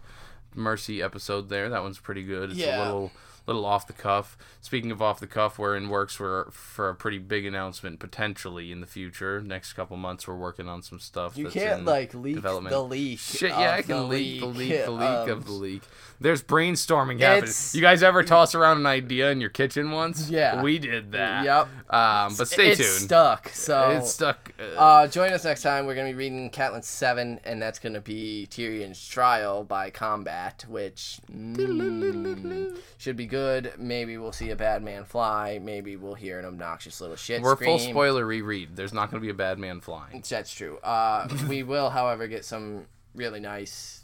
Mercy 0.53 1.01
episode 1.01 1.47
there. 1.47 1.69
That 1.69 1.81
one's 1.81 1.99
pretty 1.99 2.23
good. 2.23 2.51
It's 2.51 2.59
a 2.59 2.65
Yeah. 2.65 2.83
little 2.85 3.11
little 3.47 3.65
off 3.65 3.87
the 3.87 3.93
cuff. 3.93 4.37
Speaking 4.61 4.91
of 4.91 5.01
off 5.01 5.19
the 5.19 5.27
cuff, 5.27 5.59
we're 5.59 5.75
in 5.75 5.89
works 5.89 6.15
for 6.15 6.49
for 6.51 6.89
a 6.89 6.95
pretty 6.95 7.19
big 7.19 7.45
announcement 7.45 7.99
potentially 7.99 8.71
in 8.71 8.81
the 8.81 8.87
future. 8.87 9.41
Next 9.41 9.73
couple 9.73 9.97
months, 9.97 10.27
we're 10.27 10.35
working 10.35 10.67
on 10.67 10.81
some 10.81 10.99
stuff. 10.99 11.37
You 11.37 11.49
can't 11.49 11.85
like 11.85 12.13
leak 12.13 12.41
the 12.41 12.59
leak. 12.59 13.19
Shit, 13.19 13.51
yeah, 13.51 13.73
I 13.73 13.81
can 13.81 13.97
the 13.97 14.03
leak 14.03 14.39
the 14.39 14.45
leak, 14.47 14.85
the 14.85 14.91
leak 14.91 15.01
of- 15.09 15.29
of 15.29 15.45
the 15.45 15.51
leak. 15.51 15.81
There's 16.19 16.41
brainstorming 16.41 17.19
happening. 17.19 17.53
You 17.73 17.81
guys 17.81 18.01
ever 18.01 18.23
toss 18.23 18.55
around 18.55 18.77
an 18.77 18.85
idea 18.85 19.31
in 19.31 19.41
your 19.41 19.49
kitchen 19.49 19.91
once? 19.91 20.29
Yeah. 20.29 20.61
we 20.61 20.79
did 20.79 21.11
that. 21.11 21.43
Yep. 21.43 21.67
Um, 21.93 22.35
but 22.37 22.47
stay 22.47 22.69
it's 22.69 22.79
tuned. 22.79 23.01
stuck. 23.09 23.49
So 23.49 23.89
It's 23.89 24.11
stuck. 24.13 24.51
Uh, 24.57 24.79
Uh, 24.79 25.07
join 25.07 25.33
us 25.33 25.43
next 25.43 25.61
time. 25.61 25.85
We're 25.85 25.93
going 25.95 26.07
to 26.07 26.13
be 26.13 26.17
reading 26.17 26.49
Catelyn 26.51 26.83
7, 26.85 27.41
and 27.43 27.61
that's 27.61 27.79
going 27.79 27.93
to 27.93 28.01
be 28.01 28.47
Tyrion's 28.49 29.05
Trial 29.05 29.65
by 29.65 29.89
Combat, 29.89 30.63
which 30.69 31.19
mm, 31.29 32.77
should 32.97 33.17
be 33.17 33.25
good. 33.25 33.34
Maybe 33.77 34.17
we'll 34.17 34.31
see 34.31 34.49
a 34.51 34.55
bad 34.55 34.83
man 34.83 35.05
fly. 35.05 35.59
Maybe 35.61 35.95
we'll 35.95 36.13
hear 36.15 36.39
an 36.39 36.45
obnoxious 36.45 37.01
little 37.01 37.15
shit 37.15 37.41
we're 37.41 37.55
scream. 37.55 37.77
full 37.77 37.79
spoiler 37.79 38.25
reread. 38.25 38.75
There's 38.75 38.93
not 38.93 39.11
going 39.11 39.21
to 39.21 39.25
be 39.25 39.31
a 39.31 39.35
bad 39.35 39.59
man 39.59 39.81
flying. 39.81 40.23
That's 40.27 40.53
true. 40.53 40.77
Uh, 40.77 41.27
we 41.47 41.63
will, 41.63 41.89
however, 41.89 42.27
get 42.27 42.45
some 42.45 42.85
really 43.13 43.39
nice 43.39 44.03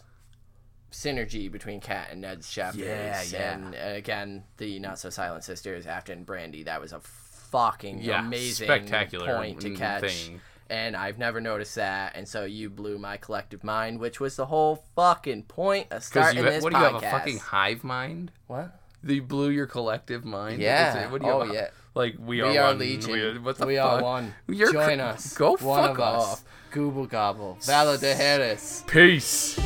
synergy 0.91 1.51
between 1.51 1.79
Kat 1.79 2.09
and 2.11 2.21
Ned's 2.21 2.49
chapters. 2.51 2.83
Yeah, 2.83 3.23
yeah. 3.29 3.53
And 3.53 3.75
uh, 3.75 3.97
again, 3.97 4.43
the 4.57 4.79
Not 4.79 4.99
So 4.99 5.09
Silent 5.09 5.43
Sisters, 5.43 5.85
Afton 5.87 6.19
and 6.19 6.25
Brandy, 6.25 6.63
that 6.63 6.81
was 6.81 6.91
a 6.93 6.99
fucking 6.99 8.01
Yeah, 8.01 8.25
amazing 8.25 8.65
spectacular 8.67 9.35
point 9.35 9.61
to 9.61 9.75
catch. 9.75 10.01
thing. 10.01 10.41
And 10.69 10.95
I've 10.95 11.17
never 11.17 11.41
noticed 11.41 11.75
that, 11.75 12.15
and 12.15 12.25
so 12.25 12.45
you 12.45 12.69
blew 12.69 12.97
my 12.97 13.17
collective 13.17 13.61
mind, 13.61 13.99
which 13.99 14.21
was 14.21 14.37
the 14.37 14.45
whole 14.45 14.85
fucking 14.95 15.43
point 15.43 15.87
of 15.91 16.01
starting 16.01 16.37
you, 16.37 16.49
this 16.49 16.63
what 16.63 16.71
do 16.71 16.79
you 16.79 16.85
have 16.85 16.95
a 16.95 17.01
fucking 17.01 17.39
hive 17.39 17.83
mind? 17.83 18.31
what? 18.47 18.79
You 19.03 19.21
blew 19.21 19.49
your 19.49 19.65
collective 19.67 20.23
mind. 20.25 20.61
Yeah. 20.61 21.09
What 21.09 21.21
do 21.21 21.27
you 21.27 21.33
Oh, 21.33 21.43
have 21.45 21.53
yeah. 21.53 21.67
Like 21.95 22.15
we, 22.19 22.41
We 22.41 22.41
are, 22.41 22.57
are 22.63 22.67
one. 22.69 22.79
Legion. 22.79 23.11
We, 23.11 23.39
what 23.39 23.57
the 23.57 23.65
we 23.65 23.75
fuck? 23.77 24.01
are 24.01 24.03
one. 24.03 24.33
You're 24.47 24.71
Join 24.71 24.97
cr- 24.99 25.03
us. 25.05 25.33
Go 25.35 25.57
one 25.57 25.59
fuck 25.87 25.91
of 25.91 25.99
us. 25.99 26.23
off. 26.23 26.43
Google 26.71 27.05
gobble. 27.05 27.57
Valar 27.61 27.97
Dohaeris. 27.99 28.87
Peace. 28.87 29.59